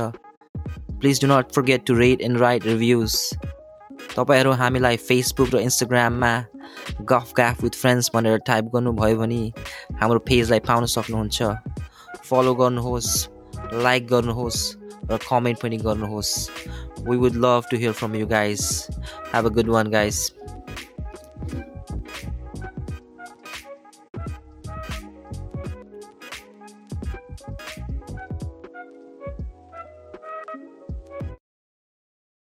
please 1.01 1.21
do 1.21 1.27
not 1.27 1.51
forget 1.55 1.85
to 1.85 1.93
rate 1.93 2.21
end 2.21 2.37
right 2.37 2.65
reviews 2.65 3.15
तपाईँहरू 4.16 4.52
हामीलाई 4.60 4.96
फेसबुक 5.08 5.48
र 5.54 5.58
इन्स्टाग्राममा 5.66 6.32
गफ 7.10 7.32
ग्याफ 7.36 7.62
विथ 7.62 7.74
फ्रेन्ड्स 7.80 8.10
भनेर 8.14 8.38
टाइप 8.46 8.64
गर्नुभयो 8.74 9.16
भने 9.18 9.42
हाम्रो 10.00 10.18
पेजलाई 10.28 10.60
पाउन 10.66 10.86
सक्नुहुन्छ। 10.94 11.38
फलो 12.30 12.54
गर्नुहोस् 12.54 13.12
लाइक 13.84 14.06
गर्नुहोस् 14.08 14.60
र 15.10 15.18
कमेन्ट 15.28 15.58
पनि 15.62 15.76
गर्नुहोस्। 15.86 16.32
We 17.08 17.16
would 17.16 17.34
love 17.44 17.62
to 17.70 17.76
hear 17.76 17.92
from 17.92 18.14
you 18.16 18.26
guys 18.26 18.62
have 19.34 19.46
a 19.46 19.52
good 19.56 19.68
one 19.70 19.90
guys 19.90 20.16